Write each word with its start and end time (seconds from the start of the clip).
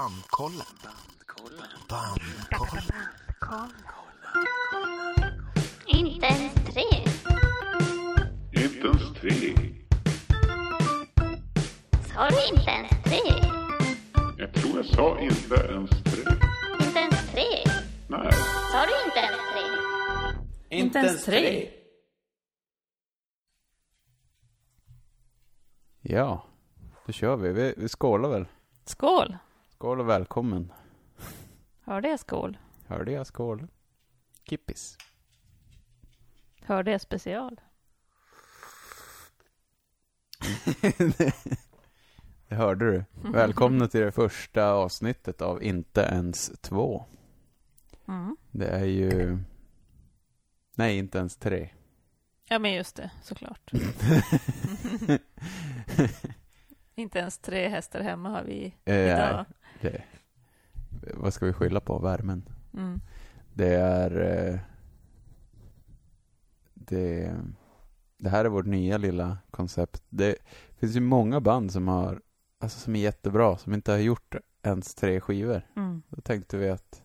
Bandkollen. 0.00 0.66
Bandkollen. 1.88 2.82
Inte 5.86 6.26
ens 6.26 6.54
tre. 6.54 7.04
Inte 8.52 8.86
ens 8.86 9.20
tre. 9.20 9.54
Sa 12.14 12.28
du 12.28 12.56
inte 12.56 12.70
ens 12.70 12.90
tre? 13.04 13.20
Jag 14.38 14.54
tror 14.54 14.76
jag 14.76 14.86
sa 14.86 15.20
inte 15.20 15.54
ens 15.54 15.90
tre. 15.90 16.22
Inte 16.80 16.98
ens 16.98 17.30
tre? 17.32 17.72
Nej. 18.08 18.32
Sa 18.72 18.86
du 18.86 19.04
inte 19.06 19.18
ens 19.18 19.40
tre? 19.52 20.78
Inte 20.78 20.98
ens 20.98 21.24
tre. 21.24 21.70
Ja, 26.00 26.44
då 27.06 27.12
kör 27.12 27.36
vi. 27.36 27.52
Vi, 27.52 27.74
vi 27.76 27.88
skålar 27.88 28.28
väl. 28.28 28.46
Skål! 28.84 29.36
Skål 29.80 30.00
och 30.00 30.08
välkommen. 30.08 30.72
Hörde 31.84 32.08
jag 32.08 32.20
skål? 32.20 32.58
Hörde 32.86 33.12
jag 33.12 33.26
skål? 33.26 33.66
Kippis. 34.44 34.98
Hörde 36.62 36.90
jag 36.90 37.00
special? 37.00 37.60
Det 42.48 42.54
hörde 42.54 42.90
du. 42.90 43.04
Välkomna 43.30 43.88
till 43.88 44.00
det 44.00 44.12
första 44.12 44.72
avsnittet 44.72 45.42
av 45.42 45.62
Inte 45.62 46.00
ens 46.00 46.52
två. 46.60 47.04
Mm. 48.08 48.36
Det 48.50 48.68
är 48.68 48.84
ju... 48.84 49.38
Nej, 50.74 50.98
inte 50.98 51.18
ens 51.18 51.36
tre. 51.36 51.70
Ja, 52.48 52.58
men 52.58 52.72
just 52.72 52.96
det, 52.96 53.10
såklart. 53.22 53.70
Inte 56.94 57.18
ens 57.18 57.38
tre 57.38 57.68
hästar 57.68 58.00
hemma 58.00 58.28
har 58.28 58.42
vi 58.42 58.74
Eh, 58.84 58.94
idag. 58.94 59.46
Det, 59.80 60.02
vad 61.14 61.34
ska 61.34 61.46
vi 61.46 61.52
skylla 61.52 61.80
på? 61.80 61.98
Värmen. 61.98 62.48
Mm. 62.74 63.00
Det 63.54 63.74
är... 63.74 64.20
eh, 64.52 64.60
Det, 66.74 67.36
det 68.18 68.28
här 68.28 68.44
är 68.44 68.48
vårt 68.48 68.66
nya 68.66 68.98
lilla 68.98 69.38
koncept. 69.50 70.02
Det 70.08 70.36
finns 70.78 70.96
ju 70.96 71.00
många 71.00 71.40
band 71.40 71.72
som 71.72 71.88
har, 71.88 72.20
alltså 72.58 72.78
som 72.78 72.96
är 72.96 73.00
jättebra, 73.00 73.56
som 73.56 73.74
inte 73.74 73.92
har 73.92 73.98
gjort 73.98 74.34
ens 74.62 74.94
tre 74.94 75.20
skivor. 75.20 75.62
Mm. 75.76 76.02
Då 76.08 76.20
tänkte 76.20 76.56
vi 76.56 76.68
att 76.68 77.02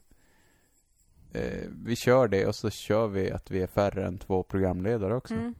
eh, 1.33 1.69
vi 1.85 1.95
kör 1.95 2.27
det 2.27 2.47
och 2.47 2.55
så 2.55 2.69
kör 2.69 3.07
vi 3.07 3.31
att 3.31 3.51
vi 3.51 3.61
är 3.61 3.67
färre 3.67 4.07
än 4.07 4.17
två 4.17 4.43
programledare 4.43 5.15
också. 5.15 5.33
Mm. 5.33 5.55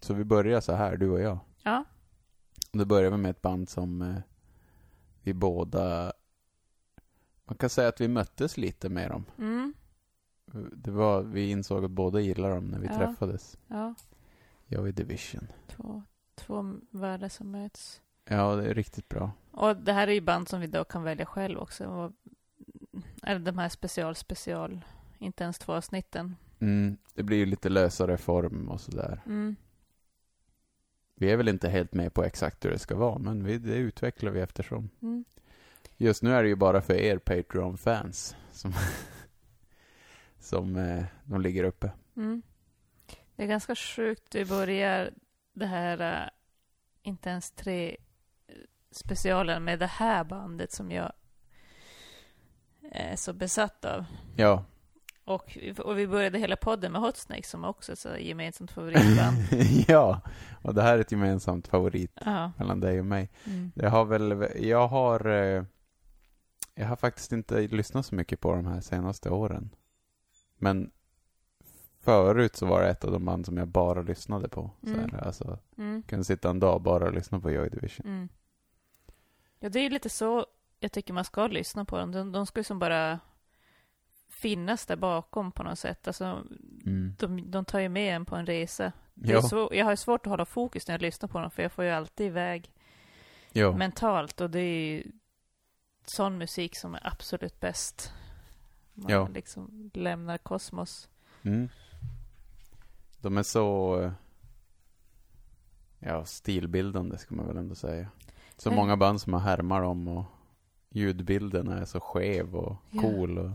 Så 0.00 0.14
vi 0.14 0.24
börjar 0.24 0.60
så 0.60 0.72
här, 0.74 0.96
du 0.96 1.10
och 1.10 1.20
jag. 1.20 1.38
Ja. 1.62 1.84
Och 2.72 2.78
då 2.78 2.84
börjar 2.84 3.10
vi 3.10 3.16
med 3.16 3.30
ett 3.30 3.42
band 3.42 3.68
som 3.68 4.02
eh, 4.02 4.16
vi 5.26 5.34
båda, 5.34 6.12
man 7.44 7.56
kan 7.56 7.70
säga 7.70 7.88
att 7.88 8.00
vi 8.00 8.08
möttes 8.08 8.56
lite 8.56 8.88
med 8.88 9.10
dem. 9.10 9.24
Mm. 9.38 9.74
Det 10.72 10.90
var, 10.90 11.22
vi 11.22 11.50
insåg 11.50 11.84
att 11.84 11.90
båda 11.90 12.20
gillar 12.20 12.50
dem 12.50 12.64
när 12.64 12.78
vi 12.78 12.86
Ja. 12.86 12.94
träffades. 12.96 13.58
Ja. 13.66 13.94
Jag 14.66 14.88
i 14.88 14.92
Division. 14.92 15.48
Två, 15.66 16.02
två 16.34 16.74
världar 16.90 17.28
som 17.28 17.50
möts. 17.50 18.00
Ja, 18.24 18.54
det 18.56 18.70
är 18.70 18.74
riktigt 18.74 19.08
bra. 19.08 19.30
Och 19.50 19.76
det 19.76 19.92
här 19.92 20.08
är 20.08 20.12
ju 20.12 20.20
band 20.20 20.48
som 20.48 20.60
vi 20.60 20.66
då 20.66 20.84
kan 20.84 21.02
välja 21.02 21.26
själv 21.26 21.58
också. 21.58 22.12
Eller 23.22 23.40
de 23.40 23.58
här 23.58 23.68
special, 23.68 24.14
special, 24.14 24.80
inte 25.18 25.44
ens 25.44 25.58
två 25.58 25.72
avsnitten. 25.72 26.36
Mm, 26.58 26.96
det 27.14 27.22
blir 27.22 27.36
ju 27.38 27.46
lite 27.46 27.68
lösare 27.68 28.16
form 28.16 28.68
och 28.68 28.80
sådär. 28.80 29.22
Mm. 29.26 29.56
Vi 31.18 31.30
är 31.30 31.36
väl 31.36 31.48
inte 31.48 31.68
helt 31.68 31.94
med 31.94 32.14
på 32.14 32.24
exakt 32.24 32.64
hur 32.64 32.70
det 32.70 32.78
ska 32.78 32.96
vara, 32.96 33.18
men 33.18 33.44
vi, 33.44 33.58
det 33.58 33.74
utvecklar 33.74 34.30
vi 34.30 34.40
eftersom. 34.40 34.90
Mm. 35.02 35.24
Just 35.96 36.22
nu 36.22 36.32
är 36.32 36.42
det 36.42 36.48
ju 36.48 36.56
bara 36.56 36.82
för 36.82 36.94
er 36.94 37.18
Patreon-fans 37.18 38.36
som, 38.52 38.72
som 40.38 40.76
eh, 40.76 41.04
de 41.24 41.40
ligger 41.40 41.64
uppe. 41.64 41.90
Mm. 42.16 42.42
Det 43.36 43.42
är 43.42 43.46
ganska 43.46 43.74
sjukt. 43.74 44.34
Vi 44.34 44.44
börjar 44.44 45.10
det 45.52 45.66
här, 45.66 46.22
äh, 46.22 46.28
inte 47.02 47.30
ens 47.30 47.50
tre 47.50 47.96
eh, 48.46 48.54
specialen 48.90 49.64
med 49.64 49.78
det 49.78 49.86
här 49.86 50.24
bandet 50.24 50.72
som 50.72 50.90
jag 50.90 51.12
är 52.90 53.16
så 53.16 53.32
besatt 53.32 53.84
av. 53.84 54.04
Ja. 54.36 54.64
Och, 55.26 55.58
och 55.78 55.98
vi 55.98 56.06
började 56.06 56.38
hela 56.38 56.56
podden 56.56 56.92
med 56.92 57.00
Hot 57.00 57.16
Snake 57.16 57.42
som 57.42 57.64
också 57.64 57.92
är 57.92 57.94
ett 57.94 57.98
så 57.98 58.16
gemensamt 58.18 58.70
favoritband. 58.70 59.36
ja, 59.88 60.20
och 60.62 60.74
det 60.74 60.82
här 60.82 60.96
är 60.96 61.00
ett 61.00 61.12
gemensamt 61.12 61.68
favorit 61.68 62.12
ja. 62.24 62.52
mellan 62.58 62.80
dig 62.80 63.00
och 63.00 63.06
mig. 63.06 63.30
Mm. 63.44 63.72
Jag 63.74 63.90
har 63.90 64.04
väl, 64.04 64.48
jag 64.56 64.88
har, 64.88 65.26
eh, 65.26 65.64
jag 66.74 66.86
har 66.86 66.96
faktiskt 66.96 67.32
inte 67.32 67.60
lyssnat 67.60 68.06
så 68.06 68.14
mycket 68.14 68.40
på 68.40 68.52
de 68.54 68.66
här 68.66 68.80
senaste 68.80 69.30
åren. 69.30 69.70
Men 70.58 70.90
förut 72.00 72.56
så 72.56 72.66
var 72.66 72.82
det 72.82 72.88
ett 72.88 73.04
av 73.04 73.12
de 73.12 73.24
band 73.24 73.46
som 73.46 73.56
jag 73.56 73.68
bara 73.68 74.02
lyssnade 74.02 74.48
på. 74.48 74.70
Så 74.82 74.88
Mm. 74.94 75.10
här, 75.12 75.26
alltså, 75.26 75.58
Mm. 75.78 76.02
kunde 76.02 76.24
sitta 76.24 76.50
en 76.50 76.60
dag 76.60 76.82
bara 76.82 77.04
och 77.04 77.12
lyssna 77.12 77.40
på 77.40 77.50
Joy 77.50 77.68
Division. 77.68 78.06
Mm. 78.06 78.28
Ja, 79.58 79.68
det 79.68 79.78
är 79.78 79.82
ju 79.82 79.90
lite 79.90 80.08
så 80.08 80.46
jag 80.80 80.92
tycker 80.92 81.12
man 81.14 81.24
ska 81.24 81.46
lyssna 81.46 81.84
på 81.84 81.98
dem. 81.98 82.12
De, 82.12 82.32
de 82.32 82.46
ska 82.46 82.60
ju 82.60 82.64
som 82.64 82.78
bara 82.78 83.20
finnas 84.36 84.86
där 84.86 84.96
bakom 84.96 85.52
på 85.52 85.62
något 85.62 85.78
sätt. 85.78 86.06
Alltså, 86.06 86.42
Mm. 86.86 87.14
de, 87.18 87.50
de 87.50 87.64
tar 87.64 87.78
ju 87.80 87.88
med 87.88 88.16
en 88.16 88.24
på 88.24 88.36
en 88.36 88.46
resa. 88.46 88.92
Svår, 89.48 89.74
jag 89.74 89.84
har 89.84 89.96
svårt 89.96 90.26
att 90.26 90.30
hålla 90.30 90.44
fokus 90.44 90.88
när 90.88 90.94
jag 90.94 91.02
lyssnar 91.02 91.28
på 91.28 91.38
dem, 91.40 91.50
för 91.50 91.62
jag 91.62 91.72
får 91.72 91.84
ju 91.84 91.90
alltid 91.90 92.26
iväg 92.26 92.70
ja. 93.52 93.76
mentalt. 93.76 94.40
Och 94.40 94.50
det 94.50 94.60
är 94.60 94.90
ju 94.94 95.02
sån 96.04 96.38
musik 96.38 96.76
som 96.76 96.94
är 96.94 97.00
absolut 97.06 97.60
bäst. 97.60 98.12
Man 98.94 99.10
Ja. 99.12 99.28
liksom 99.28 99.90
lämnar 99.94 100.38
kosmos. 100.38 101.08
Mm. 101.42 101.68
De 103.20 103.36
är 103.38 103.42
så 103.42 104.00
eh, 104.02 104.12
ja, 105.98 106.24
stilbildande 106.24 107.18
ska 107.18 107.34
man 107.34 107.46
väl 107.46 107.56
ändå 107.56 107.74
säga. 107.74 108.08
Så 108.56 108.70
många 108.70 108.96
band 108.96 109.20
som 109.20 109.32
har 109.32 109.40
härmar 109.40 109.82
dem 109.82 110.08
och 110.08 110.24
ljudbilden 110.90 111.68
är 111.68 111.84
så 111.84 112.00
skev 112.00 112.56
och 112.56 112.76
Ja. 112.90 113.00
cool. 113.02 113.38
Och 113.38 113.50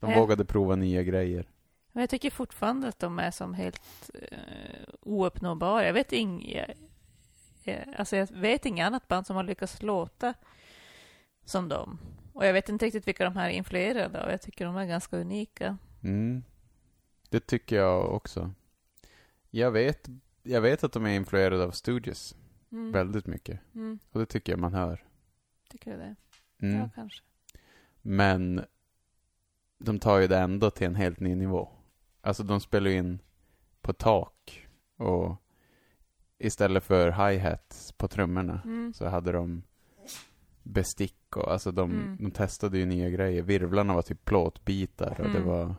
de 0.00 0.10
Ja. 0.10 0.18
vågade 0.20 0.44
prova 0.44 0.76
nya 0.76 1.02
grejer. 1.02 1.48
Men 1.92 2.00
jag 2.00 2.10
tycker 2.10 2.30
fortfarande 2.30 2.88
att 2.88 2.98
de 2.98 3.18
är 3.18 3.30
som 3.30 3.54
helt 3.54 4.10
eh, 4.14 4.88
ouppnåbara. 5.00 5.86
Jag 5.86 5.92
vet 5.92 6.12
inget... 6.12 6.78
Alltså 7.96 8.16
jag 8.16 8.28
vet 8.32 8.66
inget 8.66 8.86
annat 8.86 9.08
band 9.08 9.26
som 9.26 9.36
har 9.36 9.42
lyckats 9.44 9.82
låta 9.82 10.34
som 11.44 11.68
dem. 11.68 11.98
Och 12.32 12.46
jag 12.46 12.52
vet 12.52 12.68
inte 12.68 12.84
riktigt 12.86 13.08
vilka 13.08 13.24
de 13.24 13.36
här 13.36 13.48
är 13.50 13.52
influerade 13.52 14.24
av. 14.24 14.30
Jag 14.30 14.42
tycker 14.42 14.64
de 14.64 14.76
är 14.76 14.86
ganska 14.86 15.16
unika. 15.16 15.78
Mm. 16.02 16.44
Det 17.30 17.40
tycker 17.40 17.76
jag 17.76 18.14
också. 18.14 18.52
Jag 19.50 19.70
vet, 19.70 20.08
jag 20.42 20.60
vet 20.60 20.84
att 20.84 20.92
de 20.92 21.06
är 21.06 21.10
influerade 21.16 21.64
av 21.64 21.70
Studios 21.70 22.34
Mm. 22.72 22.92
väldigt 22.92 23.26
mycket. 23.26 23.60
Mm. 23.74 23.98
Och 24.10 24.20
det 24.20 24.26
tycker 24.26 24.52
jag 24.52 24.58
man 24.58 24.74
hör. 24.74 25.04
Tycker 25.70 25.90
du 25.90 25.96
det? 25.96 26.16
Mm. 26.66 26.80
Ja, 26.80 26.90
kanske. 26.94 27.22
Men 28.02 28.64
de 29.78 29.98
tar 29.98 30.18
ju 30.18 30.26
det 30.26 30.38
ändå 30.38 30.70
till 30.70 30.86
en 30.86 30.94
helt 30.94 31.20
ny 31.20 31.34
nivå. 31.34 31.68
Alltså 32.20 32.42
de 32.42 32.60
spelar 32.60 32.90
ju 32.90 32.96
in 32.96 33.18
på 33.80 33.92
tak 33.92 34.68
och 34.96 35.36
istället 36.38 36.84
för 36.84 37.10
hi-hats 37.10 37.92
på 37.92 38.08
trummorna 38.08 38.60
Mm. 38.64 38.92
så 38.94 39.06
hade 39.08 39.32
de 39.32 39.62
bestick 40.62 41.36
och 41.36 41.52
alltså 41.52 41.72
de, 41.72 41.90
Mm. 41.90 42.16
de 42.20 42.30
testade 42.30 42.78
ju 42.78 42.86
nya 42.86 43.10
grejer. 43.10 43.42
Virvlarna 43.42 43.94
var 43.94 44.02
typ 44.02 44.24
plåtbitar 44.24 45.20
och 45.20 45.28
det 45.30 45.38
Mm. 45.38 45.46
var... 45.48 45.74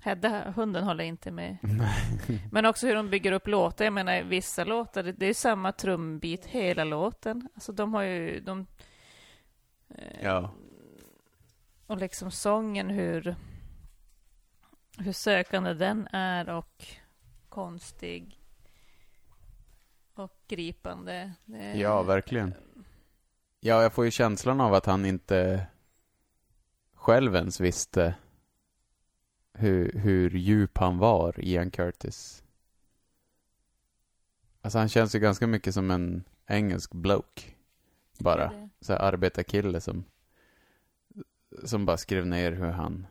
Hedda, 0.00 0.50
hunden 0.50 0.84
håller 0.84 1.04
inte 1.04 1.30
med. 1.30 1.56
Men 2.52 2.66
också 2.66 2.86
hur 2.86 2.94
de 2.94 3.10
bygger 3.10 3.32
upp 3.32 3.46
låtar. 3.46 3.84
Jag 3.84 3.94
menar, 3.94 4.22
vissa 4.22 4.64
låtar, 4.64 5.02
det 5.02 5.12
det 5.12 5.26
är 5.26 5.34
samma 5.34 5.72
trumbit 5.72 6.44
hela 6.46 6.84
låten. 6.84 7.48
Alltså 7.54 7.72
de 7.72 7.94
har 7.94 8.02
ju, 8.02 8.40
de... 8.40 8.66
eh, 9.88 10.22
ja. 10.22 10.50
Och 11.86 11.96
liksom 11.96 12.30
sången, 12.30 12.90
hur, 12.90 13.36
hur 14.98 15.12
sökande 15.12 15.74
den 15.74 16.08
är 16.12 16.48
och 16.48 16.86
konstig 17.48 18.40
och 20.14 20.32
gripande. 20.48 21.32
Det, 21.44 21.72
Ja, 21.72 22.02
verkligen. 22.02 22.54
Ja, 23.60 23.82
jag 23.82 23.92
får 23.92 24.04
ju 24.04 24.10
känslan 24.10 24.60
av 24.60 24.74
att 24.74 24.86
han 24.86 25.06
inte 25.06 25.66
själv 26.94 27.34
ens 27.34 27.60
visste 27.60 28.14
hur, 29.52 29.92
hur 29.92 30.30
djup 30.30 30.78
han 30.78 30.98
var, 30.98 31.44
Ian 31.44 31.70
Curtis. 31.70 32.44
Alltså 34.60 34.78
han 34.78 34.88
känns 34.88 35.14
ju 35.14 35.18
ganska 35.18 35.46
mycket 35.46 35.74
som 35.74 35.90
en 35.90 36.24
engelsk 36.46 36.92
bloke. 36.92 37.42
Bara. 38.18 38.68
Så 38.80 38.92
här 38.92 39.00
arbetarkille 39.00 39.80
som 39.80 40.04
som 41.64 41.86
bara 41.86 41.96
skrev 41.96 42.26
ner 42.26 42.52
hur 42.52 42.66
han 42.70 43.06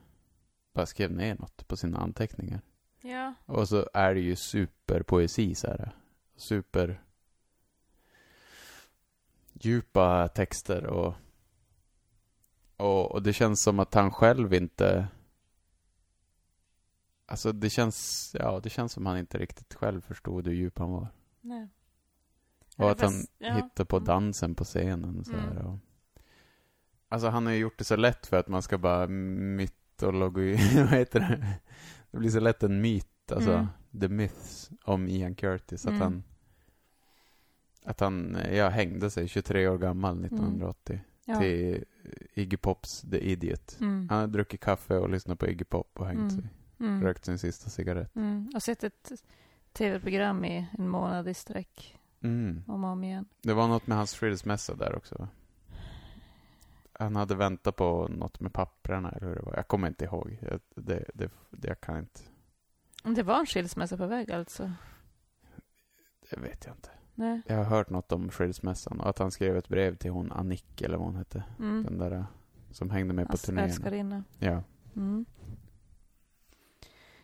bara 0.74 0.86
skrev 0.86 1.12
ner 1.12 1.36
något 1.36 1.68
på 1.68 1.78
sina 1.78 1.98
anteckningar. 1.98 2.62
Ja, 3.02 3.34
Och 3.46 3.70
så 3.70 3.90
är 3.94 4.14
det 4.14 4.20
ju 4.22 4.36
superpoesi 4.36 5.56
så 5.56 5.68
här. 5.68 5.96
Super 6.36 7.02
djupa 9.54 10.28
texter 10.28 10.86
och, 10.86 11.14
och, 12.78 13.12
och 13.12 13.24
det 13.24 13.34
känns 13.34 13.62
som 13.62 13.80
att 13.80 13.94
han 13.94 14.12
själv 14.12 14.54
inte 14.54 15.08
Alltså 17.28 17.52
det 17.52 17.70
känns, 17.70 18.32
ja 18.40 18.60
det 18.60 18.70
känns 18.70 18.92
som 18.92 19.06
han 19.06 19.18
inte 19.18 19.38
riktigt 19.38 19.74
själv 19.74 20.02
förstod 20.02 20.48
hur 20.48 20.54
djup 20.54 20.80
han 20.80 20.92
var. 20.92 21.08
Nej. 21.42 21.68
Och 22.78 22.92
att 22.92 23.02
han 23.02 23.14
ja. 23.38 23.54
hittar 23.54 23.86
på 23.86 23.96
Mm. 23.98 24.06
dansen 24.08 24.56
på 24.56 24.64
scenen. 24.64 25.26
Så 25.26 25.32
här, 25.32 25.52
Mm. 25.52 25.66
och, 25.68 25.80
alltså 27.10 27.28
han 27.28 27.46
har 27.46 27.54
ju 27.54 27.60
gjort 27.60 27.78
det 27.78 27.84
så 27.84 27.96
lätt 27.96 28.26
för 28.28 28.38
att 28.38 28.48
man 28.48 28.62
ska 28.62 28.78
bara 28.78 29.08
mytologi, 29.08 30.56
vad 30.76 30.90
heter 31.00 31.20
det? 31.20 31.48
Det 32.12 32.18
blir 32.18 32.30
så 32.30 32.40
lätt 32.40 32.64
en 32.64 32.82
myt, 32.82 33.32
alltså 33.32 33.52
Mm. 33.52 33.68
the 34.02 34.08
myths 34.08 34.70
om 34.84 35.08
Ian 35.08 35.36
Curtis. 35.36 35.86
Att 35.86 35.90
Mm. 35.92 36.02
han 36.02 36.24
att 37.88 38.00
han, 38.00 38.38
ja, 38.54 38.70
hängde 38.70 39.10
sig 39.10 39.28
23 39.28 39.68
år 39.68 39.78
gammal 39.78 40.26
1980 40.26 40.94
Mm. 40.94 41.02
Ja. 41.26 41.40
till 41.40 41.84
Iggy 42.34 42.58
Pops 42.58 43.02
The 43.02 43.18
Idiot. 43.32 43.78
Mm. 43.82 44.10
Han 44.10 44.20
hade 44.20 44.34
druckit 44.34 44.62
kaffe 44.62 44.98
och 44.98 45.10
lyssnat 45.10 45.40
på 45.40 45.48
Iggy 45.48 45.64
Pop 45.64 46.00
och 46.00 46.06
hängt 46.08 46.20
Mm. 46.20 46.30
sig. 46.30 46.44
Mm. 46.80 47.04
Rökt 47.04 47.26
sin 47.26 47.38
sista 47.40 47.70
cigarett. 47.70 48.12
Och 48.56 48.64
sett 48.64 48.84
ett 48.84 49.12
tv-program 49.74 50.46
i 50.46 50.68
en 50.78 50.88
månad 50.90 51.28
i 51.28 51.34
sträck. 51.34 52.00
Om 52.22 52.64
och 52.68 52.90
om 52.90 53.04
igen. 53.04 53.26
Det 53.42 53.54
var 53.54 53.68
något 53.68 53.88
med 53.88 53.98
hans 53.98 54.16
skilsmässa 54.16 54.76
där 54.76 54.96
också? 54.96 55.28
Han 57.00 57.16
hade 57.16 57.36
väntat 57.36 57.76
på 57.76 58.08
något 58.08 58.40
med 58.40 58.54
papprarna 58.54 59.12
eller 59.12 59.28
hur 59.28 59.36
det 59.36 59.42
var. 59.42 59.54
Jag 59.56 59.68
kommer 59.68 59.88
inte 59.88 60.06
ihåg. 60.06 60.38
Jag, 60.42 60.60
det, 60.76 61.06
det, 61.14 61.30
det, 61.52 61.68
jag 61.68 61.82
kan 61.82 61.98
inte. 62.00 62.22
Det 63.04 63.24
var 63.24 63.40
en 63.40 63.46
skilsmässa 63.46 63.98
på 63.98 64.08
väg 64.08 64.32
alltså? 64.32 64.72
Det 66.30 66.40
vet 66.40 66.66
jag 66.66 66.76
inte. 66.76 66.90
Nej. 67.16 67.42
Jag 67.48 67.56
har 67.58 67.64
hört 67.64 67.90
något 67.90 68.12
om 68.12 68.30
skilsmässan 68.30 69.00
och 69.00 69.10
att 69.10 69.20
han 69.20 69.32
skrev 69.32 69.58
ett 69.58 69.68
brev 69.68 69.96
till 69.96 70.12
hon 70.12 70.32
Annick 70.32 70.82
eller 70.82 70.98
vad 70.98 71.06
hon 71.08 71.16
hette. 71.16 71.44
Mm. 71.60 71.84
Den 71.84 71.98
där 71.98 72.26
som 72.72 72.90
hängde 72.90 73.14
med 73.14 73.26
på 73.26 73.32
Hans 73.32 73.42
turnéerna. 73.42 73.68
älskarinna. 73.68 74.24
Ja. 74.40 74.64
Mm. 74.96 75.26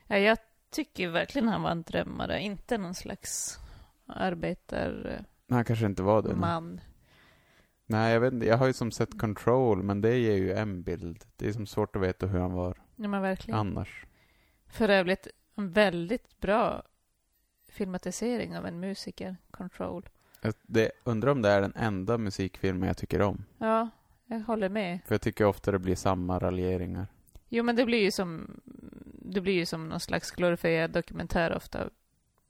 Ja, 0.07 0.17
jag 0.17 0.37
tycker 0.69 1.09
verkligen 1.09 1.47
han 1.47 1.61
var 1.61 1.71
en 1.71 1.81
drömmare. 1.81 2.41
Inte 2.41 2.77
någon 2.77 2.95
slags 2.95 3.59
arbetarman. 4.05 5.25
Men 5.47 5.55
han 5.55 5.65
kanske 5.65 5.85
inte 5.85 6.03
var 6.03 6.21
det. 6.21 6.35
nu. 6.35 6.79
Nej, 7.91 8.13
jag 8.13 8.19
vet 8.19 8.33
inte. 8.33 8.45
Jag 8.45 8.57
har 8.57 8.67
ju 8.67 8.73
som 8.73 8.91
sett 8.91 9.19
Control, 9.19 9.83
men 9.83 10.01
det 10.01 10.17
ger 10.17 10.35
ju 10.37 10.53
en 10.53 10.83
bild. 10.83 11.25
Det 11.35 11.47
är 11.47 11.53
som 11.53 11.65
svårt 11.65 11.95
att 11.95 12.01
veta 12.01 12.27
hur 12.27 12.39
han 12.39 12.53
var 12.53 12.77
Ja, 12.95 13.07
men 13.07 13.21
verkligen. 13.21 13.59
annars. 13.59 14.05
För 14.67 14.89
övrigt 14.89 15.27
en 15.55 15.71
väldigt 15.71 16.39
bra 16.39 16.83
filmatisering 17.69 18.57
av 18.57 18.65
en 18.65 18.79
musiker, 18.79 19.37
Control. 19.51 20.09
Jag 20.41 20.53
det, 20.61 20.91
undrar 21.03 21.31
om 21.31 21.41
det 21.41 21.49
är 21.49 21.61
den 21.61 21.73
enda 21.75 22.17
musikfilmen 22.17 22.87
jag 22.87 22.97
tycker 22.97 23.21
om. 23.21 23.45
Ja, 23.57 23.89
jag 24.25 24.39
håller 24.39 24.69
med. 24.69 24.99
För 25.05 25.15
jag 25.15 25.21
tycker 25.21 25.45
ofta 25.45 25.71
det 25.71 25.79
blir 25.79 25.95
samma 25.95 26.39
raljeringar. 26.39 27.07
Jo, 27.49 27.63
men 27.63 27.75
det 27.75 27.85
blir 27.85 28.01
ju 28.01 28.11
som 28.11 28.61
det 29.25 29.41
blir 29.41 29.53
ju 29.53 29.65
som 29.65 29.89
någon 29.89 29.99
slags 29.99 30.31
glorifierad 30.31 30.91
dokumentär 30.91 31.55
ofta 31.55 31.89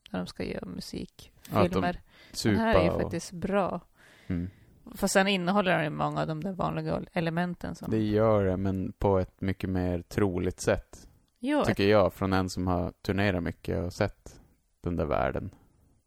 när 0.09 0.19
de 0.19 0.27
ska 0.27 0.43
göra 0.43 0.53
Ja, 0.53 0.59
att 0.59 0.63
de 0.63 0.75
musikfilmer. 0.75 2.01
Den 2.43 2.55
här 2.55 2.75
är 2.75 2.83
ju 2.83 2.89
och... 2.89 3.01
faktiskt 3.01 3.31
bra. 3.31 3.81
Mm. 4.27 4.49
Fast 4.95 5.13
sen 5.13 5.27
innehåller 5.27 5.71
den 5.71 5.83
ju 5.83 5.89
många 5.89 6.21
av 6.21 6.27
de 6.27 6.43
där 6.43 6.51
vanliga 6.51 7.01
elementen 7.13 7.75
som... 7.75 7.91
Det 7.91 8.03
gör 8.03 8.45
det, 8.45 8.57
men 8.57 8.91
på 8.91 9.19
ett 9.19 9.41
mycket 9.41 9.69
mer 9.69 10.01
troligt 10.01 10.59
sätt. 10.59 11.07
jo, 11.39 11.63
Tycker 11.65 11.87
jag, 11.87 12.13
från 12.13 12.33
en 12.33 12.49
som 12.49 12.67
har 12.67 12.91
turnerat 13.01 13.43
mycket 13.43 13.83
och 13.85 13.93
sett 13.93 14.39
den 14.81 14.95
där 14.95 15.05
världen 15.05 15.49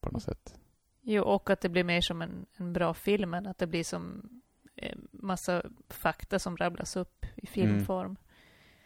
på 0.00 0.10
något 0.10 0.22
sätt. 0.22 0.54
jo, 1.02 1.22
och 1.22 1.50
att 1.50 1.60
det 1.60 1.68
blir 1.68 1.84
mer 1.84 2.00
som 2.00 2.22
en, 2.22 2.46
en 2.56 2.72
bra 2.72 2.94
film 2.94 3.34
än 3.34 3.46
att 3.46 3.58
det 3.58 3.66
blir 3.66 3.84
som 3.84 4.30
eh, 4.76 4.96
massa 5.10 5.62
fakta 5.88 6.38
som 6.38 6.56
rabblas 6.56 6.96
upp 6.96 7.26
i 7.36 7.46
filmform. 7.46 8.16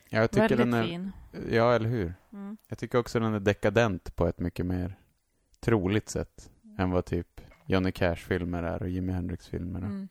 Ja, 0.09 0.19
jag 0.21 0.31
tycker 0.31 0.41
Väldigt 0.49 0.59
den 0.59 0.75
är... 0.75 0.85
fin. 0.85 1.13
Ja, 1.51 1.75
eller 1.75 1.89
hur? 1.89 2.15
Mm. 2.33 2.57
Jag 2.69 2.79
tycker 2.79 2.99
också 2.99 3.21
den 3.21 3.35
är 3.35 3.41
dekadent 3.41 4.17
på 4.17 4.27
ett 4.27 4.39
mycket 4.39 4.67
mer 4.67 4.99
troligt 5.61 6.09
sätt 6.09 6.51
än 6.79 6.91
vad 6.91 7.05
typ 7.05 7.41
Johnny 7.69 7.93
Cash-filmer 7.93 8.63
är 8.63 8.83
och 8.83 8.89
Jimi 8.89 9.13
Hendrix-filmer. 9.13 9.79
Mm. 9.79 10.09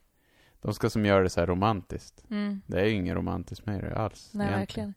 De 0.62 0.74
ska 0.74 0.90
som 0.90 1.06
göra 1.06 1.24
det 1.24 1.30
så 1.30 1.40
här 1.40 1.48
romantiskt. 1.48 2.24
Mm. 2.30 2.62
Det 2.68 2.82
är 2.82 2.86
ju 2.86 2.92
inget 2.92 3.16
romantiskt 3.16 3.66
med 3.66 3.84
det 3.84 3.96
alls. 3.96 4.30
Nej, 4.34 4.48
egentligen. 4.48 4.60
verkligen. 4.60 4.94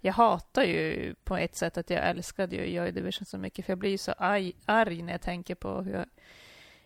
Jag 0.00 0.12
hatar 0.12 0.62
ju 0.62 1.14
på 1.24 1.36
ett 1.36 1.56
sätt 1.56 1.78
att 1.78 1.90
jag 1.90 2.08
älskade 2.08 2.56
ju 2.56 2.64
Joy 2.66 2.90
Division 2.90 3.26
så 3.26 3.38
mycket, 3.38 3.64
för 3.64 3.72
jag 3.72 3.78
blir 3.78 3.90
ju 3.90 3.98
så 3.98 4.12
arg, 4.12 4.52
arg 4.64 5.02
när 5.02 5.12
jag 5.12 5.20
tänker 5.20 5.54
på 5.54 5.82
hur 5.82 6.04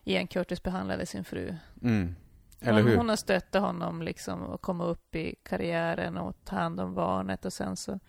Ian 0.04 0.26
Curtis 0.26 0.62
behandlade 0.62 1.06
sin 1.06 1.24
fru. 1.24 1.54
Mm. 1.82 2.14
Eller 2.60 2.82
hon, 2.82 2.90
hur? 2.90 2.96
hon 2.96 3.08
har 3.08 3.16
stöttat 3.16 3.62
honom 3.62 4.02
liksom 4.02 4.42
och 4.42 4.60
komma 4.60 4.84
upp 4.84 5.14
i 5.14 5.34
karriären 5.42 6.16
och 6.16 6.44
ta 6.44 6.56
hand 6.56 6.80
om 6.80 6.94
barnet 6.94 7.44
och 7.44 7.52
sen 7.52 7.76
så 7.76 8.00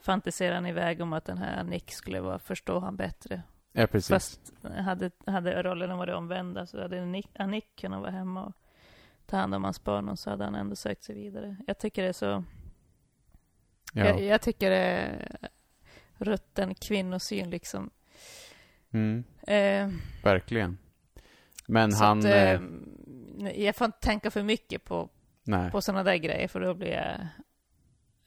fantiserar 0.00 0.54
han 0.54 0.66
iväg 0.66 1.00
om 1.00 1.12
att 1.12 1.24
den 1.24 1.38
här 1.38 1.64
Nick 1.64 1.92
skulle 1.92 2.20
vara, 2.20 2.38
förstå 2.38 2.78
han 2.78 2.96
bättre. 2.96 3.42
Ja, 3.72 3.86
precis. 3.86 4.08
Fast 4.08 4.52
hade, 4.62 5.10
hade 5.26 5.62
rollerna 5.62 5.96
varit 5.96 6.14
omvända 6.14 6.66
så 6.66 6.82
hade 6.82 7.04
Nick, 7.04 7.28
Nick 7.46 7.76
kunnat 7.76 8.00
vara 8.00 8.10
hemma 8.10 8.44
och 8.44 8.52
ta 9.26 9.36
hand 9.36 9.54
om 9.54 9.64
hans 9.64 9.84
barn 9.84 10.08
och 10.08 10.18
så 10.18 10.30
hade 10.30 10.44
han 10.44 10.54
ändå 10.54 10.76
sökt 10.76 11.04
sig 11.04 11.14
vidare. 11.14 11.56
Jag 11.66 11.78
tycker 11.78 12.02
det 12.02 12.08
är 12.08 12.12
så 12.12 12.44
ja. 13.92 14.04
jag, 14.04 14.22
jag 14.22 14.42
tycker 14.42 14.70
det 14.70 14.76
är 14.76 15.38
rutten 16.18 16.74
kvinnosyn 16.74 17.50
liksom. 17.50 17.90
Mm. 18.90 19.24
Eh, 19.42 19.88
Verkligen. 20.24 20.78
Men 21.66 21.92
han... 21.92 22.18
att, 22.18 22.24
eh, 22.24 22.52
eh, 22.52 22.60
jag 23.56 23.76
får 23.76 23.84
inte 23.84 24.00
tänka 24.00 24.30
för 24.30 24.42
mycket 24.42 24.84
på, 24.84 25.08
nej. 25.42 25.70
på 25.70 25.82
sådana 25.82 26.04
där 26.04 26.16
grejer 26.16 26.48
för 26.48 26.60
då 26.60 26.74
blir 26.74 26.92
jag... 26.92 27.20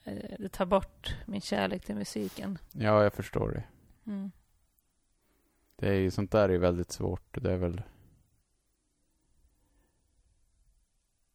Eh, 0.03 0.35
det 0.39 0.49
tar 0.49 0.65
bort 0.65 1.15
min 1.25 1.41
kärlek 1.41 1.85
till 1.85 1.95
musiken. 1.95 2.57
Ja, 2.71 3.03
jag 3.03 3.13
förstår 3.13 3.51
det. 3.51 3.63
Mm. 4.11 4.31
Det 5.75 5.89
är 5.89 5.93
ju 5.99 6.11
sånt 6.11 6.31
där 6.31 6.49
är 6.49 6.53
ju 6.53 6.57
väldigt 6.57 6.91
svårt. 6.91 7.37
Det 7.41 7.53
är 7.53 7.57
väl... 7.57 7.81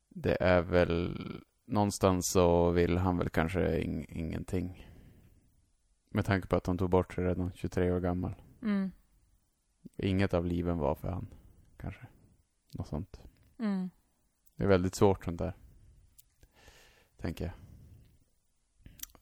Det 0.09 0.43
är 0.43 0.63
väl... 0.63 1.17
Någonstans 1.65 2.31
så 2.31 2.71
vill 2.71 2.99
han 2.99 3.19
väl 3.19 3.29
kanske 3.29 3.81
ing, 3.81 4.07
ingenting. 4.09 4.89
Med 6.09 6.25
tanke 6.25 6.49
på 6.49 6.57
att 6.57 6.67
han 6.67 6.79
tog 6.79 6.91
bort 6.91 7.15
sig 7.15 7.25
redan 7.25 7.53
23 7.55 7.93
år 7.93 8.01
gammal. 8.01 8.35
Mm. 8.63 8.93
Inget 9.97 10.35
av 10.35 10.47
liven 10.47 10.79
var 10.79 10.95
för 10.95 11.09
han. 11.09 11.27
Kanske. 11.77 12.07
Något 12.71 12.89
sånt. 12.89 13.21
Mm. 13.59 13.91
Det 14.57 14.65
är 14.65 14.69
väldigt 14.69 14.95
svårt 14.95 15.25
sånt 15.25 15.39
där. 15.39 15.55
Tänker 17.17 17.45
jag. 17.45 17.55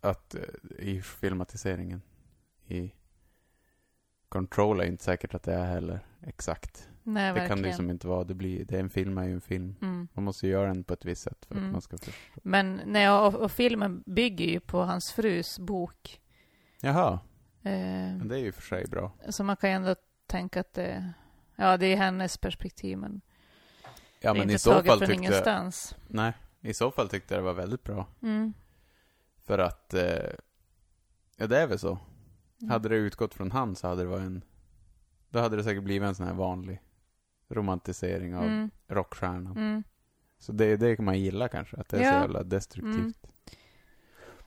Att 0.01 0.35
eh, 0.35 0.43
i 0.79 1.03
filmatiseringen. 1.03 2.03
I 2.67 2.93
Control 4.29 4.81
är 4.81 4.85
inte 4.85 5.05
säkert 5.05 5.35
att 5.35 5.43
det 5.43 5.55
är 5.55 5.65
heller 5.67 6.01
exakt. 6.23 6.89
Nej, 7.03 7.23
det 7.27 7.33
verkligen. 7.33 7.49
kan 7.49 7.59
det 7.63 7.69
liksom 7.69 7.91
inte 7.91 8.07
vara. 8.09 8.25
Det 8.25 8.35
blir, 8.35 8.65
det 8.65 8.77
är 8.77 8.81
en 8.81 8.91
film 8.91 9.19
är 9.19 9.25
ju 9.25 9.33
en 9.33 9.41
film. 9.41 9.75
Mm. 9.83 10.09
Man 10.13 10.25
måste 10.25 10.49
göra 10.49 10.67
den 10.69 10.85
på 10.85 10.95
ett 10.95 11.05
visst 11.05 11.23
sätt 11.23 11.47
för 11.47 11.55
Mm. 11.55 11.67
att 11.67 11.73
man 11.73 11.81
ska 11.83 11.99
förstå. 11.99 12.13
Men 12.43 12.81
nej, 12.87 13.11
och, 13.11 13.35
och 13.35 13.53
filmen 13.53 14.03
bygger 14.07 14.45
ju 14.45 14.61
på 14.61 14.83
hans 14.83 15.13
frus 15.13 15.59
bok. 15.59 16.21
Jaha, 16.81 17.21
Eh, 17.63 17.73
men 17.73 18.29
det 18.29 18.37
är 18.37 18.41
ju 18.41 18.53
för 18.53 18.63
sig 18.63 18.87
bra. 18.87 19.13
så 19.29 19.45
man 19.45 19.57
kan 19.57 19.71
ju 19.71 19.77
ändå 19.77 19.95
tänka 20.27 20.61
att 20.61 20.73
det... 20.75 21.13
Ja, 21.57 21.77
det 21.77 21.87
är 21.87 21.97
hennes 21.97 22.39
perspektiv, 22.39 22.99
men 22.99 23.21
Ja, 24.21 24.35
men 24.35 24.51
i 24.51 24.59
så 24.59 24.71
taget 24.73 24.87
fall 24.87 24.99
från 24.99 25.09
tyckte 25.09 25.23
jag, 25.25 25.31
ingenstans. 25.33 25.97
nej, 26.09 26.33
i 26.61 26.75
så 26.75 26.91
fall 26.91 27.09
tyckte 27.09 27.35
jag 27.35 27.43
det 27.43 27.47
var 27.47 27.55
väldigt 27.55 27.85
bra. 27.85 28.07
Mm. 28.23 28.53
För 29.47 29.59
att, 29.59 29.95
eh, 29.95 30.31
ja 31.37 31.47
det 31.47 31.59
är 31.59 31.67
väl 31.67 31.79
så. 31.79 31.99
Mm. 32.61 32.71
Hade 32.71 32.89
det 32.89 32.97
utgått 32.97 33.35
från 33.35 33.51
han 33.51 33.77
så 33.77 33.89
hade 33.89 34.03
det 34.03 34.09
varit 34.09 34.23
en, 34.27 34.45
då 35.31 35.39
hade 35.39 35.57
det 35.57 35.65
säkert 35.65 35.83
blivit 35.85 36.09
en 36.09 36.15
sån 36.15 36.27
här 36.27 36.35
vanlig 36.35 36.83
romantisering 37.49 38.37
av 38.37 38.45
Mm. 38.45 38.71
rockstjärnan. 38.89 39.57
Mm. 39.57 39.83
Så 40.39 40.53
det, 40.53 40.77
det 40.77 40.97
kan 40.97 41.05
man 41.05 41.21
gilla 41.21 41.49
kanske, 41.49 41.77
att 41.77 41.89
det 41.89 41.97
är 41.97 42.03
Ja. 42.03 42.13
så 42.13 42.19
jävla 42.19 42.43
destruktivt. 42.43 42.95
Mm. 43.25 43.55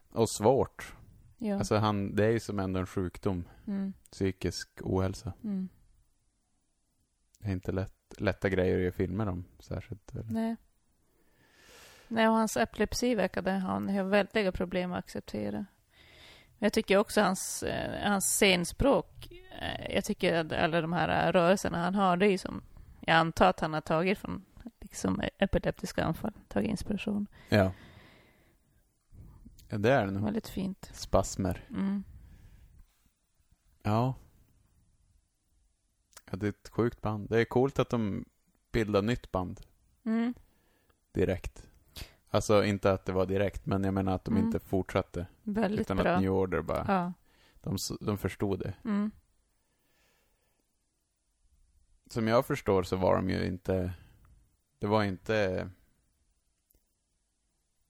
Och 0.10 0.30
svårt. 0.30 0.94
Ja. 1.38 1.58
Alltså 1.58 1.76
han, 1.76 2.16
det 2.16 2.26
är 2.26 2.30
ju 2.32 2.40
som 2.40 2.60
ändå 2.60 2.80
en 2.80 2.86
sjukdom, 2.86 3.48
mm. 3.68 3.94
psykisk 4.12 4.70
ohälsa. 4.82 5.34
Det 7.40 7.48
är 7.48 7.52
inte 7.52 7.72
lätt, 7.72 7.94
lätta 8.18 8.50
grejer 8.50 8.76
att 8.76 8.82
göra 8.82 8.92
filmer 8.92 9.28
om, 9.28 9.46
särskilt. 9.60 10.12
Eller? 10.16 10.24
Nej. 10.32 10.56
Nej, 12.08 12.28
och 12.28 12.34
hans 12.34 12.58
epilepsi 12.58 13.16
verkade 13.16 13.52
han 13.52 13.90
ha 13.90 14.04
väldiga 14.04 14.52
problem 14.52 14.92
att 14.92 15.00
acceptera. 15.00 15.66
Jag 16.64 16.74
tycker 16.74 16.98
också 16.98 17.22
hans, 17.22 17.64
eh, 17.64 18.10
hans 18.10 18.26
scenspråk, 18.26 19.32
eh, 19.62 19.96
jag 19.96 20.06
tycker 20.06 20.34
att 20.34 20.52
alla 20.52 20.82
de 20.82 20.94
här 20.94 21.32
rörelserna 21.32 21.84
han 21.84 21.96
har, 21.96 22.18
det 22.18 22.28
är 22.28 22.38
som, 22.38 22.62
jag 23.00 23.16
antar 23.16 23.50
att 23.50 23.60
han 23.60 23.74
har 23.74 23.82
tagit 23.82 24.18
från 24.18 24.46
liksom 24.80 25.22
epileptiska 25.38 26.04
anfall, 26.04 26.34
tagit 26.48 26.70
inspiration. 26.70 27.28
Ja. 27.50 27.72
ja. 29.70 29.78
Det 29.78 29.92
är 29.92 30.06
det 30.06 30.12
nog. 30.12 30.24
Väldigt 30.24 30.48
fint. 30.48 30.92
Spasmer. 30.94 31.66
Mm. 31.70 32.04
Ja. 33.84 34.16
Ja, 36.32 36.38
det 36.38 36.46
är 36.46 36.50
ett 36.50 36.70
sjukt 36.70 37.02
band. 37.02 37.30
Det 37.30 37.40
är 37.40 37.46
coolt 37.46 37.80
att 37.80 37.90
de 37.90 38.26
bildar 38.72 39.02
nytt 39.02 39.32
band. 39.32 39.62
Mm. 40.06 40.34
direkt. 41.12 41.71
Alltså 42.34 42.64
inte 42.66 42.92
att 42.92 43.06
det 43.06 43.12
var 43.12 43.26
direkt, 43.26 43.66
men 43.66 43.84
jag 43.84 43.94
menar 43.94 44.16
att 44.16 44.26
de 44.26 44.34
Mm. 44.36 44.46
inte 44.46 44.60
fortsatte. 44.60 45.26
Väldigt 45.44 45.82
utan 45.82 45.98
bra. 45.98 46.12
att 46.16 46.22
New 46.22 46.32
Order 46.32 46.62
bara, 46.62 46.86
Ja. 46.88 47.14
de, 47.62 47.78
de 48.02 48.18
förstod 48.18 48.60
det. 48.60 48.74
Mm. 48.84 49.12
Som 52.10 52.28
jag 52.28 52.46
förstår 52.46 52.84
så 52.84 52.96
var 52.96 53.16
de 53.16 53.30
ju 53.30 53.46
inte, 53.48 53.94
det 54.80 54.88
var 54.88 55.04
inte, 55.04 55.70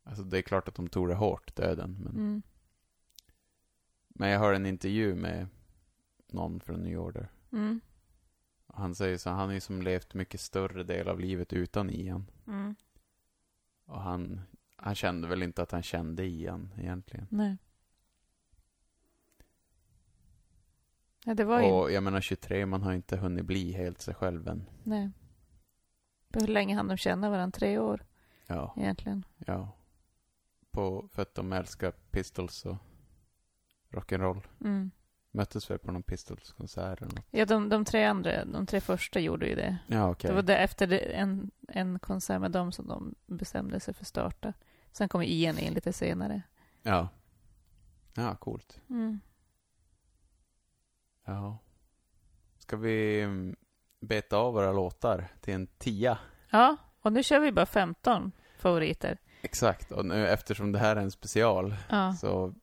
alltså 0.04 0.24
det 0.24 0.38
är 0.38 0.42
klart 0.42 0.68
att 0.68 0.76
de 0.76 0.88
tog 0.88 1.08
det 1.08 1.16
hårt, 1.16 1.56
döden, 1.56 1.98
men, 2.04 2.14
Mm. 2.16 2.42
men 4.08 4.30
jag 4.30 4.40
hör 4.40 4.54
en 4.54 4.66
intervju 4.66 5.16
med 5.16 5.48
någon 6.28 6.60
från 6.60 6.80
New 6.80 7.00
Order. 7.00 7.30
Mm. 7.52 7.82
Han 8.68 8.96
säger 8.96 9.18
så, 9.18 9.30
han 9.30 9.48
har 9.48 9.54
ju 9.54 9.60
som 9.60 9.82
levt 9.82 10.14
mycket 10.14 10.42
större 10.42 10.84
del 10.84 11.08
av 11.08 11.20
livet 11.20 11.54
utan 11.54 11.90
Ian. 11.90 12.26
Mm. 12.48 12.76
Och 13.92 14.02
han, 14.02 14.42
han 14.76 14.96
kände 14.96 15.28
väl 15.28 15.44
inte 15.44 15.62
att 15.62 15.72
han 15.72 15.84
kände 15.84 16.26
Ian 16.26 16.74
egentligen. 16.78 17.28
Nej. 17.30 17.58
Ja, 21.26 21.34
det 21.34 21.44
var 21.44 21.62
ju... 21.62 21.72
Och 21.72 21.92
jag 21.92 22.04
menar 22.04 22.22
23, 22.22 22.66
man 22.66 22.82
har 22.84 22.94
inte 22.94 23.18
hunnit 23.18 23.46
bli 23.46 23.72
helt 23.72 24.02
sig 24.02 24.14
själv 24.14 24.48
än. 24.48 24.70
Nej. 24.84 25.12
Hur 26.34 26.48
länge 26.48 26.76
hann 26.76 26.88
de 26.88 26.98
känna 26.98 27.30
varandra? 27.30 27.58
Tre 27.60 27.78
år 27.80 28.06
Ja, 28.48 28.74
egentligen. 28.78 29.26
ja. 29.38 29.78
På, 30.72 31.08
för 31.12 31.22
att 31.22 31.36
de 31.36 31.54
älskar 31.54 31.92
Pistols 31.92 32.66
och 32.66 32.78
rock'n'roll. 33.90 34.42
Mm. 34.62 34.92
Möttes 35.32 35.70
väl 35.70 35.80
på 35.80 35.92
någon 35.92 36.04
Pistols-konsert? 36.04 37.00
Ja, 37.32 37.46
de, 37.46 37.70
de 37.70 37.86
tre 37.86 38.04
andra, 38.04 38.46
de 38.46 38.66
tre 38.66 38.82
första 38.82 39.20
gjorde 39.20 39.48
ju 39.48 39.56
det. 39.56 39.78
Ja, 39.88 40.10
okej. 40.10 40.28
Det 40.30 40.36
var 40.36 40.42
det, 40.42 40.58
efter 40.58 41.12
en, 41.12 41.52
en 41.68 42.00
konsert 42.00 42.42
med 42.42 42.52
dem 42.52 42.72
som 42.72 42.88
de 42.88 43.16
bestämde 43.26 43.80
sig 43.80 43.94
för 43.94 44.04
att 44.04 44.08
starta. 44.08 44.54
Sen 44.92 45.10
kom 45.10 45.22
Ian 45.22 45.58
in 45.58 45.74
lite 45.74 45.94
senare. 45.94 46.42
Ja. 46.84 47.08
Ja, 48.14 48.36
coolt. 48.36 48.80
Mm. 48.90 49.20
Ja. 51.26 51.58
Ska 52.58 52.78
vi 52.78 53.22
mm, 53.22 53.56
beta 54.00 54.38
av 54.38 54.54
våra 54.54 54.72
låtar 54.72 55.28
till 55.42 55.54
en 55.54 55.68
tia? 55.68 56.18
Ja, 56.50 56.78
och 57.02 57.14
nu 57.14 57.24
kör 57.24 57.40
vi 57.40 57.52
bara 57.52 57.66
15 57.66 58.32
favoriter. 58.58 59.18
Exakt, 59.42 59.92
och 59.92 60.06
nu 60.06 60.28
eftersom 60.28 60.72
det 60.72 60.80
här 60.80 60.96
är 60.96 61.02
en 61.02 61.12
special 61.12 61.76
Ja, 61.90 62.14
så, 62.14 62.54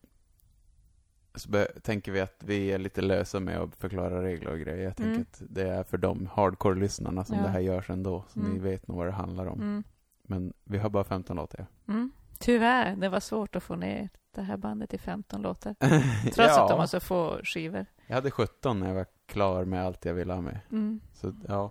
så 1.38 1.66
tänker 1.82 2.12
vi 2.12 2.20
att 2.20 2.42
vi 2.44 2.72
är 2.72 2.78
lite 2.78 3.00
lösa 3.02 3.40
med 3.40 3.58
att 3.60 3.74
förklara 3.76 4.22
regler 4.22 4.50
och 4.52 4.58
grejer. 4.58 4.84
Jag 4.84 4.96
tänker 4.96 5.10
Mm. 5.12 5.26
att 5.32 5.42
det 5.50 5.62
är 5.68 5.84
för 5.84 5.98
de 5.98 6.26
hardcore-lyssnarna 6.26 7.24
som 7.24 7.36
Ja. 7.36 7.42
det 7.42 7.48
här 7.48 7.60
görs 7.60 7.90
ändå, 7.90 8.24
så 8.28 8.40
Mm. 8.40 8.52
ni 8.52 8.58
vet 8.58 8.88
nog 8.88 8.96
vad 8.96 9.06
det 9.06 9.12
handlar 9.12 9.46
om. 9.46 9.60
mm. 9.60 9.84
Men 10.22 10.52
vi 10.64 10.78
har 10.78 10.90
bara 10.90 11.04
15 11.04 11.36
låtar. 11.36 11.66
Mm. 11.88 12.10
Tyvärr, 12.38 12.96
det 12.96 13.08
var 13.08 13.20
svårt 13.20 13.56
att 13.56 13.62
få 13.62 13.76
ner 13.76 14.08
det 14.34 14.42
här 14.42 14.56
bandet 14.56 14.94
i 14.94 14.98
15 14.98 15.42
låtar. 15.42 15.74
Trots 16.22 16.36
ja, 16.38 16.62
att 16.62 16.68
de 16.70 16.78
har 16.78 16.86
så 16.86 17.00
få 17.00 17.40
skivor. 17.44 17.86
jag 18.06 18.14
hade 18.14 18.30
17 18.30 18.80
när 18.80 18.86
jag 18.88 18.94
var 18.94 19.06
klar 19.26 19.64
med 19.64 19.84
allt 19.84 20.04
jag 20.04 20.14
ville 20.14 20.32
ha 20.32 20.40
med. 20.40 20.60
Mm. 20.70 21.00
Så 21.12 21.32
ja, 21.48 21.70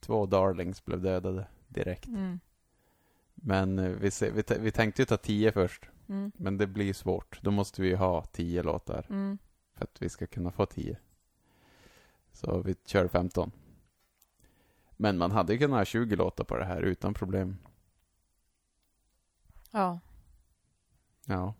två 0.00 0.26
darlings 0.26 0.84
blev 0.84 1.00
dödade 1.02 1.46
direkt. 1.68 2.06
Mm. 2.06 2.40
Men 3.34 3.78
eh, 3.78 3.90
vi, 3.90 4.10
se, 4.10 4.30
vi, 4.30 4.42
vi 4.60 4.70
tänkte 4.70 5.02
ju 5.02 5.06
ta 5.06 5.16
10 5.16 5.52
först, 5.52 5.88
Mm. 6.08 6.32
men 6.36 6.56
det 6.58 6.66
blir 6.66 6.92
svårt. 6.92 7.42
Då 7.42 7.50
måste 7.50 7.82
vi 7.82 7.94
ha 7.94 8.24
10 8.24 8.62
låtar 8.62 9.06
Mm. 9.10 9.38
för 9.74 9.84
att 9.84 10.02
vi 10.02 10.08
ska 10.08 10.26
kunna 10.26 10.52
få 10.52 10.66
10. 10.66 10.98
Så 12.32 12.62
vi 12.62 12.74
kör 12.86 13.08
15. 13.08 13.52
Men 14.96 15.18
man 15.18 15.30
hade 15.30 15.52
ju 15.52 15.58
kunnat 15.58 15.78
ha 15.78 15.84
20 15.84 16.16
låtar 16.16 16.44
på 16.44 16.56
det 16.56 16.64
här 16.64 16.82
utan 16.82 17.14
problem. 17.14 17.56
Ja. 19.70 20.00
Ja. 21.26 21.54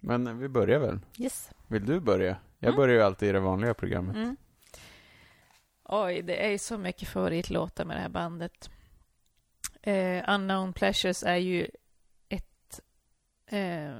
Men 0.00 0.38
vi 0.38 0.48
börjar 0.48 0.78
väl. 0.78 1.00
Yes. 1.18 1.50
Vill 1.66 1.86
du 1.86 2.00
börja? 2.00 2.36
Jag 2.58 2.68
Mm. 2.68 2.76
börjar 2.76 2.94
ju 2.94 3.02
alltid 3.02 3.28
i 3.28 3.32
det 3.32 3.40
vanliga 3.40 3.74
programmet. 3.74 4.16
Mm. 4.16 4.36
Oj, 5.84 6.22
det 6.22 6.46
är 6.46 6.50
ju 6.50 6.58
så 6.58 6.78
mycket 6.78 7.08
favoritlåtar 7.08 7.84
med 7.84 7.96
det 7.96 8.00
här 8.00 8.08
bandet. 8.08 8.70
Eh, 9.82 10.24
Unknown 10.34 10.72
Pleasures 10.72 11.22
är 11.22 11.36
ju. 11.36 11.68
Eh, 13.48 13.94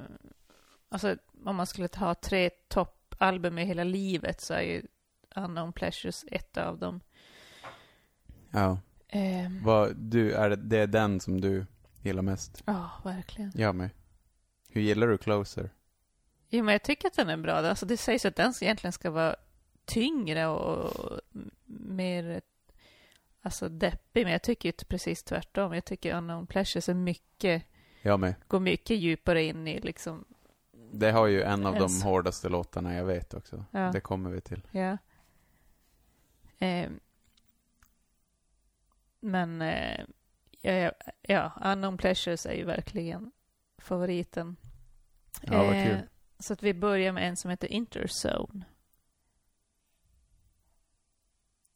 alltså, 0.89 1.17
om 1.45 1.55
man 1.55 1.67
skulle 1.67 1.87
ta 1.87 2.15
tre 2.15 2.49
toppalbum 2.49 3.57
i 3.57 3.65
hela 3.65 3.83
livet 3.83 4.41
så 4.41 4.53
är 4.53 4.61
ju 4.61 4.81
Unknown 5.35 5.73
Pleasures 5.73 6.25
ett 6.31 6.57
av 6.57 6.77
dem. 6.79 7.01
Ja. 8.51 8.79
Eh, 9.07 9.51
Vad, 9.63 9.95
du, 9.95 10.33
är 10.33 10.49
det, 10.49 10.55
det 10.55 10.77
är 10.77 10.87
den 10.87 11.19
som 11.19 11.41
du 11.41 11.65
gillar 12.01 12.21
mest? 12.21 12.63
Ja, 12.65 12.91
verkligen. 13.03 13.51
Jag 13.55 13.75
med. 13.75 13.89
Hur 14.69 14.81
gillar 14.81 15.07
du 15.07 15.17
Closer? 15.17 15.69
Jo, 16.49 16.63
men 16.63 16.71
jag 16.71 16.83
tycker 16.83 17.07
att 17.07 17.15
den 17.15 17.29
är 17.29 17.37
bra. 17.37 17.53
Alltså, 17.53 17.85
det 17.85 17.97
sägs 17.97 18.25
att 18.25 18.35
den 18.35 18.53
egentligen 18.61 18.93
ska 18.93 19.11
vara 19.11 19.35
tyngre 19.85 20.47
och 20.47 21.19
mer 21.65 22.41
alltså, 23.41 23.69
deppig, 23.69 24.23
men 24.23 24.31
jag 24.31 24.41
tycker 24.41 24.69
ju 24.69 24.73
precis 24.73 25.23
tvärtom. 25.23 25.73
Jag 25.73 25.85
tycker 25.85 26.15
Unknown 26.15 26.47
Pleasures 26.47 26.89
är 26.89 26.93
mycket, 26.93 27.63
Jag 28.01 28.19
med. 28.19 28.35
går 28.47 28.59
mycket 28.59 28.97
djupare 28.97 29.43
in 29.43 29.67
i 29.67 29.79
liksom, 29.79 30.25
Det 30.91 31.11
har 31.11 31.27
ju 31.27 31.41
en 31.41 31.65
av 31.65 31.75
Ens. 31.75 31.99
de 32.01 32.05
hårdaste 32.07 32.49
låtarna 32.49 32.95
jag 32.95 33.05
vet 33.05 33.33
också. 33.33 33.65
ja. 33.71 33.91
Det 33.91 34.01
kommer 34.01 34.29
vi 34.29 34.41
till. 34.41 34.67
ja. 34.71 34.97
Eh, 36.61 36.89
men 39.19 39.61
eh, 39.61 39.99
ja, 40.61 40.91
ja, 41.21 41.51
Unknown 41.65 41.97
Pleasures 41.97 42.45
är 42.45 42.53
ju 42.53 42.63
verkligen 42.65 43.31
favoriten. 43.77 44.55
Ja, 45.41 45.63
vad 45.63 45.75
Eh, 45.75 45.87
kul. 45.87 45.97
Så 46.39 46.53
att 46.53 46.63
vi 46.63 46.73
börjar 46.73 47.11
med 47.13 47.27
en 47.29 47.35
som 47.35 47.49
heter 47.51 47.67
Interzone. 47.67 48.65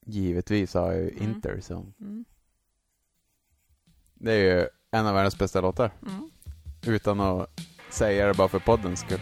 Givetvis 0.06 0.74
har 0.74 0.92
jag 0.92 1.01
ju 1.01 1.10
Mm. 1.10 1.24
Interzone. 1.24 1.94
Mm. 2.00 2.25
Det 4.13 4.32
är 4.34 4.60
ju 4.60 4.68
en 4.94 5.08
av 5.08 5.14
världens 5.14 5.38
bästa 5.38 5.62
låtar. 5.62 5.92
Mm. 6.08 6.30
Utan 6.86 7.20
att 7.20 7.50
säga 7.90 8.28
det 8.28 8.34
bara 8.34 8.48
för 8.48 8.60
poddens 8.60 9.00
skull. 9.00 9.20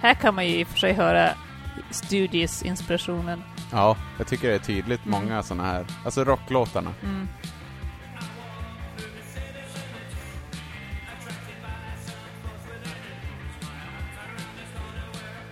Här 0.00 0.14
kan 0.14 0.34
man 0.34 0.46
ju 0.46 0.60
i 0.60 0.64
och 0.64 0.68
för 0.68 0.78
sig 0.78 0.92
höra 0.92 1.30
Studies-inspirationen. 1.90 3.42
Ja, 3.72 3.96
jag 4.18 4.26
tycker 4.26 4.48
det 4.48 4.54
är 4.54 4.58
tydligt 4.58 5.06
Mm. 5.06 5.20
många 5.20 5.42
sådana 5.42 5.64
här, 5.68 5.86
alltså 6.04 6.24
rocklåtarna. 6.24 6.90
Mm. 7.02 7.28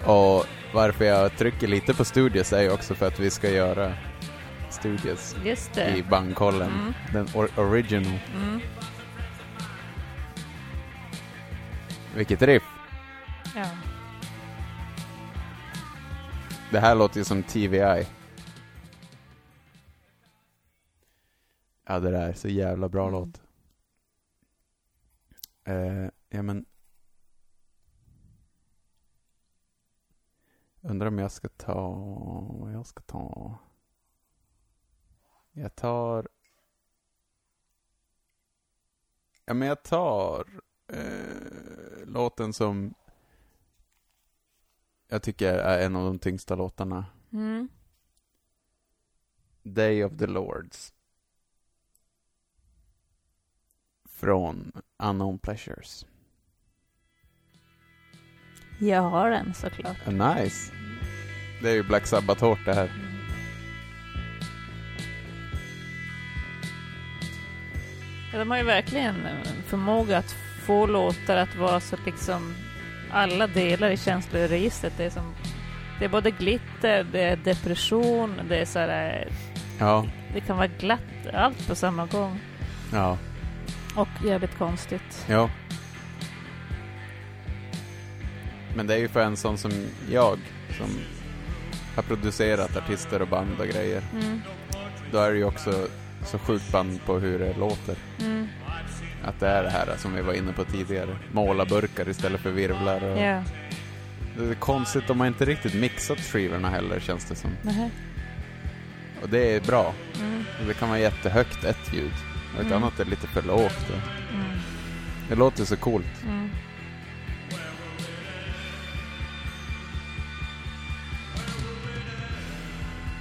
Och 0.07 0.47
varför 0.75 1.05
jag 1.05 1.37
trycker 1.37 1.67
lite 1.69 1.95
på 1.95 2.05
Studios 2.05 2.53
är 2.53 2.63
ju 2.63 2.71
också 2.73 2.95
för 2.95 3.07
att 3.07 3.19
vi 3.21 3.31
ska 3.31 3.51
göra 3.51 3.95
Studios 4.71 5.37
i 5.45 5.57
det. 5.75 6.07
bandkollen. 6.11 6.73
Mm. 6.73 6.93
Den 7.13 7.27
or- 7.27 7.59
original. 7.61 8.19
Mm. 8.37 8.61
Vilket 12.17 12.43
riff! 12.43 12.63
Ja. 13.57 13.67
Det 16.71 16.81
här 16.81 16.95
låter 16.95 17.19
ju 17.19 17.25
som 17.25 17.43
TVI. 17.43 18.07
Ja, 21.87 21.99
det 22.01 22.11
där 22.11 22.29
är 22.29 22.33
så 22.33 22.49
jävla 22.49 22.89
bra 22.89 23.09
Mm. 23.09 23.21
låt. 23.21 23.43
Eh, 25.65 26.09
ja, 26.29 26.43
men... 26.43 26.65
Undrar 30.87 31.09
om 31.09 31.19
jag 31.19 31.33
ska 31.33 31.49
ta... 31.49 31.91
Vad 32.61 32.73
jag 32.73 32.87
ska 32.87 33.01
ta... 33.01 33.59
Jag 35.53 35.77
tar... 35.77 36.29
Ja, 39.45 39.55
men 39.55 39.69
jag 39.69 39.83
tar 39.83 40.61
eh, 40.89 42.07
låten 42.07 42.53
som 42.53 42.95
jag 45.09 45.23
tycker 45.23 45.55
är 45.55 45.87
en 45.87 45.97
av 45.97 46.05
de 46.05 46.19
tyngsta 46.19 46.55
låtarna. 46.55 47.07
Mm. 47.33 47.69
Day 49.63 50.05
of 50.05 50.19
the 50.19 50.27
Lords. 50.27 50.95
Från 54.05 54.73
Unknown 54.97 55.39
Pleasures. 55.39 56.07
Jag 58.89 59.03
har 59.03 59.31
den 59.31 59.55
såklart. 59.55 60.07
Nice. 60.07 60.73
Det 61.63 61.71
är 61.71 61.75
ju 61.75 61.83
Black 61.83 62.07
Sabbath 62.07 62.45
hårt 62.45 62.59
det 62.65 62.75
här. 62.75 62.91
Ja, 68.33 68.39
de 68.39 68.51
har 68.51 68.59
ju 68.59 68.65
verkligen 68.65 69.15
en 69.27 69.63
förmåga 69.67 70.19
att 70.19 70.35
få 70.67 70.87
låtar 70.87 71.37
att 71.37 71.57
vara 71.57 71.81
så 71.81 71.97
liksom 72.07 72.55
alla 73.11 73.47
delar 73.47 73.91
i 73.91 73.97
känsloregistret. 73.97 74.93
Det 74.97 75.05
är, 75.05 75.11
som, 75.11 75.35
det 75.99 76.05
är 76.05 76.09
både 76.09 76.31
glitter, 76.31 77.07
det 77.13 77.23
är 77.23 77.37
depression, 77.37 78.41
det 78.49 78.57
är 78.57 78.65
så 78.65 78.79
här, 78.79 79.21
eh, 79.29 79.33
Ja, 79.79 80.07
det 80.35 80.41
kan 80.41 80.57
vara 80.57 80.67
glatt, 80.67 81.27
allt 81.35 81.69
på 81.69 81.75
samma 81.75 82.07
gång. 82.07 82.41
ja, 82.93 83.19
Och 83.97 84.09
jävligt 84.25 84.59
konstigt. 84.59 85.25
ja. 85.29 85.51
Men 88.77 88.87
det 88.87 88.95
är 88.95 88.99
ju 88.99 89.09
för 89.09 89.21
en 89.21 89.37
sån 89.37 89.59
som 89.59 89.73
jag, 90.11 90.39
som 90.79 90.87
har 91.97 92.03
producerat 92.03 92.77
artister 92.77 93.23
och 93.23 93.29
band 93.29 93.61
och 93.61 93.67
grejer. 93.67 94.03
Mm. 94.13 94.41
Då 95.13 95.19
är 95.19 95.31
det 95.31 95.37
ju 95.37 95.45
också 95.45 95.89
så 96.25 96.39
sjukt 96.39 96.73
band 96.73 97.01
på 97.07 97.19
hur 97.19 97.39
det 97.39 97.55
låter. 97.59 97.97
Mm. 98.21 98.49
Att 99.25 99.41
det 99.41 99.49
är 99.49 99.63
det 99.63 99.71
här 99.71 99.95
som 99.99 100.15
vi 100.15 100.23
var 100.23 100.33
inne 100.33 100.53
på 100.53 100.65
tidigare. 100.65 101.17
Måla 101.33 101.65
burkar 101.65 102.09
istället 102.09 102.41
för 102.41 102.51
virvlar. 102.51 103.05
Och 103.05 103.19
Ja. 103.19 103.43
Det 104.39 104.45
är 104.51 104.55
konstigt, 104.55 105.05
de 105.07 105.21
har 105.21 105.27
inte 105.27 105.45
riktigt 105.45 105.75
mixat 105.75 106.21
skivorna 106.21 106.71
heller 106.71 107.01
känns 107.01 107.25
det 107.25 107.35
som. 107.35 107.51
Nähä. 107.63 107.91
Och 109.23 109.29
det 109.29 109.57
är 109.57 109.61
bra. 109.61 109.95
Mm. 110.21 110.45
Det 110.67 110.75
kan 110.75 110.89
vara 110.89 110.99
jättehögt 110.99 111.65
ett 111.65 111.93
ljud 111.95 112.13
och 112.55 112.61
ett 112.61 112.67
Mm. 112.67 112.83
annat 112.83 113.01
är 113.01 113.05
lite 113.05 113.27
för 113.27 113.43
lågt. 113.43 113.87
Mm. 113.91 114.47
det 115.29 115.35
låter 115.35 115.65
så 115.65 115.77
coolt. 115.77 116.25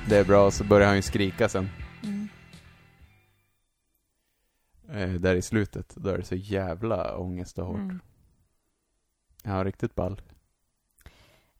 Det 0.09 0.17
är 0.17 0.23
bra, 0.23 0.51
så 0.51 0.63
börjar 0.63 0.87
han 0.87 0.95
ju 0.95 1.01
skrika 1.01 1.49
sen. 1.49 1.69
Mm. 2.03 2.29
Eh, 4.89 5.09
där 5.19 5.35
i 5.35 5.41
slutet, 5.41 5.95
då 5.95 6.09
är 6.09 6.17
det 6.17 6.23
så 6.23 6.35
jävla 6.35 7.17
ångest 7.17 7.59
och 7.59 7.65
hårt. 7.65 7.79
Mm. 7.79 7.99
Ja, 9.43 9.63
riktigt 9.63 9.95
ball. 9.95 10.21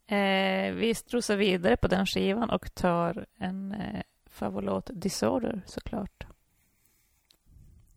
Eh, 0.06 0.74
vi 0.74 0.94
strosar 0.96 1.38
vidare 1.38 1.78
på 1.78 1.88
den 1.88 2.06
skivan 2.06 2.50
och 2.50 2.76
tar 2.76 3.26
en 3.38 3.72
eh, 3.72 4.02
favoritlåt, 4.30 4.90
Disorder, 4.94 5.62
såklart. 5.66 6.28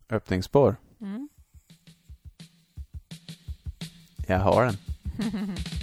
Öppningsspår. 0.09 0.75
Mm. 1.01 1.29
Jag 4.27 4.39
har 4.39 4.65
den. 4.65 4.75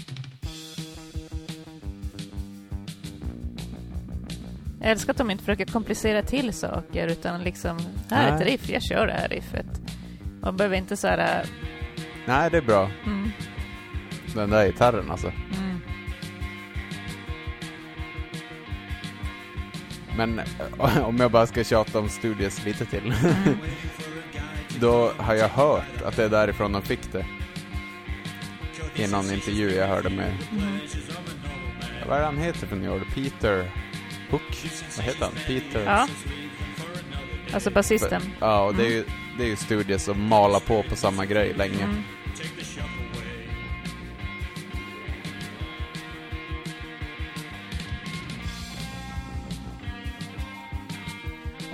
Jag 4.84 4.90
älskar 4.90 5.10
att 5.12 5.16
de 5.18 5.30
inte 5.30 5.44
försöker 5.44 5.64
komplicera 5.72 6.22
till 6.22 6.52
saker 6.52 7.06
utan 7.08 7.42
liksom, 7.44 7.78
här 8.10 8.28
är 8.32 8.36
ett 8.36 8.42
riff, 8.46 8.68
jag 8.68 8.82
kör 8.82 9.06
det 9.06 9.12
här 9.12 9.28
riffet. 9.28 9.66
Man 10.42 10.56
behöver 10.56 10.76
inte 10.76 10.96
så 10.96 11.08
här, 11.08 11.18
äh, 11.42 11.48
Nej, 12.26 12.50
det 12.50 12.56
är 12.56 12.62
bra. 12.62 12.90
mm, 13.06 13.30
Den 14.34 14.50
där 14.50 14.66
gitarren 14.66 15.10
alltså. 15.10 15.26
mm, 15.26 15.80
Men 20.16 20.40
om 21.04 21.16
jag 21.16 21.30
bara 21.30 21.46
ska 21.46 21.64
tjata 21.64 21.98
om 21.98 22.08
Studios 22.08 22.64
lite 22.64 22.84
till. 22.84 23.06
mm. 23.24 23.58
Då 24.80 25.12
har 25.16 25.34
jag 25.34 25.48
hört 25.48 26.02
att 26.04 26.16
det 26.16 26.24
är 26.24 26.28
därifrån 26.28 26.72
de 26.72 26.82
fick 26.82 27.12
det. 27.12 27.26
I 28.96 29.06
någon 29.06 29.32
intervju 29.32 29.70
jag 29.70 29.86
hörde 29.88 30.10
med, 30.10 30.32
Mm. 30.52 30.78
vad 32.08 32.18
är 32.18 32.24
han 32.24 32.38
heter 32.38 32.66
för 32.66 32.76
nu 32.76 33.00
Peter 33.14 33.70
Hook? 34.34 34.70
Vad 34.96 35.04
heter 35.04 35.24
han? 35.24 35.34
Peter? 35.46 35.84
Ja. 35.84 36.08
Alltså 37.52 37.70
basisten. 37.70 38.22
Ja, 38.40 38.64
och 38.64 38.74
det 38.74 38.86
är 38.86 38.90
ju, 38.90 39.04
det 39.38 39.44
är 39.44 39.48
ju 39.48 39.56
Studios 39.56 40.02
som 40.02 40.28
malar 40.28 40.60
på 40.60 40.82
på 40.82 40.96
samma 40.96 41.26
grej 41.26 41.54
länge. 41.54 41.82
Mm. 41.82 42.02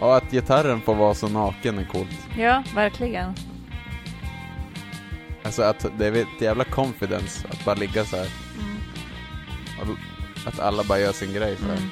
Och 0.00 0.16
att 0.16 0.30
gitarren 0.30 0.80
får 0.80 0.94
vara 0.94 1.14
så 1.14 1.28
naken 1.28 1.78
är 1.78 1.84
coolt. 1.84 2.28
Ja, 2.38 2.62
verkligen. 2.74 3.34
Alltså 5.42 5.62
att 5.62 5.86
det 5.98 6.06
är 6.06 6.12
ett 6.12 6.40
jävla 6.40 6.64
confidence 6.64 7.48
att 7.50 7.64
bara 7.64 7.74
ligga 7.74 8.04
så 8.04 8.16
här. 8.16 8.28
Mm. 9.82 9.96
Att 10.46 10.60
alla 10.60 10.84
bara 10.84 10.98
gör 10.98 11.12
sin 11.12 11.32
grej 11.32 11.56
så 11.56 11.64
här. 11.64 11.76
Mm. 11.76 11.90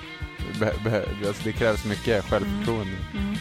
Be, 0.61 0.73
be, 0.85 1.05
alltså 1.27 1.43
det 1.45 1.53
krävs 1.53 1.85
mycket 1.85 2.25
självförtroende. 2.25 2.97
Mm. 3.15 3.35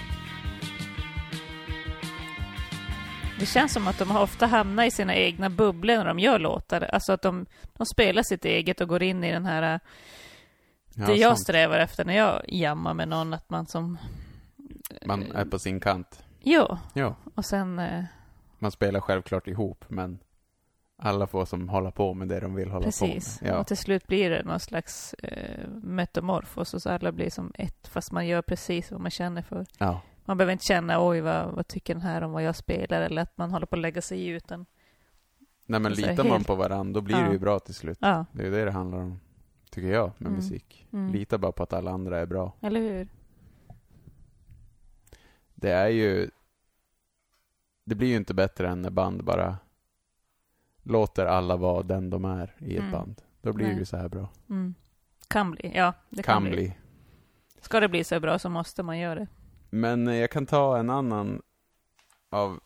Det 3.39 3.45
känns 3.45 3.73
som 3.73 3.87
att 3.87 3.99
de 3.99 4.15
ofta 4.17 4.45
hamnat 4.45 4.85
i 4.87 4.91
sina 4.91 5.15
egna 5.15 5.49
bubblor 5.49 5.95
när 5.97 6.05
de 6.05 6.19
gör 6.19 6.39
låtar. 6.39 6.81
Alltså 6.81 7.13
att 7.13 7.21
de, 7.21 7.45
de 7.73 7.85
spelar 7.85 8.23
sitt 8.23 8.45
eget 8.45 8.81
och 8.81 8.87
går 8.87 9.03
in 9.03 9.23
i 9.23 9.31
den 9.31 9.45
här... 9.45 9.73
äh, 9.73 9.79
Ja, 10.99 11.05
det 11.05 11.13
jag 11.15 11.29
sant. 11.29 11.41
strävar 11.43 11.79
efter 11.79 12.05
när 12.05 12.17
jag 12.17 12.41
jammar 12.47 12.93
med 12.93 13.07
någon, 13.07 13.33
att 13.33 13.49
man 13.49 13.67
som... 13.67 13.97
Man 15.05 15.31
är 15.31 15.45
på 15.45 15.59
sin 15.59 15.79
kant. 15.79 16.23
Ja, 16.39 16.79
Ja, 16.93 17.15
och 17.35 17.45
sen... 17.45 17.79
eh, 17.79 18.03
man 18.59 18.71
spelar 18.71 18.99
självklart 18.99 19.47
ihop, 19.47 19.85
men 19.87 20.19
alla 20.99 21.27
får 21.27 21.45
som 21.45 21.69
hålla 21.69 21.91
på 21.91 22.13
med 22.13 22.27
det 22.27 22.39
de 22.39 22.55
vill 22.55 22.69
hålla 22.71 22.85
Precis. 22.85 23.39
på 23.39 23.45
med. 23.45 23.53
Ja, 23.53 23.59
Och 23.59 23.67
till 23.67 23.77
slut 23.77 24.07
blir 24.07 24.29
det 24.29 24.43
någon 24.43 24.59
slags 24.59 25.13
eh, 25.13 25.67
metamorfos 25.69 26.73
och 26.73 26.81
så 26.81 26.89
alla 26.89 27.11
blir 27.11 27.29
som 27.29 27.51
ett 27.55 27.87
fast 27.87 28.11
man 28.11 28.27
gör 28.27 28.41
precis 28.41 28.91
vad 28.91 29.01
man 29.01 29.11
känner 29.11 29.41
för. 29.41 29.65
ja. 29.77 30.01
Man 30.25 30.37
behöver 30.37 30.51
inte 30.53 30.65
känna 30.67 31.07
oj 31.07 31.21
vad, 31.21 31.51
vad 31.51 31.67
tycker 31.67 31.93
den 31.93 32.03
här 32.03 32.21
om 32.21 32.31
vad 32.31 32.43
jag 32.43 32.55
spelar 32.55 33.01
eller 33.01 33.21
att 33.21 33.37
man 33.37 33.51
håller 33.51 33.65
på 33.65 33.75
att 33.75 33.81
lägga 33.81 34.01
sig 34.01 34.19
i 34.19 34.27
utan 34.27 34.65
Nej 35.65 35.79
men 35.79 35.91
litar 35.93 36.23
man 36.23 36.31
helt- 36.31 36.47
på 36.47 36.55
varandra, 36.55 36.93
då 36.93 37.01
blir 37.01 37.15
Ja. 37.17 37.25
det 37.25 37.31
ju 37.33 37.39
bra 37.39 37.59
till 37.59 37.73
slut. 37.73 37.97
ja, 38.01 38.25
Det 38.31 38.41
är 38.41 38.45
ju 38.45 38.51
det 38.51 38.65
det 38.65 38.71
handlar 38.71 38.97
om, 38.97 39.19
tycker 39.71 39.87
jag, 39.91 40.11
med 40.17 40.27
Mm. 40.27 40.33
musik. 40.33 40.87
Mm. 40.93 41.11
Lita 41.13 41.37
bara 41.37 41.51
på 41.51 41.63
att 41.63 41.73
alla 41.73 41.91
andra 41.91 42.19
är 42.19 42.25
bra. 42.25 42.53
eller 42.61 42.79
hur? 42.79 43.07
Det 45.55 45.71
är 45.71 45.87
ju... 45.87 46.29
Det 47.85 47.95
blir 47.95 48.07
ju 48.07 48.15
inte 48.15 48.33
bättre 48.33 48.69
än 48.69 48.81
när 48.81 48.89
band 48.89 49.23
bara 49.23 49.57
låter 50.87 51.25
alla 51.25 51.55
vara 51.55 51.83
den 51.83 52.09
de 52.09 52.25
är 52.25 52.55
i 52.59 52.75
ett 52.75 52.79
Mm. 52.79 52.91
band. 52.91 53.21
Då 53.41 53.53
blir 53.53 53.65
det 53.65 53.71
Nej. 53.71 53.79
ju 53.79 53.85
så 53.85 53.97
här 53.97 54.09
bra. 54.09 54.29
Mm. 54.49 54.75
Kan 55.27 55.51
bli, 55.51 55.71
ja. 55.75 55.93
Det 56.09 56.23
kan, 56.23 56.33
kan 56.33 56.43
bli. 56.43 56.51
bli. 56.51 56.77
Ska 57.61 57.79
det 57.79 57.89
bli 57.89 58.03
så 58.03 58.19
bra 58.19 58.39
så 58.39 58.49
måste 58.49 58.83
man 58.83 58.99
göra 58.99 59.15
det. 59.19 59.27
Men 59.69 60.07
eh, 60.07 60.15
jag 60.15 60.31
kan 60.31 60.45
ta 60.45 60.77
en 60.77 60.89
annan 60.89 61.41
av 62.29 62.59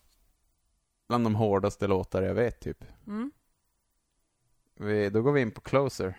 bland 1.07 1.25
de 1.25 1.36
hårdaste 1.36 1.88
låtar 1.88 2.21
jag 2.21 2.34
vet 2.34 2.60
typ. 2.60 2.84
Mm. 3.07 3.31
Vi, 4.75 5.10
då 5.10 5.21
går 5.21 5.31
vi 5.31 5.41
in 5.41 5.51
på 5.51 5.62
Closer. 5.62 6.17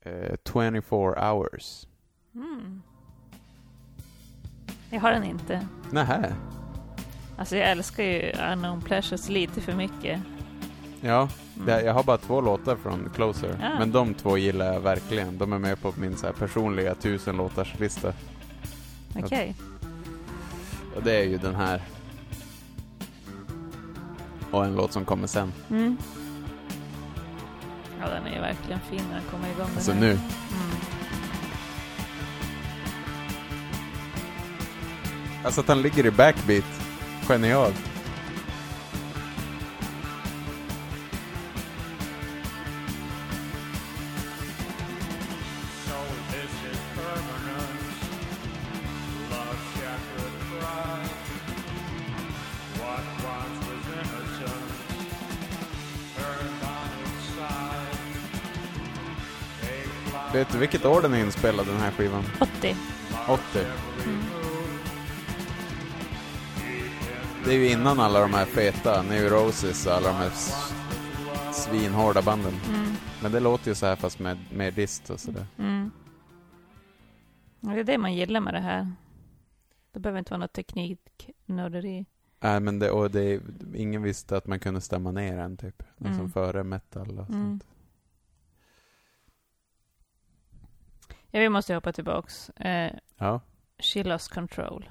Eh, 0.00 0.36
24 0.44 1.32
hours. 1.32 1.86
Mm. 2.34 2.82
Jag 4.90 5.00
har 5.00 5.12
den 5.12 5.24
inte. 5.24 5.66
Nähä. 5.90 6.32
Alltså 7.36 7.56
jag 7.56 7.70
älskar 7.70 8.02
ju 8.04 8.32
Unknown 8.52 8.80
Pleasures 8.82 9.28
lite 9.28 9.60
för 9.60 9.72
mycket. 9.74 10.20
Ja, 11.00 11.28
Mm. 11.56 11.66
det, 11.66 11.82
jag 11.82 11.94
har 11.94 12.02
bara 12.02 12.18
två 12.18 12.40
låtar 12.40 12.76
från 12.76 13.10
Closer. 13.14 13.58
Ja. 13.60 13.78
Men 13.78 13.92
de 13.92 14.14
två 14.14 14.38
gillar 14.38 14.72
jag 14.72 14.80
verkligen. 14.80 15.38
De 15.38 15.52
är 15.52 15.58
med 15.58 15.80
på 15.82 15.92
min 15.96 16.16
så 16.16 16.32
personliga 16.32 16.94
tusen 16.94 17.36
låtars 17.36 17.78
lista. 17.78 18.12
Okej. 19.18 19.54
Och 20.96 21.02
det 21.02 21.12
är 21.16 21.24
ju 21.24 21.38
den 21.38 21.54
här. 21.54 21.82
Och 24.50 24.64
en 24.64 24.76
låt 24.76 24.92
som 24.92 25.04
kommer 25.04 25.26
sen. 25.26 25.52
Mm. 25.70 25.96
Ja, 28.00 28.08
den 28.08 28.26
är 28.26 28.34
ju 28.34 28.40
verkligen 28.40 28.80
fin 28.80 29.02
när 29.08 29.14
den 29.20 29.24
kommer 29.30 29.50
igång. 29.50 29.68
Alltså 29.76 29.92
nu. 29.94 30.10
Mm. 30.10 30.20
Alltså 35.46 35.60
att 35.60 35.68
han 35.68 35.82
ligger 35.82 36.06
i 36.06 36.10
backbeat. 36.10 36.64
Genialt. 37.28 37.74
Vet 60.32 60.52
du 60.52 60.58
vilket 60.58 60.84
år 60.84 61.02
den 61.02 61.14
är 61.14 61.18
inspelad 61.18 61.66
den 61.66 61.76
här 61.76 61.90
skivan? 61.90 62.24
80. 62.40 62.76
80. 63.28 63.95
Det 67.46 67.52
är 67.52 67.58
ju 67.58 67.70
innan 67.72 68.00
alla 68.00 68.20
de 68.20 68.34
här 68.34 68.44
feta 68.44 69.02
Neurosis 69.02 69.86
och 69.86 69.92
alla 69.92 70.08
de 70.08 70.14
här 70.14 70.30
svinhårda 71.52 72.22
banden. 72.22 72.52
Mm. 72.68 72.92
Men 73.22 73.32
det 73.32 73.40
låter 73.40 73.68
ju 73.68 73.74
så 73.74 73.86
här 73.86 73.96
fast 73.96 74.18
med 74.18 74.38
mer 74.52 74.70
dist 74.70 75.10
och 75.10 75.20
sådär. 75.20 75.46
Mm. 75.58 75.90
Det 77.60 77.80
är 77.80 77.84
det 77.84 77.98
man 77.98 78.14
gillar 78.14 78.40
med 78.40 78.54
det 78.54 78.60
här. 78.60 78.92
Det 79.92 80.00
behöver 80.00 80.18
inte 80.18 80.30
vara 80.30 80.38
något 80.40 80.52
tekniknörderi. 80.52 82.06
Nej, 82.40 82.60
men 82.60 82.78
det, 82.78 82.90
och 82.90 83.10
det, 83.10 83.40
ingen 83.74 84.02
visste 84.02 84.36
att 84.36 84.46
man 84.46 84.60
kunde 84.60 84.80
stämma 84.80 85.10
ner 85.10 85.36
den 85.36 85.56
typ. 85.56 85.82
Liksom 85.96 86.14
Mm. 86.18 86.30
före 86.30 86.64
metal 86.64 87.18
och 87.18 87.28
Mm. 87.30 87.42
sånt. 87.42 87.66
Ja, 91.30 91.40
vi 91.40 91.48
måste 91.48 91.74
hoppa 91.74 91.92
tillbaks. 91.92 92.50
Eh, 92.50 92.92
Ja. 93.18 93.40
She 93.78 94.04
lost 94.04 94.34
control. 94.34 94.90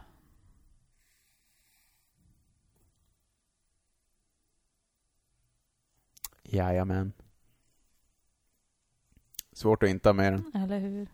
Jajamän. 6.55 7.13
Svårt 9.51 9.83
att 9.83 9.89
inte 9.89 10.09
ha 10.09 10.13
med 10.13 10.33
den. 10.33 10.51
Eller 10.63 10.79
hur? 10.79 11.07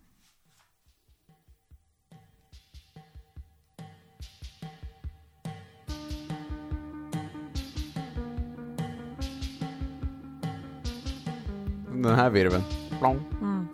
Den 11.93 12.15
här 12.15 12.30
virveln. 12.30 12.63
Mm. 13.41 13.67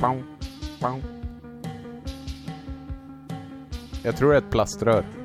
Jag 4.03 4.17
tror 4.17 4.29
det 4.29 4.37
är 4.37 4.41
ett 4.41 4.51
plaströr. 4.51 5.16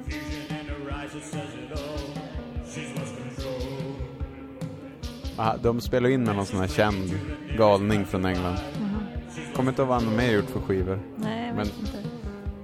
Aha, 5.39 5.57
de 5.63 5.81
spelar 5.81 6.09
in 6.09 6.25
med 6.25 6.37
någon 6.37 6.47
sån 6.47 6.61
här 6.61 6.67
känd 6.69 7.11
galning 7.59 8.05
från 8.05 8.25
England. 8.25 8.57
Kommer 9.57 9.71
inte 9.71 9.83
ihåg 9.83 9.89
vad 9.89 10.03
han 10.03 10.17
mer 10.17 10.33
gjort 10.33 10.51
för 10.51 10.61
skivor. 10.61 10.99
Nej, 11.17 11.47
jag 11.47 11.57
Men- 11.57 11.67
vet 11.67 11.79
inte. 11.79 11.99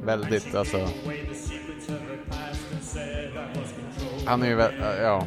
Väldigt, 0.05 0.55
alltså... 0.55 0.89
Han 4.27 4.43
är 4.43 4.47
ju, 4.49 4.57
vä- 4.57 5.03
ja, 5.03 5.27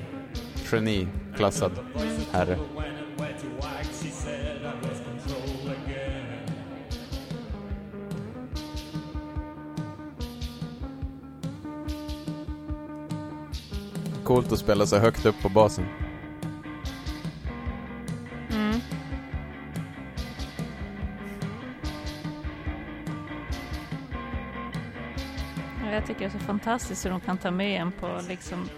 geniklassad 0.72 1.72
herre. 2.32 2.58
Coolt 14.24 14.52
att 14.52 14.60
spela 14.60 14.86
så 14.86 14.98
högt 14.98 15.26
upp 15.26 15.36
på 15.42 15.50
basen. 15.50 15.86
Ja, 26.22 26.26
Jag 26.26 26.32
tycker 26.32 26.40
det 26.40 26.40
är 26.40 26.40
så 26.40 26.46
fantastiskt 26.46 27.06
hur 27.06 27.10
de 27.10 27.20
kan 27.22 27.38
ta 27.38 27.52
med 27.52 27.82
en 27.82 27.92
på 27.92 28.20
liksom... 28.28 28.70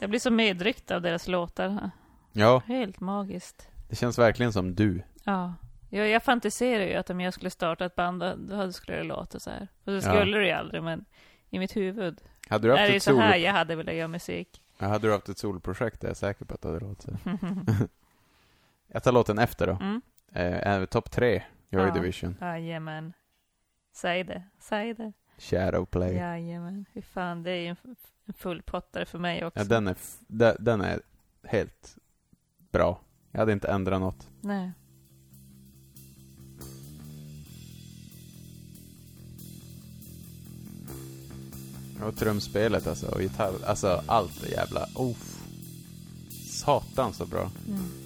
Jag 0.00 0.10
blir 0.10 0.20
så 0.20 0.30
medryckt 0.30 0.90
av 0.90 1.02
deras 1.02 1.28
låtar. 1.28 1.90
Ja, 2.32 2.62
Helt 2.66 3.00
magiskt. 3.00 3.68
det 3.88 3.96
känns 3.96 4.18
verkligen 4.18 4.52
som 4.52 4.74
du. 4.74 5.02
Ja. 5.24 5.54
Jag, 5.90 6.08
jag 6.08 6.22
fantiserar 6.22 6.84
ju 6.84 6.94
att 6.94 7.10
om 7.10 7.20
jag 7.20 7.34
skulle 7.34 7.50
starta 7.50 7.84
ett 7.84 7.94
band, 7.94 8.20
då- 8.36 8.72
skulle 8.72 8.96
det 8.96 9.02
låta 9.04 9.40
så 9.40 9.50
här. 9.50 9.68
För 9.84 9.92
det 9.92 9.96
Ja. 10.06 10.14
skulle 10.14 10.38
det 10.38 10.46
ju 10.46 10.52
aldrig, 10.52 10.82
men 10.82 11.04
i 11.50 11.58
mitt 11.58 11.76
huvud. 11.76 12.20
Hade 12.48 12.68
du 12.68 12.72
är 12.72 12.76
haft 12.78 12.88
det 12.88 12.92
ju 12.92 12.96
ett 12.96 13.02
så 13.02 13.16
här 13.20 13.36
jag 13.36 13.52
hade 13.52 13.76
velat 13.76 13.94
göra 13.94 14.08
musik. 14.08 14.62
Ja, 14.78 14.86
hade 14.86 15.08
du 15.08 15.12
haft 15.12 15.28
ett 15.28 15.38
solprojekt 15.38 16.04
är 16.04 16.08
jag 16.08 16.16
säker 16.16 16.44
på 16.44 16.54
att 16.54 16.62
det 16.62 16.68
hade 16.68 16.80
låtit 16.80 17.02
så. 17.02 17.10
Jag 18.92 19.02
tar 19.02 19.12
låten 19.12 19.38
efter 19.38 19.66
då. 19.66 19.72
Mm. 19.72 20.02
Eh, 20.32 20.66
är 20.66 20.86
topp 20.86 21.10
tre, 21.10 21.42
Joy 21.70 21.82
Ja. 21.86 21.90
Division. 21.94 22.36
Jajamän. 22.40 23.12
Säg 23.94 24.24
det, 24.24 24.42
säg 24.60 24.94
det. 24.94 25.12
Shadowplay. 25.42 26.14
Ja, 26.14 26.38
Jajamän. 26.38 26.84
Hur 26.92 27.02
fan, 27.02 27.42
det 27.42 27.50
är 27.50 27.56
ju 27.56 27.66
en, 27.66 27.76
en 28.26 28.34
full 28.34 28.62
pottare 28.62 29.06
för 29.06 29.18
mig 29.18 29.44
också. 29.44 29.64
den, 29.64 29.86
är 29.86 29.96
den 30.58 30.80
är 30.80 31.00
helt 31.42 31.96
bra. 32.72 33.00
Jag 33.30 33.38
hade 33.38 33.52
inte 33.52 33.68
ändrat 33.68 34.00
något. 34.00 34.28
Nej. 34.40 34.72
Och 42.02 42.16
trumspelet 42.16 42.86
alltså, 42.86 43.06
och 43.06 43.22
gitarr, 43.22 43.52
alltså 43.66 44.02
allt 44.06 44.42
är 44.44 44.50
jävla, 44.50 44.86
oh. 44.94 45.16
Satan 46.50 47.12
så 47.12 47.26
bra. 47.26 47.50
Mm. 47.68 48.01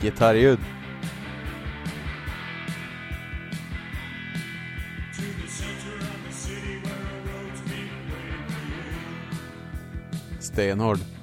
Gitarrljud. 0.00 0.58
Stenhård. 10.40 11.17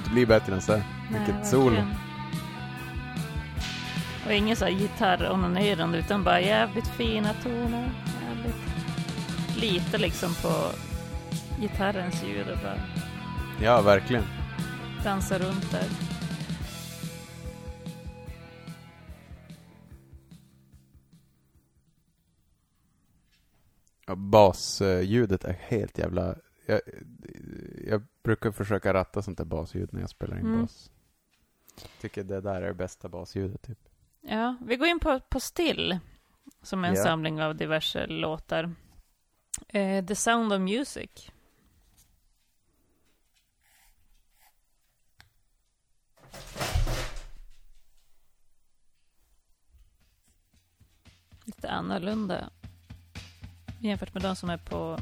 Inte 0.00 0.10
bli 0.10 0.26
bättre 0.26 0.54
än 0.54 0.60
så 0.60 0.72
här. 0.72 0.82
Nej, 1.10 1.20
Vilket 1.26 1.46
verkligen. 1.46 1.94
Och 4.26 4.32
ingen 4.32 4.56
så 4.56 4.64
här 4.64 4.72
gitarronanerande 4.72 5.98
utan 5.98 6.24
bara 6.24 6.40
jävligt 6.40 6.88
fina 6.88 7.32
toner. 7.42 7.90
Jävligt 8.22 8.56
lite 9.56 9.98
liksom 9.98 10.34
på 10.42 10.52
gitarrens 11.60 12.22
ljud 12.24 12.48
och 12.50 12.58
bara 12.62 12.78
Ja, 13.62 13.82
verkligen. 13.82 14.24
dansa 15.04 15.38
runt 15.38 15.70
där. 15.70 15.84
Ja, 24.06 24.14
basljudet 24.14 25.44
är 25.44 25.56
helt 25.68 25.98
jävla... 25.98 26.34
Jag, 26.66 26.80
jag 27.90 28.02
brukar 28.22 28.50
försöka 28.52 28.94
ratta 28.94 29.22
sånt 29.22 29.38
där 29.38 29.44
basljud 29.44 29.92
när 29.92 30.00
jag 30.00 30.10
spelar 30.10 30.38
in 30.38 30.46
Mm. 30.46 30.60
bas. 30.60 30.90
Tycker 32.00 32.24
det 32.24 32.40
där 32.40 32.62
är 32.62 32.66
det 32.66 32.74
bästa 32.74 33.08
basljudet 33.08 33.62
typ. 33.62 33.78
Ja, 34.20 34.56
vi 34.66 34.76
går 34.76 34.88
in 34.88 35.00
på, 35.00 35.20
på 35.20 35.40
Still, 35.40 35.98
som 36.62 36.84
är 36.84 36.88
en 36.88 36.94
Ja. 36.94 37.02
samling 37.04 37.42
av 37.42 37.56
diverse 37.56 38.06
låtar. 38.06 38.74
Eh, 39.68 40.04
The 40.06 40.14
Sound 40.14 40.52
of 40.52 40.60
Music. 40.60 41.30
Lite 51.44 51.70
annorlunda 51.70 52.50
jämfört 53.80 54.14
med 54.14 54.22
de 54.22 54.36
som 54.36 54.50
är 54.50 54.56
på, 54.56 54.98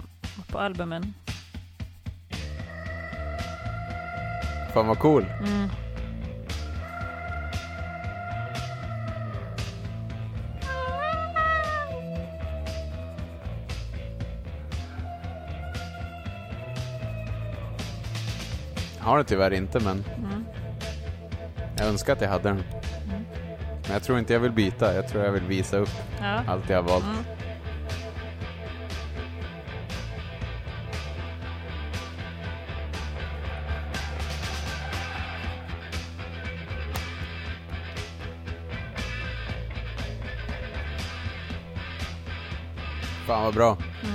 på 0.49 0.59
albumen. 0.59 1.15
Fan 4.79 4.87
vad 4.89 4.99
cool. 4.99 5.25
Mm. 5.41 5.69
Jag 18.99 19.05
har 19.05 19.19
det 19.19 19.25
tyvärr 19.25 19.51
inte 19.53 19.81
men 19.81 20.05
Mm. 20.17 20.45
jag 21.79 21.87
önskar 21.87 22.13
att 22.13 22.21
jag 22.21 22.29
hade 22.29 22.49
den. 22.49 22.63
Men 23.85 23.93
jag 23.93 24.03
tror 24.03 24.19
inte 24.19 24.33
jag 24.33 24.41
vill 24.41 24.53
byta. 24.53 24.95
Jag 24.95 25.09
tror 25.09 25.25
jag 25.25 25.33
vill 25.33 25.43
visa 25.43 25.77
upp 25.77 25.91
Ja. 26.21 26.41
allt 26.49 26.71
jag 26.71 26.83
har 26.83 26.89
valt. 26.89 27.05
Mm. 43.53 43.77
Fan 43.77 44.08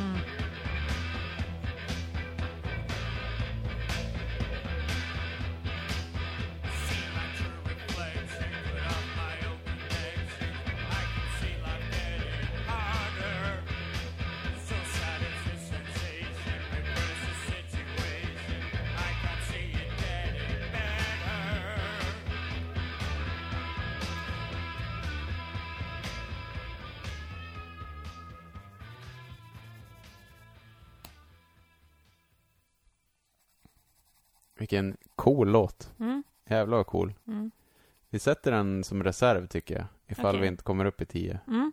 sätter 38.23 38.51
den 38.51 38.83
som 38.83 39.03
reserv 39.03 39.47
tycker 39.47 39.75
jag. 39.75 39.85
Ifall 40.07 40.35
Okej. 40.35 40.41
vi 40.41 40.47
inte 40.47 40.63
kommer 40.63 40.85
upp 40.85 41.01
i 41.01 41.05
10. 41.05 41.39
Mm. 41.47 41.71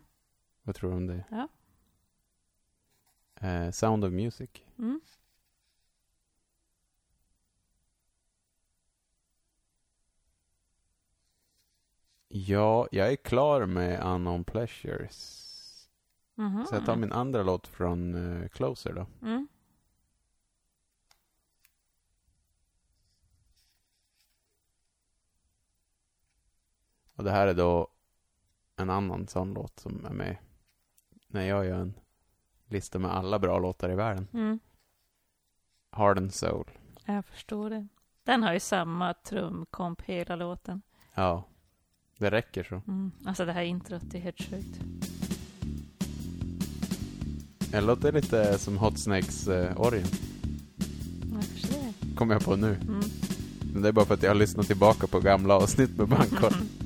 Vad 0.62 0.74
tror 0.74 0.90
du 0.90 0.96
om 0.96 1.06
det? 1.06 1.24
Ja. 1.30 1.48
Eh, 3.48 3.70
Sound 3.70 4.04
of 4.04 4.12
Music. 4.12 4.50
Mm. 4.78 5.00
Ja, 12.28 12.88
jag 12.92 13.12
är 13.12 13.16
klar 13.16 13.66
med 13.66 14.04
Unknown 14.04 14.44
Pleasures. 14.44 15.46
Mhm. 16.34 16.66
Så 16.66 16.74
jag 16.74 16.86
tar 16.86 16.96
min 16.96 17.12
andra 17.12 17.42
låt 17.42 17.66
från 17.66 18.14
eh, 18.14 18.48
Closer 18.48 18.92
då. 18.92 19.06
Mm. 19.22 19.48
Och 27.20 27.24
det 27.24 27.30
här 27.30 27.46
är 27.46 27.54
då 27.54 27.88
en 28.76 28.90
annan 28.90 29.28
sån 29.28 29.54
låt 29.54 29.80
som 29.80 30.06
är 30.06 30.12
med 30.12 30.37
när 31.26 31.42
jag 31.42 31.66
gör 31.66 31.80
en 31.80 31.94
lista 32.66 32.98
med 32.98 33.11
alla 33.11 33.38
bra 33.38 33.59
låtar 33.59 33.92
i 33.92 33.94
världen. 33.94 34.26
Mm. 34.33 34.59
Heart 35.92 36.16
and 36.16 36.35
Soul. 36.35 36.70
Jag 37.04 37.24
förstår 37.24 37.70
det. 37.70 37.87
Den 38.24 38.42
har 38.42 38.52
ju 38.52 38.61
samma 38.61 39.14
trumkomp 39.14 40.02
hela 40.02 40.37
låten. 40.37 40.83
Ja, 41.14 41.44
det 42.18 42.30
räcker 42.30 42.64
så. 42.64 42.74
Mm. 42.74 43.12
Alltså 43.26 43.44
det 43.44 43.52
här 43.52 43.62
introt 43.62 44.14
är 44.14 44.18
helt 44.18 44.42
sjukt. 44.42 44.80
Det 47.70 47.80
låter 47.80 48.12
lite 48.12 48.59
som 48.59 48.78
Hot 48.78 48.98
Snakes 48.98 49.48
eh, 49.48 49.80
orgen, 49.80 50.06
kommer 52.16 52.35
jag 52.35 52.44
på 52.44 52.56
nu. 52.56 52.74
Mm. 52.74 53.00
Men 53.72 53.83
det 53.83 53.88
är 53.88 53.92
bara 53.92 54.04
för 54.04 54.14
att 54.14 54.22
jag 54.22 54.30
har 54.30 54.35
lyssnat 54.35 54.66
tillbaka 54.66 55.06
på 55.06 55.20
gamla 55.20 55.54
avsnitt 55.54 55.96
med 55.96 56.09
Bandkorn. 56.09 56.68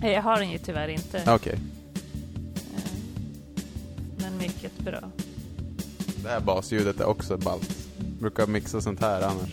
Nej, 0.00 0.12
Jag 0.12 0.22
har 0.22 0.36
den 0.38 0.50
ju 0.50 0.58
tyvärr 0.58 0.88
inte. 0.88 1.22
Okej, 1.26 1.58
Eh, 2.76 2.82
Men 4.18 4.38
mycket 4.38 4.78
bra. 4.78 5.00
det 6.22 6.28
här 6.28 6.40
basljudet 6.40 7.00
är 7.00 7.04
också 7.06 7.36
ballt. 7.36 7.76
Brukar 8.20 8.46
mixa 8.46 8.80
sånt 8.80 9.00
här 9.00 9.22
annars. 9.22 9.50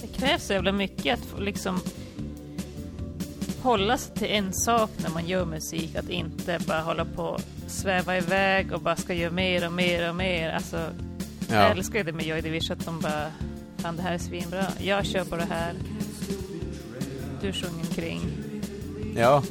Det 0.00 0.06
krävs 0.16 0.46
så 0.46 0.52
jävla 0.52 0.72
mycket 0.72 1.18
att 1.18 1.24
få 1.24 1.40
liksom 1.40 1.80
hålla 3.62 3.98
sig 3.98 4.14
till 4.14 4.26
en 4.30 4.52
sak 4.52 4.90
när 5.02 5.10
man 5.10 5.26
gör 5.26 5.44
musik. 5.44 5.96
Att 5.96 6.08
inte 6.08 6.58
bara 6.66 6.80
hålla 6.80 7.04
på 7.04 7.22
och 7.22 7.40
sväva 7.66 8.16
iväg 8.18 8.72
och 8.72 8.80
bara 8.80 8.96
ska 8.96 9.14
göra 9.14 9.32
mer 9.32 9.66
och 9.66 9.72
mer 9.72 10.08
och 10.08 10.16
mer. 10.16 10.50
Alltså, 10.50 10.76
Jag 11.48 11.58
Ja, 11.58 11.68
älskar 11.68 11.98
ju 11.98 12.04
det 12.04 12.12
med 12.12 12.26
Joy 12.26 12.40
Division 12.40 12.76
att 12.78 12.84
de 12.84 13.00
bara 13.00 13.26
Fan 13.78 13.96
det 13.96 14.02
här 14.02 14.14
är 14.14 14.18
svinbra. 14.18 14.64
Jag 14.80 15.06
kör 15.06 15.24
på 15.24 15.36
det 15.36 15.44
här. 15.50 15.74
Du 17.40 17.52
sjunger 17.52 17.80
omkring. 17.88 18.20
ja. 19.16 19.42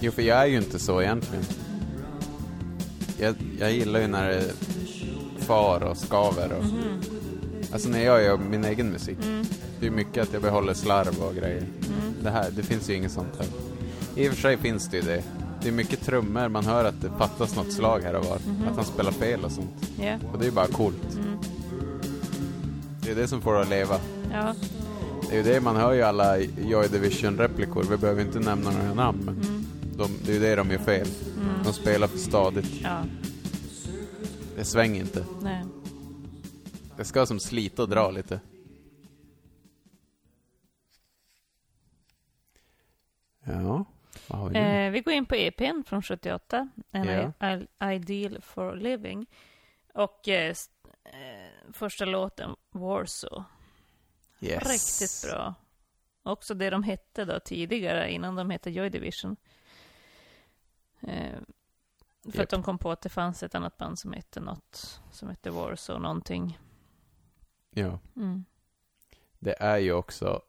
Jo, 0.00 0.12
för 0.12 0.22
jag 0.22 0.38
är 0.42 0.46
ju 0.46 0.56
inte 0.56 0.78
så 0.78 1.02
egentligen. 1.02 1.44
Jag, 3.18 3.34
jag 3.58 3.72
gillar 3.72 4.00
ju 4.00 4.06
när 4.06 4.28
det 4.28 4.44
far 5.38 5.82
och 5.82 5.96
skaver 5.96 6.52
och... 6.52 6.64
Alltså 7.72 7.88
när 7.88 8.04
jag 8.04 8.22
gör 8.22 8.38
min 8.38 8.64
egen 8.64 8.90
musik. 8.90 9.18
Mm. 9.24 9.44
Det 9.80 9.86
är 9.86 9.90
mycket 9.90 10.22
att 10.22 10.32
jag 10.32 10.42
behåller 10.42 10.74
slarv 10.74 11.22
och 11.22 11.34
grejer. 11.34 11.66
Det 12.22 12.30
här, 12.30 12.50
det 12.50 12.62
finns 12.62 12.90
ju 12.90 12.94
inget 12.94 13.12
sånt 13.12 13.36
här. 13.38 13.46
I 14.22 14.28
och 14.28 14.32
för 14.32 14.40
sig 14.40 14.56
finns 14.56 14.88
det 14.88 14.96
ju 14.96 15.02
det. 15.02 15.22
Det 15.62 15.68
är 15.68 15.72
mycket 15.72 16.00
trummor, 16.00 16.48
man 16.48 16.64
hör 16.64 16.84
att 16.84 17.00
det 17.00 17.10
fattas 17.18 17.56
något 17.56 17.72
slag 17.72 18.00
här 18.00 18.14
och 18.14 18.24
var. 18.24 18.36
Att 18.70 18.76
han 18.76 18.84
spelar 18.84 19.10
fel 19.12 19.44
och 19.44 19.52
sånt. 19.52 19.90
Ja. 20.00 20.18
Och 20.32 20.38
det 20.38 20.44
är 20.44 20.46
ju 20.46 20.52
bara 20.54 20.66
coolt. 20.66 21.14
Mm. 21.18 21.38
Det 23.02 23.10
är 23.10 23.14
det 23.14 23.28
som 23.28 23.40
får 23.40 23.54
det 23.54 23.60
att 23.60 23.68
leva. 23.68 24.00
Ja. 24.32 24.54
Det 25.30 25.34
är 25.38 25.44
ju 25.46 25.52
det, 25.52 25.60
man 25.60 25.76
hör 25.76 25.92
ju 25.92 26.02
alla 26.02 26.38
Joy 26.38 26.88
Division-replikor. 26.88 27.84
Vi 27.90 27.96
behöver 27.96 28.22
inte 28.22 28.38
nämna 28.40 28.70
några 28.70 28.94
namn, 28.94 29.18
men 29.24 29.34
Mm. 29.34 29.66
de, 29.96 30.10
det 30.24 30.30
är 30.30 30.34
ju 30.34 30.40
det 30.40 30.56
de 30.56 30.70
gör 30.70 30.78
fel. 30.78 31.06
Mm. 31.36 31.62
De 31.64 31.72
spelar 31.72 32.06
för 32.06 32.18
stadigt. 32.18 32.70
Ja. 32.82 33.02
Det 34.56 34.64
svänger 34.64 35.00
inte. 35.00 35.24
Nej. 35.42 35.64
Det 36.96 37.04
ska 37.04 37.26
som 37.26 37.40
slita 37.40 37.82
och 37.82 37.88
dra 37.88 38.10
lite. 38.10 38.40
Ja, 43.44 43.84
vad 44.28 44.38
har 44.40 44.48
vi? 44.50 44.58
Eh, 44.58 44.90
vi 44.90 45.00
går 45.00 45.14
in 45.14 45.26
på 45.26 45.34
EPn 45.34 45.82
från 45.86 46.02
78. 46.02 46.68
En 46.90 47.04
Ja. 47.40 47.48
I- 47.56 47.94
Ideal 47.94 48.40
for 48.42 48.76
Living. 48.76 49.26
Och 49.94 50.28
eh, 50.28 50.54
eh, 51.04 51.72
första 51.72 52.04
låten, 52.04 52.56
Warsaw. 52.70 53.44
yes. 54.40 54.62
Riktigt 54.66 55.30
bra. 55.32 55.54
Också 56.22 56.54
det 56.54 56.70
de 56.70 56.82
hette 56.82 57.24
då 57.24 57.40
tidigare, 57.40 58.12
innan 58.12 58.34
de 58.34 58.50
hette 58.50 58.70
Joy 58.70 58.88
Division. 58.90 59.36
Eh, 61.00 61.38
för 62.22 62.38
Japp. 62.38 62.40
att 62.42 62.50
de 62.50 62.62
kom 62.62 62.78
på 62.78 62.90
att 62.90 63.00
det 63.00 63.08
fanns 63.08 63.42
ett 63.42 63.54
annat 63.54 63.76
band 63.76 63.98
som 63.98 64.12
hette 64.12 64.40
något, 64.40 65.00
som 65.12 65.28
hette 65.28 65.50
Warsaw 65.50 66.02
någonting. 66.02 66.58
Ja, 67.74 67.98
Mm. 68.16 68.44
det 69.38 69.54
är 69.62 69.78
ju 69.78 69.92
också 69.92 70.42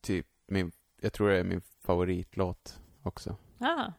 typ 0.00 0.26
min, 0.46 0.72
jag 1.00 1.12
tror 1.12 1.28
det 1.28 1.38
är 1.38 1.44
min 1.44 1.60
favoritlåt 1.80 2.80
också. 3.02 3.36
Ah, 3.60 3.92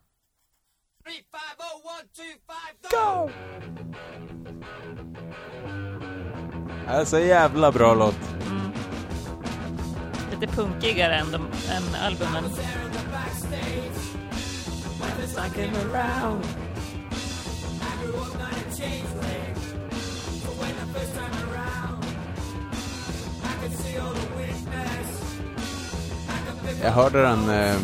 Det 6.85 6.91
är 6.97 7.05
så 7.05 7.19
jävla 7.19 7.71
bra 7.71 7.93
låt. 7.93 8.19
mm. 8.49 8.71
Lite 10.31 10.47
punkigare 10.55 11.15
än, 11.15 11.31
de, 11.31 11.41
än 11.45 11.95
albumen. 12.01 12.43
Jag 26.83 26.91
hörde 26.91 27.21
den 27.21 27.49
eh, 27.49 27.75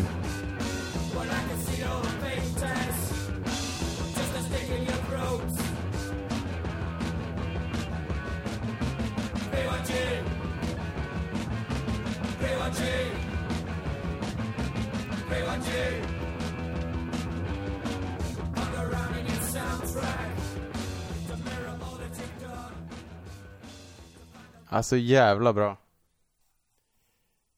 Alltså 24.78 24.96
jävla 24.96 25.52
bra. 25.52 25.76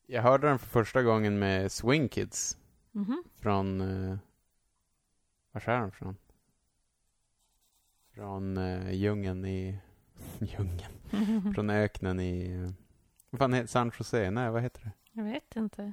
Jag 0.07 0.23
hörde 0.23 0.49
den 0.49 0.59
för 0.59 0.67
första 0.69 1.03
gången 1.03 1.39
med 1.39 1.73
Swing 1.73 2.09
Kids 2.09 2.59
Mhm. 2.93 3.25
från... 3.41 3.81
Eh, 3.81 4.19
var 5.53 5.69
är 5.69 5.81
den 5.81 5.91
från? 5.93 6.17
Från 8.15 8.57
eh, 8.57 8.91
djungeln 8.93 9.45
i... 9.45 9.79
djungeln? 10.39 11.53
Från 11.55 11.71
öknen 11.71 12.21
i... 12.21 12.53
Eh, 12.53 12.71
vad 13.31 13.39
fan 13.39 13.53
heter 13.53 13.69
San 13.69 13.93
Jose? 13.99 14.31
Nej, 14.31 14.51
vad 14.51 14.63
heter 14.63 14.81
det? 14.83 14.91
Jag 15.13 15.25
vet 15.25 15.57
inte. 15.57 15.93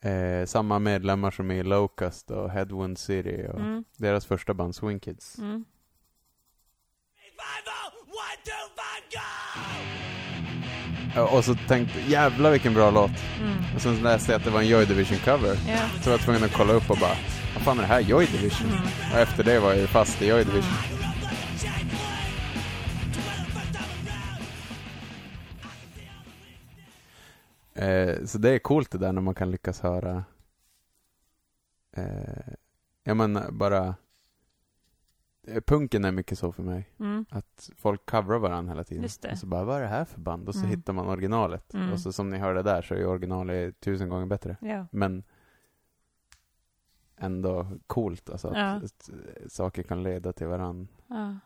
Eh, 0.00 0.46
samma 0.46 0.78
medlemmar 0.78 1.30
som 1.30 1.50
i 1.50 1.62
Locust 1.62 2.30
och 2.30 2.50
Headwind 2.50 2.98
City 2.98 3.46
och 3.52 3.60
Mm. 3.60 3.84
deras 3.96 4.26
första 4.26 4.54
band 4.54 4.74
Swing 4.74 5.00
Kids. 5.00 5.38
Mm. 5.38 5.64
Och 11.32 11.44
så 11.44 11.54
tänkte 11.54 12.00
jävlar 12.00 12.50
vilken 12.50 12.74
bra 12.74 12.90
låt. 12.90 13.10
Mm. 13.40 13.74
Och 13.74 13.82
sen 13.82 14.02
läste 14.02 14.32
jag 14.32 14.38
att 14.38 14.44
det 14.44 14.50
var 14.50 14.60
en 14.60 14.68
Joy 14.68 14.84
Division 14.84 15.18
cover. 15.18 15.56
Ja. 15.68 15.78
Så 16.02 16.10
var 16.10 16.12
jag 16.12 16.20
tvungen 16.20 16.44
att 16.44 16.52
kolla 16.52 16.72
upp 16.72 16.90
och 16.90 16.98
bara, 16.98 17.16
vad 17.54 17.62
fan 17.62 17.78
är 17.78 17.82
det 17.82 17.88
här? 17.88 18.00
Joy 18.00 18.26
Division? 18.26 18.70
Mm. 18.70 18.82
Och 19.12 19.18
efter 19.18 19.44
det 19.44 19.60
var 19.60 19.68
jag 19.68 19.78
ju 19.78 19.86
fast 19.86 20.22
i 20.22 20.26
Joy 20.26 20.44
Division. 20.44 21.02
Eh, 27.74 28.24
så 28.24 28.38
det 28.38 28.50
är 28.50 28.58
coolt 28.58 28.90
det 28.90 28.98
där 28.98 29.12
när 29.12 29.20
man 29.20 29.34
kan 29.34 29.50
lyckas 29.50 29.80
höra 29.80 30.24
eh, 31.96 32.52
ja 33.04 33.14
men 33.14 33.40
bara, 33.50 33.94
punken 35.66 36.04
är 36.04 36.12
mycket 36.12 36.38
så 36.38 36.52
för 36.52 36.62
mig. 36.62 36.88
Mm. 37.00 37.26
Att 37.30 37.70
folk 37.76 38.06
coverar 38.10 38.38
varandra 38.38 38.72
hela 38.72 38.84
tiden. 38.84 39.02
Just 39.02 39.22
det. 39.22 39.32
Och 39.32 39.38
så 39.38 39.46
bara, 39.46 39.64
vad 39.64 39.76
är 39.76 39.80
det 39.80 39.86
här 39.88 40.04
för 40.04 40.20
band? 40.20 40.48
Och 40.48 40.54
så 40.54 40.60
Mm. 40.60 40.70
hittar 40.70 40.92
man 40.92 41.08
originalet. 41.08 41.74
Mm. 41.74 41.92
Och 41.92 42.00
så 42.00 42.12
som 42.12 42.30
ni 42.30 42.38
hörde 42.38 42.62
där 42.62 42.82
så 42.82 42.94
är 42.94 43.06
originalet 43.06 43.80
tusen 43.80 44.08
gånger 44.08 44.26
bättre. 44.26 44.56
Ja. 44.60 44.86
Men 44.92 45.22
ändå 47.16 47.66
coolt 47.86 48.30
alltså 48.30 48.48
att, 48.48 48.56
Ja. 48.56 48.64
att 48.70 49.10
saker 49.52 49.82
kan 49.82 50.02
leda 50.02 50.32
till 50.32 50.46
varandra. 50.46 50.86
ja. 51.06 51.36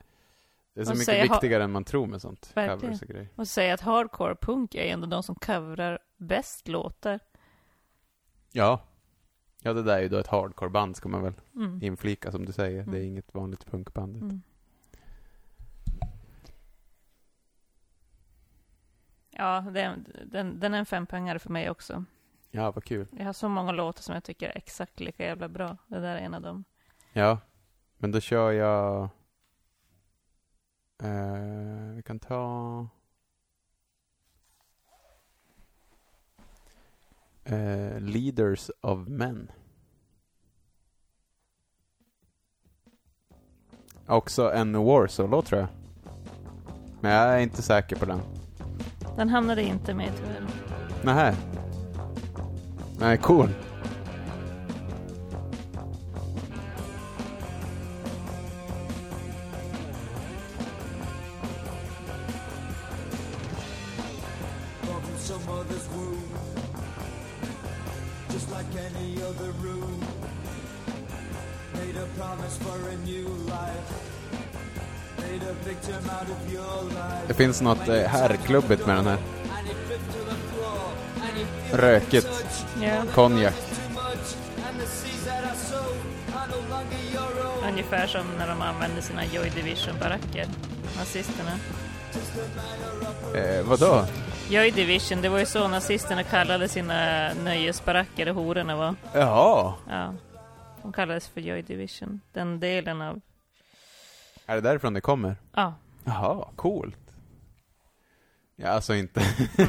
Det 0.74 0.80
är 0.80 0.84
så 0.84 0.90
Och 0.90 0.96
mycket 0.96 1.06
säga 1.06 1.22
viktigare 1.22 1.64
än 1.64 1.70
man 1.72 1.84
tror 1.84 2.06
med 2.06 2.22
sånt. 2.22 2.50
Verkligen. 2.54 2.94
Och 2.94 3.00
grejer. 3.00 3.28
Och 3.36 3.48
säga 3.48 3.74
att 3.74 3.80
hardcore 3.80 4.34
punk 4.34 4.74
är 4.74 4.92
ändå 4.92 5.06
de 5.06 5.22
som 5.22 5.34
coverar 5.34 5.98
bäst 6.16 6.68
låtar. 6.68 7.20
Ja. 8.52 8.80
Ja, 9.62 9.72
det 9.72 9.82
där 9.82 9.96
är 9.98 10.02
ju 10.02 10.08
då 10.08 10.18
ett 10.18 10.26
hardcore-band 10.26 10.96
ska 10.96 11.08
man 11.08 11.22
väl 11.22 11.34
Mm. 11.56 11.78
inflika 11.82 12.32
som 12.32 12.44
du 12.44 12.52
säger. 12.52 12.76
Det 12.84 12.90
är 12.96 13.00
Mm. 13.00 13.06
inget 13.06 13.34
vanligt 13.34 13.66
punkband. 13.66 14.16
Mm. 14.16 14.42
Ja, 19.30 19.60
den, 19.60 20.06
den, 20.26 20.60
den 20.60 20.74
är 20.74 20.78
en 20.78 20.86
fempoängare 20.86 21.38
för 21.38 21.50
mig 21.50 21.70
också. 21.70 22.04
Ja, 22.50 22.70
vad 22.70 22.84
kul. 22.84 23.06
Jag 23.18 23.24
har 23.26 23.32
så 23.32 23.48
många 23.48 23.72
låtar 23.72 24.02
som 24.02 24.14
jag 24.14 24.24
tycker 24.24 24.48
är 24.48 24.56
exakt 24.56 25.00
lika 25.00 25.24
jävla 25.24 25.48
bra. 25.48 25.76
Det 25.86 26.00
där 26.00 26.16
är 26.16 26.20
en 26.20 26.34
av 26.34 26.42
dem. 26.42 26.64
Ja, 27.12 27.38
men 27.98 28.10
då 28.12 28.20
kör 28.20 28.52
jag... 28.52 29.08
Eh, 31.02 31.94
vi 31.94 32.02
kan 32.02 32.18
ta... 32.18 32.88
Eh, 37.48 38.00
Leaders 38.00 38.70
of 38.80 39.08
Men. 39.08 39.50
Också 44.06 44.52
en 44.52 44.84
Warsaw-låt 44.84 45.46
tror 45.46 45.60
jag. 45.60 45.68
Men 47.00 47.12
jag 47.12 47.34
är 47.34 47.38
inte 47.38 47.62
säker 47.62 47.96
på 47.96 48.04
den. 48.04 48.20
Den 49.16 49.28
hamnade 49.28 49.62
inte 49.62 49.94
med 49.94 50.12
tyvärr. 50.16 50.46
Nähä. 51.04 51.36
Nej, 53.00 53.18
cool. 53.18 53.48
Finns 77.36 77.62
något 77.62 77.88
eh, 77.88 78.02
herrklubbigt 78.02 78.86
med 78.86 78.96
den 78.96 79.06
här. 79.06 79.18
Rökigt. 81.72 82.66
Ja, 82.82 83.02
Konjak. 83.14 83.54
Ungefär 87.68 88.06
som 88.06 88.26
när 88.38 88.48
de 88.48 88.62
använde 88.62 89.02
sina 89.02 89.24
Joy 89.24 89.50
Division-baracker. 89.50 90.46
Nazisterna. 90.96 91.50
Eh, 93.34 93.64
vadå? 93.64 94.04
Joy 94.48 94.70
Division, 94.70 95.22
det 95.22 95.28
var 95.28 95.38
ju 95.38 95.46
så 95.46 95.68
nazisterna 95.68 96.22
kallade 96.22 96.68
sina 96.68 97.30
nöjesbaracker, 97.34 98.26
hororna 98.26 98.76
var. 98.76 98.94
Jaha. 99.14 99.74
Ja. 99.88 100.14
De 100.82 100.92
kallades 100.92 101.28
för 101.28 101.40
Joy 101.40 101.62
Division. 101.62 102.20
Den 102.32 102.60
delen 102.60 103.02
av... 103.02 103.20
Är 104.46 104.54
det 104.54 104.60
därifrån 104.60 104.94
det 104.94 105.00
kommer? 105.00 105.36
Ja. 105.54 105.74
Jaha, 106.04 106.48
coolt. 106.56 107.05
Ja, 108.56 108.68
alltså 108.68 108.94
inte. 108.94 109.22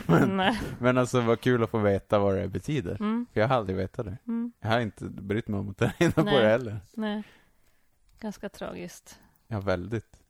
Nej. 0.27 0.59
Men 0.79 0.97
alltså 0.97 1.21
vad 1.21 1.41
kul 1.41 1.63
att 1.63 1.69
få 1.69 1.77
veta 1.77 2.19
vad 2.19 2.35
det 2.35 2.47
betyder. 2.47 2.97
Mm. 2.99 3.25
För 3.33 3.39
jag 3.39 3.47
har 3.47 3.55
aldrig 3.55 3.77
vetat 3.77 4.05
det. 4.05 4.17
Mm. 4.27 4.51
Jag 4.59 4.69
har 4.69 4.79
inte 4.79 5.05
brytt 5.05 5.47
mig 5.47 5.59
om 5.59 5.69
att 5.69 5.77
ta 5.77 5.89
reda 5.97 6.23
på 6.23 6.29
det 6.29 6.47
heller. 6.47 6.79
Nej. 6.93 7.23
Ganska 8.19 8.49
tragiskt. 8.49 9.19
Ja, 9.47 9.59
väldigt. 9.59 10.23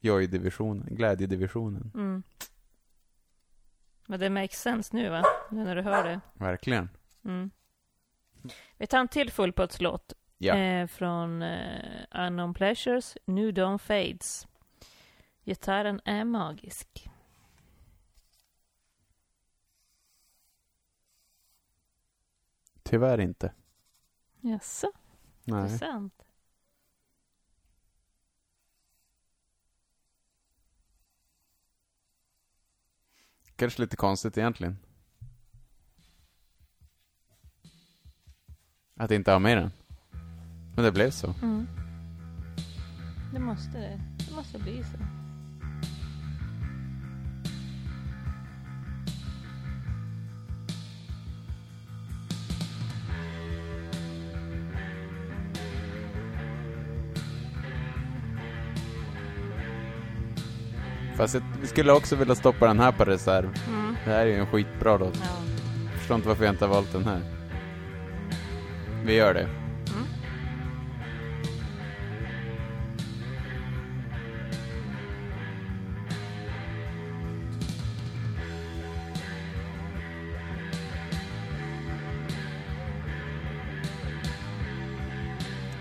Joy-divisionen, 0.00 0.86
glädjedivisionen. 0.90 1.90
Mm. 1.94 2.22
Men 4.06 4.20
det 4.20 4.30
makes 4.30 4.60
sense 4.62 4.96
nu 4.96 5.08
va? 5.08 5.24
Nu 5.50 5.64
när 5.64 5.76
du 5.76 5.82
hör 5.82 6.04
det. 6.04 6.20
Verkligen. 6.34 6.88
Mm. 7.24 7.50
Vi 8.76 8.86
tar 8.86 8.98
en 8.98 9.08
till 9.08 9.30
fullputslåt. 9.30 10.12
Ja. 10.38 10.56
Eh, 10.56 10.86
från 10.86 11.42
eh, 11.42 12.04
Unknown 12.10 12.54
Pleasures, 12.54 13.16
New 13.24 13.54
Dawn 13.54 13.78
Fades. 13.78 14.46
Gitarren 15.44 16.00
är 16.04 16.24
magisk. 16.24 17.10
Tyvärr 22.86 23.20
inte. 23.20 23.52
Jaså, 24.40 24.92
Nej. 25.44 25.62
intressant. 25.62 26.22
Kanske 33.56 33.82
lite 33.82 33.96
konstigt 33.96 34.38
egentligen. 34.38 34.78
Att 38.94 39.10
inte 39.10 39.32
ha 39.32 39.38
med 39.38 39.56
den. 39.56 39.70
Men 40.74 40.84
det 40.84 40.92
blev 40.92 41.10
så. 41.10 41.34
Mm. 41.42 41.66
Det 43.32 43.38
måste 43.38 43.78
det. 43.78 44.00
Det 44.28 44.34
måste 44.34 44.58
bli 44.58 44.84
så. 44.84 45.15
Fast 61.16 61.34
jag, 61.34 61.42
vi 61.60 61.66
skulle 61.66 61.92
också 61.92 62.16
vilja 62.16 62.34
stoppa 62.34 62.66
den 62.66 62.80
här 62.80 62.92
på 62.92 63.04
reserv. 63.04 63.48
Mm. 63.68 63.96
Det 64.04 64.10
här 64.10 64.20
är 64.20 64.26
ju 64.26 64.34
en 64.34 64.46
skitbra 64.46 64.96
låt. 64.96 65.16
Ja. 65.16 65.98
Förstår 65.98 66.16
inte 66.16 66.28
varför 66.28 66.44
jag 66.44 66.54
inte 66.54 66.64
har 66.64 66.74
valt 66.74 66.92
den 66.92 67.04
här. 67.04 67.20
Vi 69.04 69.14
gör 69.14 69.34
det. 69.34 69.48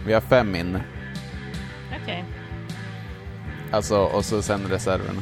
Vi 0.05 0.13
har 0.13 0.21
fem 0.21 0.55
inne. 0.55 0.83
Okej. 2.03 2.25
Alltså, 3.71 3.97
och 3.97 4.25
så 4.25 4.41
sen 4.41 4.61
reserverna. 4.69 5.21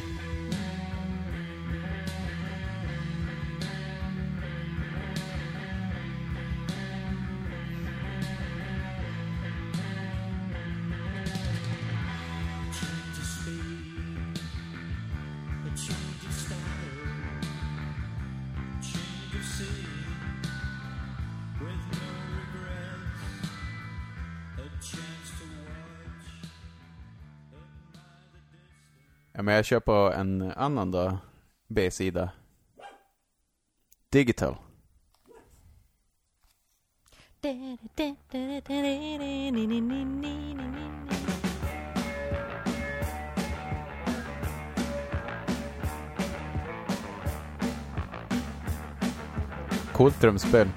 Men 29.53 29.57
jag 29.57 29.65
kör 29.65 29.79
på 29.79 30.13
en 30.15 30.51
annan 30.51 30.91
då. 30.91 31.17
B-sida. 31.67 32.29
Digital. 34.09 34.55
Coolt 49.93 50.21
trumspel. 50.21 50.69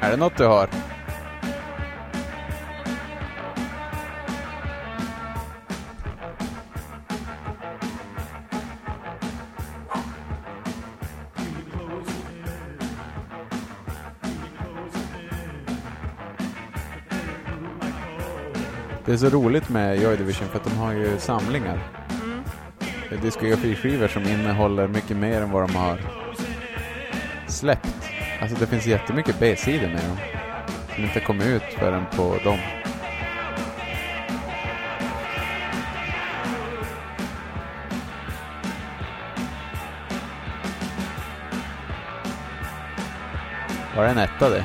Är 0.00 0.10
det 0.10 0.16
något 0.16 0.36
du 0.36 0.46
har? 0.46 0.70
Det 19.10 19.14
är 19.14 19.18
så 19.18 19.28
roligt 19.28 19.68
med 19.68 20.02
Joy 20.02 20.16
Division 20.16 20.48
för 20.48 20.58
att 20.58 20.64
de 20.64 20.76
har 20.76 20.92
ju 20.92 21.18
samlingar. 21.18 21.78
Mm. 22.22 23.22
Diskografiskivor 23.22 24.08
som 24.08 24.22
innehåller 24.22 24.88
mycket 24.88 25.16
mer 25.16 25.40
än 25.40 25.50
vad 25.50 25.68
de 25.68 25.76
har 25.76 26.00
släppt. 27.46 28.10
Alltså 28.40 28.56
det 28.56 28.66
finns 28.66 28.86
jättemycket 28.86 29.40
B-sidor 29.40 29.88
med 29.88 30.04
dem. 30.04 30.16
Som 30.94 31.04
inte 31.04 31.20
kom 31.20 31.40
ut 31.40 31.62
förrän 31.62 32.06
på 32.16 32.36
dem. 32.44 32.58
Var 43.96 44.04
det 44.04 44.10
en 44.10 44.18
etta 44.18 44.50
det? 44.50 44.64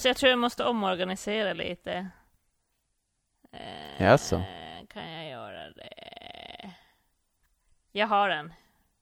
Alltså 0.00 0.08
jag 0.08 0.16
tror 0.16 0.30
jag 0.30 0.38
måste 0.38 0.64
omorganisera 0.64 1.52
lite. 1.52 2.08
Eh, 3.52 4.02
Jaså? 4.02 4.42
Kan 4.88 5.12
jag 5.12 5.28
göra 5.30 5.70
det? 5.70 6.74
Jag 7.92 8.06
har 8.06 8.28
den. 8.28 8.52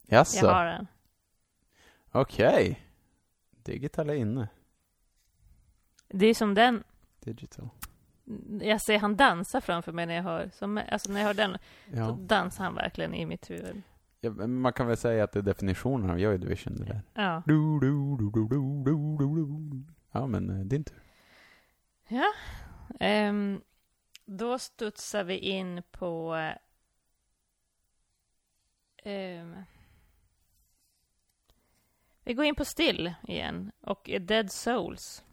Jaså? 0.07 0.46
Jag 0.46 0.53
har 0.55 0.64
den. 0.64 0.86
Okej. 2.12 2.80
Digital 3.51 4.11
är 4.11 4.14
inne. 4.14 4.49
Det 6.09 6.26
är 6.26 6.34
som 6.34 6.55
den. 6.55 6.84
Digital. 7.20 7.68
Jag 8.61 8.80
ser 8.80 8.99
han 8.99 9.16
dansa 9.16 9.61
framför 9.61 9.92
mig 9.92 10.07
när 10.07 10.14
jag 10.14 10.22
hör, 10.22 10.51
som, 10.55 10.80
alltså 10.90 11.12
när 11.12 11.20
jag 11.20 11.26
hör 11.26 11.34
den, 11.34 11.53
så 11.53 11.96
Ja. 11.96 12.16
dansar 12.20 12.64
han 12.64 12.74
verkligen 12.74 13.14
i 13.14 13.26
mitt 13.26 13.51
huvud. 13.51 13.82
ja. 14.20 14.30
Man 14.46 14.72
kan 14.72 14.86
väl 14.86 14.96
säga 14.96 15.24
att 15.24 15.32
det 15.32 15.38
är 15.38 15.42
definitionen 15.42 16.11
av 16.11 16.18
Joy 16.20 16.38
Division 16.38 16.76
det 16.76 16.84
där. 16.84 17.01
Ja. 17.14 17.42
Du, 17.46 17.78
du, 17.80 18.16
du, 18.16 19.84
Ja, 20.12 20.26
men 20.26 20.50
eh, 20.50 20.64
din 20.66 20.84
tur. 20.84 21.02
Ja. 22.09 22.32
Ehm, 23.00 23.61
då 24.24 24.59
studsar 24.59 25.24
vi 25.24 25.38
in 25.38 25.82
på... 25.90 26.36
ehm, 28.96 29.56
vi 32.22 32.34
går 32.34 32.44
in 32.44 32.54
på 32.54 32.64
Still 32.64 33.14
igen 33.22 33.72
och 33.80 34.11
Dead 34.20 34.52
Souls. 34.52 35.24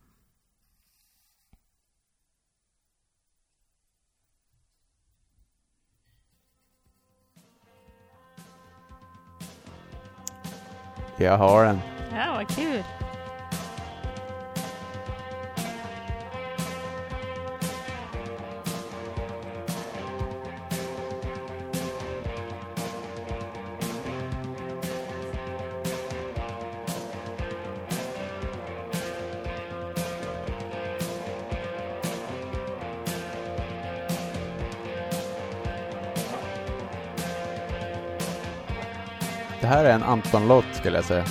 Jag 11.17 11.37
har 11.37 11.65
en. 11.65 11.79
Ja, 12.11 12.33
vad 12.33 12.55
kul. 12.55 12.83
Det 39.65 39.69
här 39.69 39.85
är 39.85 39.93
en 39.93 40.03
Anton-låt 40.03 40.65
skulle 40.73 40.95
jag 40.95 41.05
säga. 41.05 41.25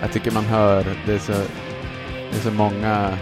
Jag 0.00 0.12
tycker 0.12 0.30
man 0.30 0.44
hör, 0.44 0.84
det 1.06 1.12
är 1.12 1.18
så, 1.18 1.32
det 1.32 2.36
är 2.36 2.42
så 2.42 2.50
många 2.50 3.18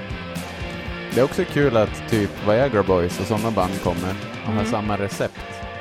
det 1.18 1.20
är 1.20 1.24
också 1.24 1.44
kul 1.44 1.76
att 1.76 2.10
typ 2.10 2.27
Viagra 2.48 2.82
Boys 2.82 3.20
och 3.20 3.26
sådana 3.26 3.50
band 3.50 3.82
kommer 3.82 4.14
och 4.42 4.46
har 4.46 4.52
Mm. 4.52 4.66
samma 4.66 4.96
recept. 4.98 5.40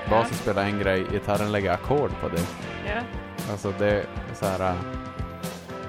Basen 0.09 0.34
spelar 0.36 0.63
en 0.63 0.80
grej, 0.80 1.05
gitarren 1.11 1.51
lägger 1.51 1.72
ackord 1.72 2.11
på 2.22 2.28
det. 2.30 2.41
Ja. 2.88 3.01
Alltså 3.51 3.74
det 3.80 3.88
är 3.91 4.05
så 4.34 4.45
här... 4.45 4.70
äh, 4.70 4.76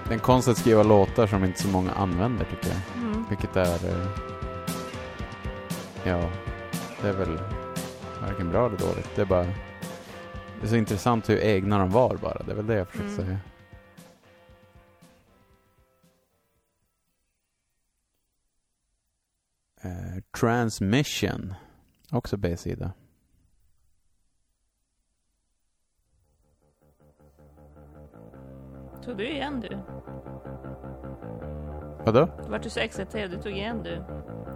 Det 0.05 0.11
är 0.11 0.14
en 0.14 0.18
konst 0.20 0.49
att 0.49 0.59
skriva 0.59 0.83
låtar 0.83 1.26
som 1.26 1.45
inte 1.45 1.62
så 1.62 1.68
många 1.68 1.93
använder 1.93 2.45
tycker 2.45 2.68
jag. 2.68 3.05
Mm. 3.05 3.24
Vilket 3.29 3.57
är... 3.57 3.74
eh, 3.89 4.07
Ja, 6.05 6.20
det 7.03 7.09
är 7.09 7.12
väl 7.12 7.39
varken 8.22 8.51
bra 8.51 8.66
eller 8.66 8.79
dåligt. 8.79 9.11
Det 9.16 9.22
är 9.22 9.26
bara... 9.26 9.45
Det 10.61 10.66
är 10.66 10.68
så 10.68 10.76
intressant 10.76 11.29
hur 11.29 11.39
egna 11.39 11.79
de 11.79 11.91
var 11.91 12.16
bara. 12.16 12.43
Det 12.47 12.53
är 12.53 12.57
väl 12.57 12.66
det 12.66 12.74
jag 12.74 12.89
försöker 12.89 13.09
Mm. 13.11 13.16
säga. 13.26 13.39
Transmission. 20.41 21.55
Också 22.11 22.36
B-sida. 22.36 22.93
Tog 29.05 29.16
du 29.16 29.28
igen 29.28 29.61
du? 29.61 29.78
Vadå? 32.05 32.28
Vart 32.49 32.62
du 32.62 32.70
så 32.70 32.80
exalterad? 32.80 33.30
Du 33.30 33.43
tog 33.43 33.53
igen 33.53 33.82
du? 33.82 34.05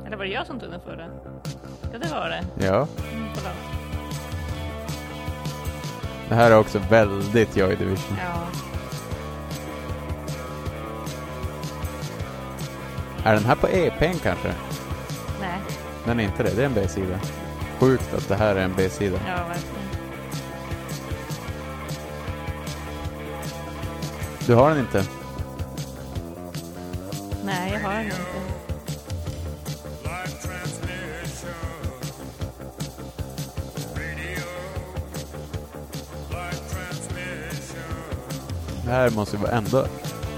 Eller 0.06 0.16
var 0.16 0.24
det 0.24 0.30
jag 0.30 0.46
som 0.46 0.60
tog 0.60 0.70
den 0.70 0.80
förra? 0.80 1.06
Ja, 1.92 1.98
det 1.98 2.10
var 2.10 2.28
det. 2.28 2.66
Ja. 2.66 2.88
Mm. 3.12 3.28
Det 6.28 6.34
här 6.34 6.50
är 6.50 6.58
också 6.58 6.78
väldigt 6.78 7.56
Joy 7.56 7.76
Division. 7.76 8.16
Ja. 8.20 8.46
Är 13.24 13.34
den 13.34 13.44
här 13.44 13.56
på 13.56 13.68
EPn 13.68 14.18
kanske? 14.22 14.54
Nej. 15.42 15.60
Den 16.04 16.20
är 16.20 16.24
inte 16.24 16.42
det, 16.42 16.50
det 16.56 16.62
är 16.62 16.66
en 16.66 16.74
B-sida. 16.74 17.20
Sjukt 17.78 18.14
att 18.14 18.28
det 18.28 18.36
här 18.36 18.56
är 18.56 18.64
en 18.64 18.74
B-sida. 18.76 19.18
Ja, 19.26 19.36
verkligen. 19.48 19.82
Du 24.46 24.54
har 24.54 24.70
den 24.70 24.78
inte? 24.78 25.04
Nej, 27.44 27.72
jag 27.72 27.80
har 27.80 27.94
den 27.94 28.04
inte. 28.04 28.16
Det 38.84 38.90
här 38.90 39.10
måste 39.10 39.36
ju 39.36 39.42
vara 39.42 39.52
ändå... 39.52 39.86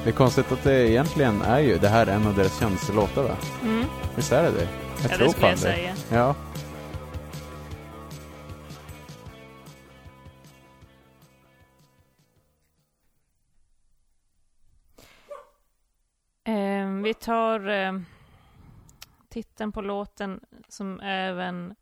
Det 0.04 0.10
är 0.10 0.14
konstigt 0.14 0.52
att 0.52 0.62
det 0.62 0.90
egentligen 0.90 1.42
är 1.42 1.58
ju, 1.58 1.78
det 1.78 1.88
här 1.88 2.06
är 2.06 2.12
en 2.12 2.26
av 2.26 2.34
deras 2.34 2.60
kändaste 2.60 2.92
låtar 2.92 3.22
va? 3.22 3.36
Mm. 3.62 3.84
Visst 4.16 4.32
är 4.32 4.42
det 4.42 4.50
det? 4.50 4.83
Jag 5.04 5.12
Ja, 5.12 5.16
tror 5.16 5.26
det 5.26 5.32
skulle 5.32 5.40
fan 5.42 5.50
jag 5.50 5.58
säga. 5.58 5.94
Ja. 6.12 6.34
Ehm, 16.44 17.02
vi 17.02 17.14
tar 17.14 17.68
ehm, 17.68 18.04
titeln 19.28 19.72
på 19.72 19.80
låten 19.80 20.40
som 20.68 21.00
även 21.00 21.74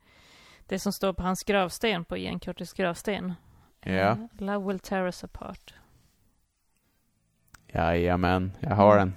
det 0.66 0.78
som 0.78 0.92
står 0.92 1.12
på 1.12 1.22
hans 1.22 1.44
gravsten, 1.44 2.04
på 2.04 2.16
Ian 2.16 2.40
Curtis 2.40 2.72
gravsten. 2.72 3.34
Ja. 3.80 3.90
Eh, 3.92 4.16
Love 4.38 4.66
will 4.68 4.78
tear 4.80 5.04
us 5.04 5.24
apart. 5.24 5.74
Jajamän, 7.66 8.52
jag 8.60 8.76
har 8.76 8.98
den. 8.98 9.14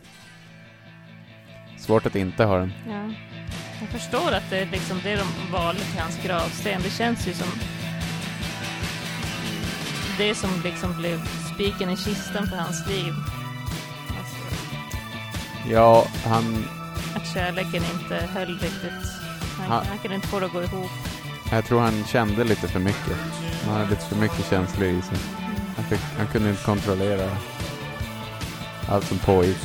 Svårt 1.80 2.06
att 2.06 2.16
inte 2.16 2.44
ha 2.46 2.58
den. 2.58 2.72
Ja. 2.90 3.12
Jag 3.80 3.90
förstår 3.90 4.32
att 4.32 4.50
det 4.50 4.58
är 4.60 4.66
liksom 4.66 5.00
det 5.04 5.16
de 5.16 5.52
valde 5.52 5.82
till 5.82 6.00
hans 6.02 6.18
gravsten. 6.24 6.82
Det 6.84 6.90
känns 6.90 7.28
ju 7.28 7.34
som 7.34 7.48
det 10.18 10.36
som 10.36 10.50
liksom 10.64 10.98
blev 10.98 11.20
spiken 11.54 11.90
i 11.90 11.98
kistan 11.98 12.48
för 12.48 12.58
hans 12.58 12.88
liv. 12.88 13.14
Alltså, 14.20 14.36
Ja, 15.72 16.08
han... 16.26 16.66
att 17.16 17.34
kärleken 17.34 17.84
inte 17.94 18.26
höll 18.34 18.60
riktigt. 18.60 19.12
Han, 19.58 19.68
Ja. 19.70 19.84
han 19.90 19.98
kunde 19.98 20.16
inte 20.16 20.28
få 20.28 20.40
det 20.40 20.46
att 20.46 20.52
gå 20.54 20.64
ihop. 20.64 20.92
Jag 21.52 21.66
tror 21.66 21.82
han 21.82 22.04
kände 22.06 22.44
lite 22.44 22.68
för 22.68 22.80
mycket. 22.80 23.18
Han 23.66 23.74
hade 23.74 23.90
lite 23.90 24.06
för 24.06 24.16
mycket 24.16 24.50
känslor 24.50 24.88
i 24.88 25.02
sig. 25.02 25.18
Han, 25.76 25.86
fick, 25.86 26.00
han 26.18 26.28
kunde 26.28 26.50
inte 26.50 26.64
kontrollera 26.64 27.30
allt 28.90 29.08
som 29.08 29.18
pågick. 29.18 29.58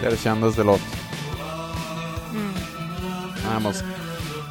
Deras 0.00 0.20
kändaste 0.22 0.62
låt. 0.62 0.80
Mm. 2.30 2.52
Den 3.42 3.52
här, 3.52 3.60
måste, 3.60 3.84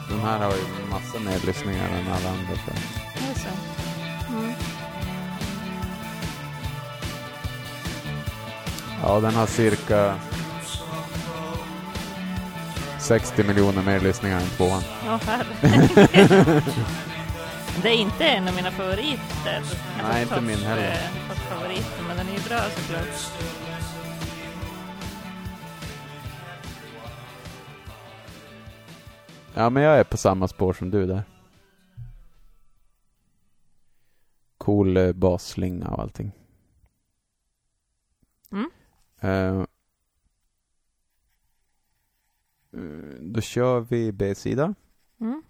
den 0.10 0.20
här 0.20 0.38
har 0.40 0.52
ju 0.56 0.64
massa 0.92 1.20
mer 1.20 1.40
lyssningar 1.48 1.88
än 1.90 2.08
alla 2.08 2.30
andra. 2.30 2.54
Det 3.16 3.32
är 3.32 3.40
så. 3.40 3.48
Mm. 4.38 4.54
Ja, 9.04 9.20
den 9.20 9.36
har 9.36 9.46
cirka 9.48 10.16
60 13.00 13.44
miljoner 13.44 13.82
mer 13.82 14.00
lyssningar 14.00 14.40
än 14.40 14.48
tvåan. 14.48 14.82
Ja. 15.06 15.20
Det 17.84 17.90
är 17.90 17.94
inte 17.96 18.26
en 18.28 18.48
av 18.48 18.56
mina 18.56 18.72
favoriter. 18.72 19.62
Nej, 20.04 20.22
inte 20.22 20.42
min 20.42 20.58
heller. 20.64 20.88
eh, 20.92 21.30
toppfavoriter, 21.30 22.04
men 22.08 22.18
den 22.18 22.28
är 22.28 22.34
ju 22.34 22.40
bra 22.40 22.60
såklart. 22.76 23.32
Ja, 29.58 29.70
men 29.70 29.84
jag 29.84 30.00
är 30.00 30.04
på 30.04 30.18
samma 30.18 30.48
spår 30.48 30.74
som 30.74 30.92
du 30.92 31.06
där. 31.06 31.24
Cool 34.58 34.98
eh, 34.98 35.14
basslinga 35.14 35.88
och 35.88 36.02
allting. 36.02 36.32
Mm. 38.52 38.70
Eh, 39.20 39.66
eh, 42.74 43.20
då 43.20 43.42
kör 43.42 43.80
vi 43.80 44.12
B-sida. 44.12 44.74
Mm. 45.20 45.44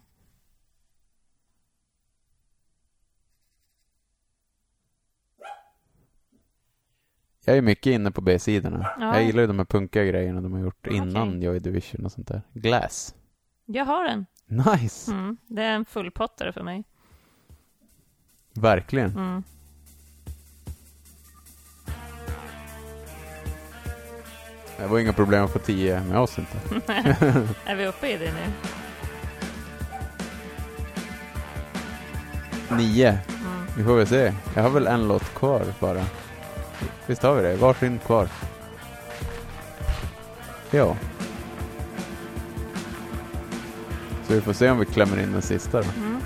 Jag 7.45 7.57
är 7.57 7.61
mycket 7.61 7.91
inne 7.91 8.11
på 8.11 8.21
B-sidorna. 8.21 8.87
Ja. 8.99 9.15
Jag 9.15 9.23
gillar 9.23 9.41
ju 9.41 9.47
de 9.47 9.57
här 9.59 9.65
punkiga 9.65 10.05
grejerna 10.05 10.41
de 10.41 10.53
har 10.53 10.59
gjort 10.59 10.87
innan 10.87 11.41
Joy 11.41 11.59
Division 11.59 12.05
och 12.05 12.11
sånt 12.11 12.27
där. 12.27 12.41
Glass. 12.53 13.15
Jag 13.65 13.85
har 13.85 14.05
den. 14.05 14.25
Nice! 14.45 15.11
Mm. 15.11 15.37
Det 15.47 15.63
är 15.63 15.71
en 15.71 15.85
fullpottare 15.85 16.53
för 16.53 16.63
mig. 16.63 16.83
Verkligen. 18.53 19.11
Mm. 19.11 19.43
Det 24.77 24.87
var 24.87 24.99
inga 24.99 25.13
problem 25.13 25.45
att 25.45 25.51
få 25.51 25.59
10 25.59 25.99
med 25.99 26.19
oss 26.19 26.39
inte. 26.39 26.57
är 27.65 27.75
vi 27.75 27.87
uppe 27.87 28.07
i 28.07 28.17
det 28.17 28.33
nu? 28.33 28.51
9. 32.77 33.09
Mm. 33.09 33.19
Vi 33.77 33.83
får 33.83 33.95
väl 33.95 34.07
se. 34.07 34.33
Jag 34.55 34.63
har 34.63 34.69
väl 34.69 34.87
en 34.87 35.07
låt 35.07 35.33
kvar 35.33 35.61
bara. 35.79 36.05
Visst 37.07 37.23
har 37.23 37.35
vi 37.35 37.43
det? 37.43 37.55
Varsin 37.55 37.99
kvar. 37.99 38.27
Ja. 40.71 40.95
Så 44.27 44.33
vi 44.33 44.41
får 44.41 44.53
se 44.53 44.69
om 44.69 44.79
vi 44.79 44.85
klämmer 44.85 45.23
in 45.23 45.31
den 45.31 45.41
sista 45.41 45.81
då. 45.81 45.87
Mm. 45.97 46.21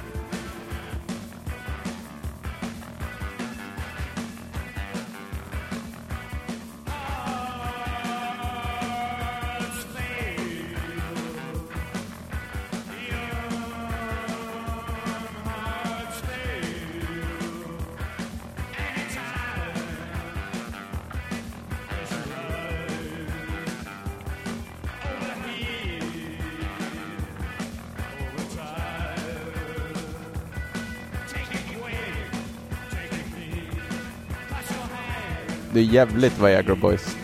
Det 35.80 35.84
är 35.84 35.88
jävligt 35.94 36.40
Viagra 36.40 36.76
Boys. 36.76 37.18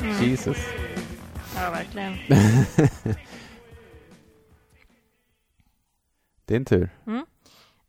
Mm. 0.00 0.22
Jesus. 0.24 0.56
Ja, 1.56 1.70
verkligen. 1.70 2.12
Din 6.44 6.64
tur. 6.64 6.90
Mm. 7.06 7.26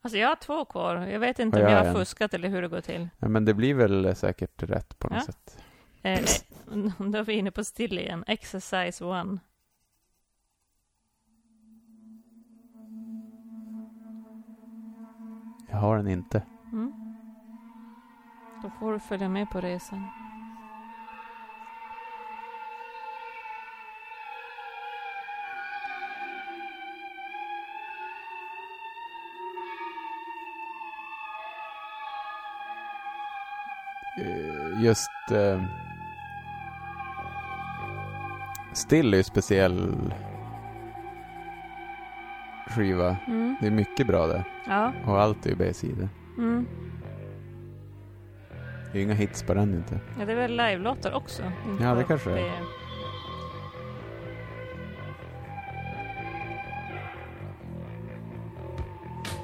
Alltså 0.02 0.18
jag 0.18 0.28
har 0.28 0.36
två 0.36 0.66
kvar. 0.66 0.96
Jag 0.96 1.20
vet 1.20 1.40
inte 1.40 1.60
Ja, 1.60 1.66
om 1.66 1.72
jag 1.72 1.80
jag 1.80 1.84
har 1.86 1.90
en. 1.90 1.96
fuskat 2.06 2.34
eller 2.34 2.50
hur 2.50 2.62
det 2.62 2.68
går 2.68 2.82
till. 2.82 3.10
Ja, 3.20 3.28
men 3.28 3.46
det 3.46 3.54
blir 3.54 3.74
väl 3.74 4.16
säkert 4.16 4.64
rätt 4.64 5.00
på 5.00 5.08
något 5.08 5.24
Ja. 5.28 5.34
sätt. 5.34 5.58
Eh, 6.02 6.20
då 7.12 7.18
är 7.18 7.24
vi 7.24 7.34
inne 7.34 7.52
på 7.52 7.64
still 7.64 8.00
igen. 8.00 8.24
Exercise 8.28 9.06
one. 9.06 9.40
Jag 15.70 15.78
har 15.78 15.98
den 15.98 16.08
inte. 16.08 16.42
Då 18.64 18.70
får 18.70 18.94
du 18.94 19.00
följa 19.00 19.30
med 19.30 19.50
på 19.50 19.62
resan. 19.62 20.08
Eh, 34.18 34.84
Just... 34.84 35.10
Eh, 35.32 35.64
Still 38.74 39.14
är 39.14 39.18
ju 39.18 39.24
speciell 39.24 40.14
skiva. 42.68 43.18
Mm. 43.28 43.56
Det 43.62 43.68
är 43.68 43.72
mycket 43.72 44.08
bra 44.08 44.28
där. 44.28 44.44
Ja. 44.68 44.94
Och 45.06 45.22
allt 45.22 45.46
är 45.46 45.50
ju 45.50 45.56
B-sidor. 45.56 46.10
Mm. 46.38 46.66
Det 48.94 49.00
är 49.00 49.04
inga 49.04 49.14
hits 49.14 49.44
på 49.44 49.54
den 49.54 49.74
inte. 49.74 50.00
ja, 50.20 50.26
det 50.26 50.32
är 50.32 50.36
väl 50.36 50.52
live-låtar 50.52 51.12
också? 51.14 51.44
Ja, 51.82 51.94
det 51.96 52.04
kanske 52.04 52.30
det 52.30 52.40
är. 52.40 52.44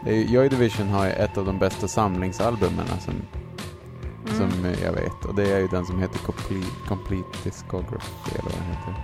det. 0.04 0.12
Är, 0.12 0.16
ju- 0.16 0.26
Joy 0.26 0.50
Division 0.50 0.88
har 0.88 1.06
ju 1.06 1.12
ett 1.12 1.38
av 1.38 1.46
de 1.46 1.60
bästa 1.60 1.88
samlingsalbumen 1.88 2.88
som, 3.00 3.14
Mm. 4.28 4.38
som 4.52 4.66
jag 4.84 4.92
vet. 4.94 5.26
Och 5.26 5.36
det 5.36 5.52
är 5.54 5.60
ju 5.60 5.68
den 5.68 5.86
som 5.86 6.00
heter 6.02 6.20
Complete, 6.20 6.68
Complete 6.88 7.38
Discography 7.44 8.32
eller 8.32 8.44
vad 8.44 8.54
den 8.54 8.64
heter. 8.78 8.96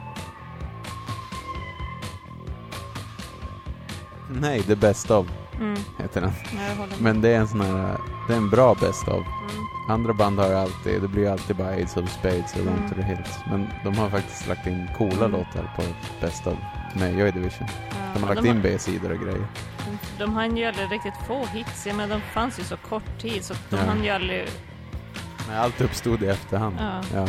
Nej, 4.41 4.61
The 4.63 4.75
Best 4.75 5.11
of 5.11 5.27
Mm. 5.59 5.79
heter 5.99 6.21
den. 6.21 6.31
Ja. 6.77 6.85
Men 6.99 7.21
det 7.21 7.29
är 7.29 7.39
en 7.39 7.47
sån 7.47 7.61
här, 7.61 7.97
det 8.27 8.33
är 8.33 8.37
en 8.37 8.49
bra 8.49 8.75
Best 8.75 9.07
of. 9.07 9.13
Mm. 9.27 9.65
Andra 9.89 10.13
band 10.13 10.39
har 10.39 10.53
alltid, 10.53 11.01
det 11.01 11.07
blir 11.07 11.29
alltid 11.31 11.55
bara 11.55 11.67
Aids 11.67 11.97
of 11.97 12.09
Spades 12.11 12.53
och 12.53 12.59
Mm. 12.61 12.73
Run 12.73 12.89
to 12.89 12.95
the 12.95 13.01
Hills. 13.01 13.39
Men 13.49 13.67
de 13.83 13.97
har 13.97 14.09
faktiskt 14.09 14.47
lagt 14.47 14.67
in 14.67 14.87
coola 14.97 15.25
Mm. 15.25 15.31
låtar 15.31 15.73
på 15.75 15.81
Best 16.21 16.47
of 16.47 16.53
med 16.93 17.19
Joy 17.19 17.31
Division. 17.31 17.67
Ja, 17.89 17.95
De 18.13 18.23
har 18.23 18.35
lagt 18.35 18.47
in 18.47 18.61
B-sidor 18.61 19.11
och 19.11 19.19
grejer. 19.19 19.47
De 20.19 20.33
hann 20.33 20.57
ju 20.57 20.65
aldrig 20.65 20.91
riktigt 20.91 21.13
få 21.27 21.45
hits. 21.45 21.85
Menar, 21.85 22.07
de 22.07 22.21
fanns 22.21 22.59
ju 22.59 22.63
så 22.63 22.77
kort 22.77 23.19
tid 23.21 23.43
så 23.43 23.53
de 23.69 23.75
Ja. 23.77 23.83
hann 23.85 24.03
ju 24.03 24.09
aldrig... 24.09 24.47
Nej, 25.49 25.57
allt 25.57 25.81
uppstod 25.81 26.23
i 26.23 26.27
efterhand. 26.27 26.75
Ja. 26.79 27.01
Ja. 27.13 27.27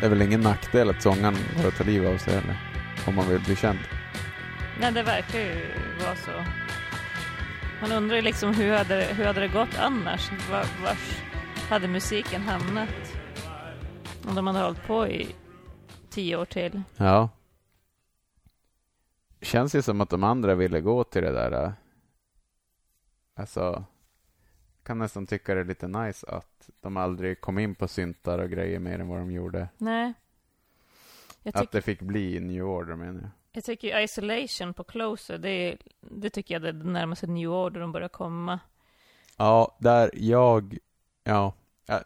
Det 0.00 0.06
är 0.06 0.10
väl 0.10 0.22
ingen 0.22 0.40
nackdel 0.40 0.90
att 0.90 1.02
sångaren 1.02 1.36
går 1.60 1.66
och 1.68 1.74
tar 1.76 1.84
livet 1.84 2.14
av 2.14 2.18
sig 2.18 2.34
heller. 2.34 2.56
Om 3.06 3.14
man 3.14 3.28
vill 3.28 3.40
bli 3.40 3.56
känd. 3.56 3.78
Nej, 4.80 4.92
det 4.92 5.02
verkar 5.02 5.38
ju 5.38 5.66
vara 6.04 6.16
så. 6.16 6.44
Man 7.80 7.92
undrar 7.92 8.16
ju 8.16 8.22
liksom 8.22 8.54
hur 8.54 8.72
hade, 8.76 9.04
hur 9.04 9.24
hade 9.24 9.40
det 9.40 9.48
gått 9.48 9.78
annars? 9.78 10.30
Var, 10.50 10.66
vars 10.82 11.22
hade 11.68 11.88
musiken 11.88 12.42
hamnat? 12.42 12.88
Om 14.28 14.34
de 14.34 14.46
hade 14.46 14.58
hållit 14.58 14.86
på 14.86 15.08
i 15.08 15.34
tio 16.10 16.36
år 16.36 16.44
till. 16.44 16.82
Ja. 16.96 17.28
Känns 19.40 19.74
ju 19.74 19.82
som 19.82 20.00
att 20.00 20.10
de 20.10 20.24
andra 20.24 20.54
ville 20.54 20.80
gå 20.80 21.04
till 21.04 21.22
det 21.22 21.32
där. 21.32 21.64
äh, 21.64 21.72
Alltså, 23.36 23.84
kan 24.82 24.98
nästan 24.98 25.26
tycka 25.26 25.54
det 25.54 25.60
är 25.60 25.64
lite 25.64 25.88
nice 25.88 26.26
att 26.26 26.70
de 26.80 26.96
aldrig 26.96 27.40
kom 27.40 27.58
in 27.58 27.74
på 27.74 27.88
syntar 27.88 28.38
och 28.38 28.50
grejer 28.50 28.78
mer 28.78 28.98
än 28.98 29.08
vad 29.08 29.18
de 29.18 29.30
gjorde. 29.32 29.68
Nej. 29.78 30.14
Jag, 31.42 31.56
Att 31.56 31.60
tyck, 31.62 31.72
det 31.72 31.82
fick 31.82 32.00
bli 32.00 32.40
New 32.40 32.64
Order 32.64 32.96
menar 32.96 33.20
jag. 33.20 33.30
Jag 33.56 33.64
tycker 33.64 34.00
Isolation 34.00 34.74
på 34.74 34.84
Closer, 34.84 35.38
det, 35.38 35.76
det 36.00 36.30
tycker 36.30 36.54
jag 36.54 36.62
det 36.62 36.68
är 36.68 36.72
det 36.72 36.90
närmaste 36.90 37.26
New 37.26 37.50
Order 37.50 37.80
de 37.80 37.92
börjar 37.92 38.08
komma. 38.08 38.60
Ja, 39.36 39.76
där 39.80 40.10
jag, 40.14 40.78
ja, 41.24 41.52
jag 41.86 42.00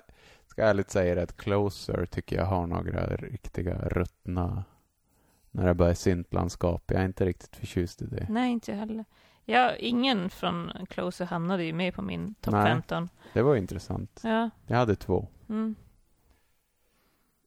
ska 0.46 0.62
ärligt 0.62 0.90
säga 0.90 1.14
det 1.14 1.22
att 1.22 1.36
Closer 1.36 2.06
tycker 2.06 2.36
jag 2.36 2.44
har 2.44 2.66
några 2.66 3.06
riktiga 3.06 3.88
ruttna, 3.88 4.64
när 5.50 5.66
det 5.66 5.74
bara 5.74 5.90
är 5.90 5.94
syntlandskap. 5.94 6.82
Jag 6.86 7.00
är 7.00 7.04
inte 7.04 7.24
riktigt 7.24 7.56
förtjust 7.56 8.02
i 8.02 8.06
det. 8.06 8.26
Nej, 8.28 8.52
inte 8.52 8.70
jag 8.70 8.78
heller. 8.78 9.04
Ja, 9.44 9.76
ingen 9.76 10.30
från 10.30 10.72
Closer 10.88 11.24
hamnade 11.24 11.64
ju 11.64 11.72
med 11.72 11.94
på 11.94 12.02
min 12.02 12.34
topp 12.34 12.52
Nej. 12.52 12.66
15. 12.66 13.08
Det 13.32 13.42
var 13.42 13.56
intressant. 13.56 14.20
Ja. 14.24 14.50
Jag 14.66 14.76
hade 14.76 14.96
två. 14.96 15.28
Mm. 15.48 15.74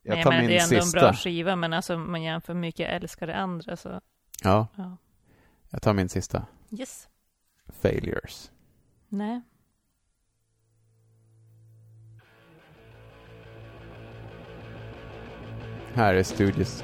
Jag 0.04 0.14
Nej, 0.16 0.24
tar 0.24 0.32
men 0.32 0.40
min 0.40 0.50
det 0.50 0.58
är 0.58 0.64
ändå 0.64 0.76
en 0.76 0.82
sista. 0.82 1.00
bra 1.00 1.14
skiva, 1.14 1.56
men 1.56 1.74
alltså 1.74 1.98
man 1.98 2.22
jämför 2.24 2.54
mycket 2.54 2.80
jag 2.80 2.90
älskar 2.96 3.28
det 3.28 3.36
andra 3.36 3.78
så, 3.78 4.02
Ja, 4.44 4.68
ja. 4.76 4.98
jag 5.70 5.82
tar 5.82 5.94
min 5.94 6.10
sista. 6.10 6.46
Yes. 6.72 7.08
Failures. 7.82 8.52
Nej. 9.10 9.42
Här 15.94 16.14
är 16.14 16.24
Studios. 16.24 16.84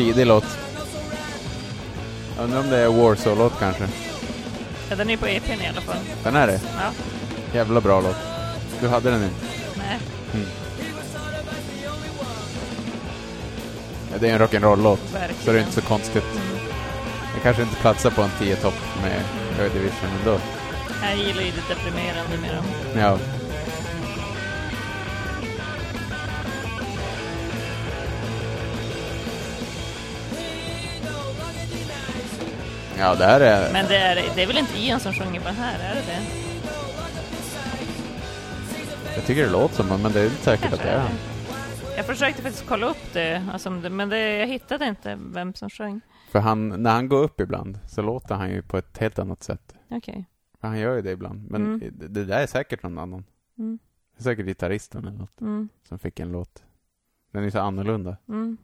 Tidig 0.00 0.26
låt. 0.26 0.44
undrar 2.38 2.60
om 2.60 2.70
det 2.70 2.76
är 2.76 2.88
Warsaw-låt 2.88 3.52
kanske. 3.58 3.88
Ja, 4.90 4.96
den 4.96 5.10
är 5.10 5.16
på 5.16 5.26
EPn 5.26 5.60
i 5.62 5.66
alla 5.68 5.80
fall. 5.80 5.96
Den 6.24 6.36
är 6.36 6.46
det. 6.46 6.60
Ja. 6.76 6.90
Jävla 7.54 7.80
bra 7.80 8.00
låt. 8.00 8.16
Du 8.80 8.88
hade 8.88 9.10
den 9.10 9.22
inte. 9.22 9.36
Nej. 9.78 9.98
Ja, 14.12 14.18
det 14.20 14.28
är 14.28 14.32
en 14.34 14.38
rock'n'roll-låt. 14.40 15.00
Så 15.44 15.52
det 15.52 15.58
är 15.58 15.62
inte 15.62 15.72
så 15.72 15.82
konstigt. 15.82 16.24
Det 17.34 17.40
kanske 17.42 17.62
inte 17.62 17.76
platsar 17.76 18.10
på 18.10 18.22
en 18.22 18.30
10-topp 18.40 18.74
med 19.02 19.22
Joy 19.58 19.68
Division 19.68 20.08
ändå. 20.20 20.40
Jag 21.02 21.16
gillar 21.16 21.42
ju 21.42 21.50
det 21.50 21.74
deprimerande 21.74 22.36
med 22.40 22.54
dem. 22.56 22.64
Ja. 23.00 23.18
Ja, 33.00 33.14
det 33.14 33.24
här 33.24 33.40
är... 33.40 33.72
Men 33.72 33.86
det 33.88 33.96
är, 33.96 34.14
det 34.34 34.42
är 34.42 34.46
väl 34.46 34.58
inte 34.58 34.78
Ian 34.78 35.00
som 35.00 35.12
sjunger 35.12 35.40
på 35.40 35.46
den 35.46 35.54
här, 35.56 35.90
är 35.90 35.94
det 35.94 36.00
det? 36.06 36.20
Jag 39.16 39.24
tycker 39.26 39.44
det 39.44 39.50
låter 39.50 39.74
som 39.74 40.02
men 40.02 40.12
det 40.12 40.20
är 40.20 40.24
inte 40.24 40.36
säkert 40.36 40.64
att 40.64 40.70
Kanske 40.70 40.86
det 40.88 40.92
är 40.94 40.98
han. 41.00 41.12
Jag 41.96 42.06
försökte 42.06 42.42
faktiskt 42.42 42.66
kolla 42.66 42.86
upp 42.86 43.12
det, 43.12 43.44
alltså, 43.52 43.70
men 43.70 44.08
det, 44.08 44.18
jag 44.38 44.46
hittade 44.46 44.86
inte 44.86 45.18
vem 45.32 45.54
som 45.54 45.70
sjöng. 45.70 46.00
För 46.30 46.38
han, 46.38 46.68
när 46.68 46.90
han 46.90 47.08
går 47.08 47.22
upp 47.22 47.40
ibland 47.40 47.78
så 47.88 48.02
låter 48.02 48.34
han 48.34 48.50
ju 48.50 48.62
på 48.62 48.78
ett 48.78 48.98
helt 48.98 49.18
annat 49.18 49.42
sätt. 49.42 49.74
Okej. 49.90 50.24
För 50.60 50.68
han 50.68 50.78
gör 50.78 50.96
ju 50.96 51.02
det 51.02 51.10
ibland. 51.10 51.50
Men 51.50 51.66
Mm. 51.66 51.80
det, 51.92 52.24
där 52.24 52.38
är 52.42 52.46
säkert 52.46 52.82
någon 52.82 52.98
annan. 52.98 53.24
Mm. 53.58 53.78
Det 54.16 54.20
är 54.20 54.22
säkert 54.24 54.46
gitarristen 54.46 55.06
eller 55.06 55.18
något 55.18 55.40
Mm. 55.40 55.68
som 55.88 55.98
fick 55.98 56.20
en 56.20 56.32
låt. 56.32 56.62
Den 57.32 57.44
är 57.44 57.50
så 57.50 57.58
annorlunda. 57.60 58.16
Mm. 58.28 58.56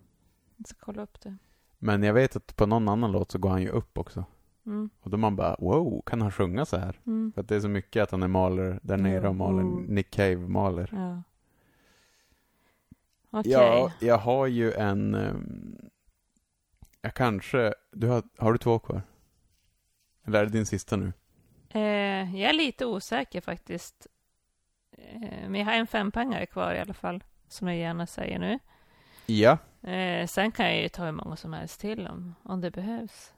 Jag 0.56 0.68
ska 0.68 0.78
kolla 0.80 1.02
upp 1.02 1.20
det. 1.22 1.36
Men 1.78 2.02
jag 2.02 2.14
vet 2.14 2.36
att 2.36 2.56
på 2.56 2.66
någon 2.66 2.88
annan 2.88 3.12
låt 3.12 3.30
så 3.30 3.38
går 3.38 3.50
han 3.50 3.62
ju 3.62 3.68
upp 3.68 3.98
också. 3.98 4.24
Mm. 4.66 4.90
Och 5.00 5.10
då 5.10 5.16
man 5.16 5.36
bara, 5.36 5.56
wow, 5.58 6.02
kan 6.06 6.20
han 6.20 6.32
sjunga 6.32 6.64
så 6.64 6.76
här? 6.76 7.00
Mm. 7.06 7.32
För 7.32 7.40
att 7.40 7.48
det 7.48 7.56
är 7.56 7.60
så 7.60 7.68
mycket 7.68 8.02
att 8.02 8.10
han 8.10 8.22
är 8.22 8.28
maler 8.28 8.80
där 8.82 8.96
nere 8.96 9.28
och 9.28 9.34
maler, 9.34 9.60
Mm. 9.60 9.84
Nick 9.84 10.10
Cave 10.10 10.36
maler. 10.36 10.90
Ja. 10.92 11.22
Okej. 13.30 13.52
Ja, 13.52 13.92
jag 14.00 14.18
har 14.18 14.46
ju 14.46 14.72
en... 14.72 15.14
ehm, 15.14 15.88
jag 17.00 17.14
kanske... 17.14 17.74
Du 17.92 18.08
har, 18.08 18.22
har 18.38 18.52
du 18.52 18.58
två 18.58 18.78
kvar? 18.78 19.02
Eller 20.24 20.40
är 20.40 20.44
det 20.44 20.52
din 20.52 20.66
sista 20.66 20.96
nu? 20.96 21.12
Eh, 21.68 22.36
jag 22.36 22.50
är 22.50 22.52
lite 22.52 22.86
osäker 22.86 23.40
faktiskt. 23.40 24.06
Eh, 24.92 25.48
men 25.48 25.54
jag 25.54 25.64
har 25.64 25.72
en 25.72 25.86
fempangare 25.86 26.46
kvar 26.46 26.74
i 26.74 26.78
alla 26.78 26.94
fall, 26.94 27.24
som 27.48 27.68
jag 27.68 27.76
gärna 27.76 28.06
säger 28.06 28.38
nu. 28.38 28.58
Ja. 29.26 29.58
Eh, 29.86 30.26
sen 30.26 30.52
kan 30.52 30.66
jag 30.66 30.82
ju 30.82 30.88
ta 30.88 31.04
hur 31.04 31.12
många 31.12 31.36
som 31.36 31.52
helst 31.52 31.80
till 31.80 32.06
om, 32.06 32.34
om 32.42 32.60
det 32.60 32.70
behövs. 32.70 33.32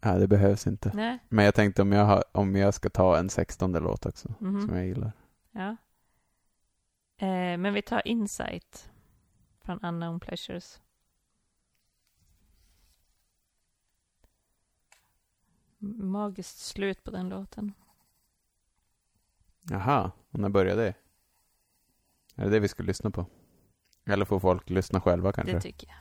Nej, 0.00 0.20
det 0.20 0.28
behövs 0.28 0.66
inte. 0.66 0.90
Nej. 0.94 1.18
Men 1.28 1.44
jag 1.44 1.54
tänkte 1.54 1.82
om 1.82 1.92
jag, 1.92 2.04
har, 2.04 2.24
om 2.32 2.56
jag 2.56 2.74
ska 2.74 2.88
ta 2.90 3.18
en 3.18 3.30
sextonde 3.30 3.80
låt 3.80 4.06
också, 4.06 4.34
Mhm. 4.38 4.66
som 4.66 4.76
jag 4.76 4.86
gillar. 4.86 5.12
Ja. 5.50 5.76
Eh, 7.16 7.58
men 7.58 7.74
vi 7.74 7.82
tar 7.82 8.08
Insight 8.08 8.90
från 9.60 9.80
Unknown 9.84 10.20
Pleasures. 10.20 10.80
Magiskt 15.98 16.58
slut 16.58 17.04
på 17.04 17.10
den 17.10 17.28
låten. 17.28 17.72
Jaha, 19.62 20.10
och 20.30 20.38
när 20.38 20.48
började 20.48 20.82
det? 20.82 20.94
Är 22.34 22.44
det 22.44 22.50
det 22.50 22.60
vi 22.60 22.68
ska 22.68 22.82
lyssna 22.82 23.10
på? 23.10 23.26
Eller 24.06 24.24
får 24.24 24.40
folk 24.40 24.70
lyssna 24.70 25.00
själva 25.00 25.32
kanske? 25.32 25.54
Det 25.54 25.60
tycker 25.60 25.86
jag. 25.86 25.96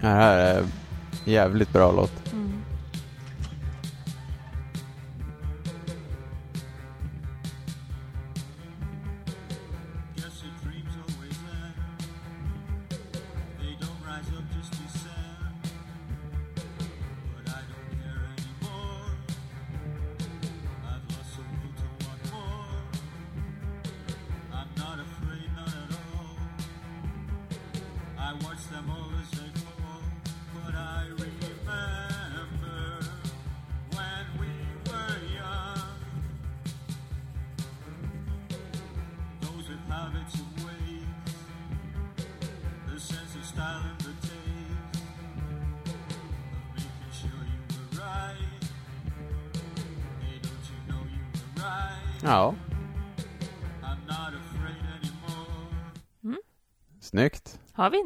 Det 0.00 0.06
här 0.06 0.38
är 0.38 0.64
jävligt 1.24 1.72
bra 1.72 1.92
låt. 1.92 2.17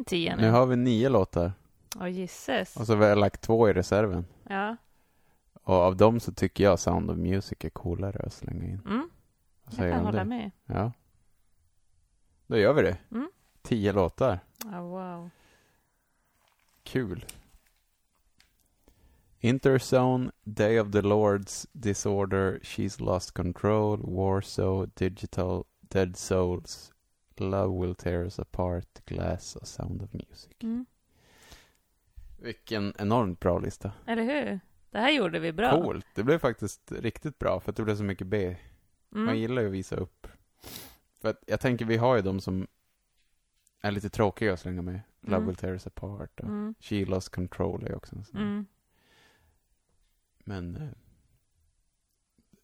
En 0.02 0.06
tia 0.06 0.36
nu? 0.36 0.42
Nu 0.42 0.50
har 0.50 0.66
vi 0.66 0.76
nio 0.76 1.08
låtar. 1.08 1.52
Åh 2.00 2.08
gisses. 2.08 2.76
Och 2.76 2.86
så 2.86 2.96
har 2.96 3.08
vi 3.08 3.20
lagt 3.20 3.40
två 3.40 3.68
i 3.68 3.72
reserven. 3.72 4.24
Ja. 4.48 4.76
Och 5.62 5.74
av 5.74 5.96
dem 5.96 6.20
så 6.20 6.32
tycker 6.32 6.64
jag 6.64 6.78
Sound 6.78 7.10
of 7.10 7.16
Music 7.16 7.58
är 7.60 7.70
coolare 7.70 8.22
att 8.26 8.32
slänga 8.32 8.64
in. 8.64 8.80
Mm. 8.86 9.10
Jag 9.70 9.92
kan 9.92 10.04
hålla 10.04 10.18
det? 10.18 10.24
med. 10.24 10.50
Ja. 10.66 10.92
Då 12.46 12.56
gör 12.56 12.72
vi 12.72 12.82
det. 12.82 12.98
Mm. 13.10 13.30
Tio 13.62 13.92
låtar. 13.92 14.40
Ja, 14.64 14.80
wow. 14.80 15.30
Kul. 16.82 17.24
Interzone, 19.40 20.30
Day 20.44 20.80
of 20.80 20.90
the 20.90 21.02
Lords, 21.02 21.66
Disorder, 21.72 22.58
She's 22.62 23.02
Lost 23.02 23.34
Control, 23.34 23.98
Warsaw, 24.02 24.86
Digital, 24.94 25.64
Dead 25.88 26.16
Souls, 26.16 26.92
Love 27.50 27.80
Will 27.86 27.94
Tear 27.94 28.22
Us 28.22 28.38
Apart, 28.38 29.04
Glass 29.04 29.56
och 29.56 29.68
Sound 29.68 30.02
of 30.02 30.12
Music. 30.12 30.48
Mm. 30.60 30.86
Vilken 32.38 32.92
enormt 32.98 33.40
bra 33.40 33.58
lista. 33.58 33.92
Eller 34.06 34.22
hur? 34.22 34.60
Det 34.90 34.98
här 34.98 35.10
gjorde 35.12 35.38
vi 35.38 35.52
bra. 35.52 35.82
Coolt. 35.82 36.06
Det 36.14 36.22
blev 36.22 36.38
faktiskt 36.38 36.92
riktigt 36.92 37.38
bra 37.38 37.60
för 37.60 37.70
att 37.70 37.76
det 37.76 37.82
blev 37.84 37.96
så 37.96 38.04
mycket 38.04 38.26
B. 38.26 38.56
Man 39.08 39.22
Mm. 39.22 39.36
gillar 39.38 39.62
ju 39.62 39.68
att 39.68 39.74
visa 39.74 39.96
upp. 39.96 40.26
För 41.20 41.28
att 41.28 41.44
jag 41.46 41.60
tänker, 41.60 41.84
vi 41.84 41.96
har 41.96 42.16
ju 42.16 42.22
de 42.22 42.40
som 42.40 42.66
är 43.80 43.90
lite 43.90 44.08
tråkiga 44.10 44.52
att 44.52 44.60
slänga 44.60 44.82
med. 44.82 45.00
Love 45.20 45.36
Mm. 45.36 45.46
Will 45.46 45.56
Tear 45.56 45.72
Us 45.72 45.86
Apart 45.86 46.40
och 46.40 46.46
Mm. 46.48 46.74
She 46.80 47.04
Lost 47.04 47.28
Control 47.28 47.84
är 47.86 47.94
också 47.94 48.16
en 48.16 48.24
sån. 48.24 48.40
Mm. 48.40 48.66
Men 50.44 50.76
eh, 50.76 50.88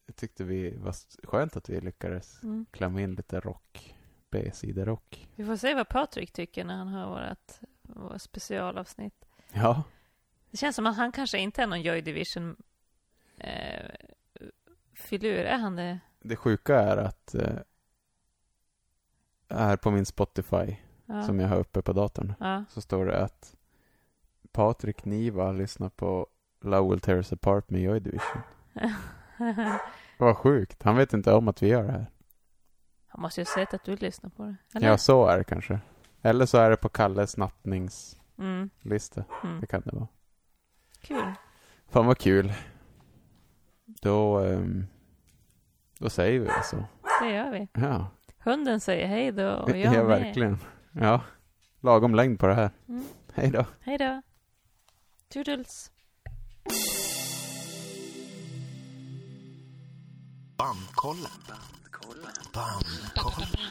jag 0.07 0.17
tyckte 0.17 0.45
vi 0.45 0.77
var 0.77 0.95
skönt 1.27 1.57
att 1.57 1.69
vi 1.69 1.81
lyckades 1.81 2.43
Mm. 2.43 2.67
klämma 2.71 3.01
in 3.01 3.15
lite 3.15 3.41
rock. 3.41 3.95
B-siderock. 4.31 5.29
Vi 5.37 5.45
får 5.45 5.57
se 5.57 5.75
vad 5.75 5.89
Patrik 5.89 6.33
tycker 6.33 6.65
när 6.65 6.77
han 6.77 6.89
hör 6.89 7.07
vårt, 7.09 7.53
vårt 7.83 8.21
specialavsnitt. 8.23 9.25
Ja, 9.53 9.83
Det 10.51 10.57
känns 10.57 10.77
som 10.77 10.87
att 10.87 10.97
han 10.97 11.13
kanske 11.13 11.39
inte 11.39 11.63
är 11.63 11.67
någon 11.67 11.83
Joy 11.83 12.01
Division 12.01 12.57
eh, 13.37 13.91
filur. 14.95 15.39
Är 15.45 15.59
han 15.59 15.77
det? 15.77 15.99
det 16.21 16.37
sjuka 16.37 16.81
är 16.81 16.97
att 16.97 17.35
eh, 17.35 17.53
här 19.51 19.77
på 19.77 19.91
min 19.91 20.07
Spotify, 20.07 20.77
Ja. 21.11 21.23
som 21.23 21.41
jag 21.41 21.49
har 21.49 21.57
uppe 21.57 21.83
på 21.83 21.93
datorn, 21.93 22.35
ja. 22.41 22.65
så 22.71 22.81
står 22.81 23.07
det 23.07 23.19
att 23.25 23.57
Patrik 24.53 25.05
Niva 25.05 25.53
lyssnar 25.53 25.89
på 25.89 26.27
Tear 27.03 27.17
Us 27.17 27.33
Apart 27.33 27.71
med 27.71 27.83
Joy 27.83 28.01
Division. 28.01 28.43
Vad 30.19 30.37
sjukt. 30.37 30.83
Han 30.83 30.97
vet 30.97 31.13
inte 31.13 31.33
om 31.33 31.49
att 31.49 31.63
vi 31.63 31.69
gör 31.69 31.85
det 31.85 31.93
här. 31.93 32.07
Han 33.19 33.23
måste 33.23 33.41
ju 33.41 33.45
ha 33.45 33.55
sett 33.55 33.75
att 33.75 33.85
du 33.85 33.97
lyssnar 33.97 34.31
på 34.31 34.43
det. 34.45 34.57
Eller? 34.75 34.89
Ja, 34.89 34.99
så 34.99 35.27
är 35.27 35.39
det 35.39 35.45
kanske. 35.45 35.81
Eller 36.23 36.47
så 36.47 36.59
är 36.59 36.71
det 36.71 36.77
på 36.77 36.89
Kalles 36.89 37.37
nattningslista. 37.37 39.25
Mm. 39.43 39.51
Mm. 39.51 39.61
Det 39.61 39.67
kan 39.67 39.81
det 39.85 39.91
vara. 39.95 40.09
Kul. 41.01 41.33
Fan 41.89 42.07
vad 42.07 42.19
kul. 42.19 42.53
Då, 43.85 44.39
ehm, 44.39 44.87
då 45.99 46.11
säger 46.11 46.41
vi 46.41 46.47
det 46.47 46.63
så. 46.65 46.85
Det 47.21 47.31
gör 47.31 47.51
vi. 47.51 47.69
Ja, 47.73 48.11
Hunden 48.39 48.81
säger 48.81 49.07
hej 49.07 49.33
då 49.33 49.51
och 49.51 49.71
jag 49.77 49.79
ja 49.79 49.91
med. 49.91 50.07
verkligen. 50.07 50.59
Ja, 50.93 51.21
lagom 51.81 52.15
längd 52.15 52.41
på 52.41 52.47
det 52.47 52.55
här. 52.55 52.71
Mm. 52.89 53.05
Hej 53.35 53.51
då. 53.51 53.65
Hej 53.81 53.99
då. 53.99 54.23
Toodles. 55.29 55.91
Bandkollen. 60.57 61.78
Bandkollen. 62.55 63.69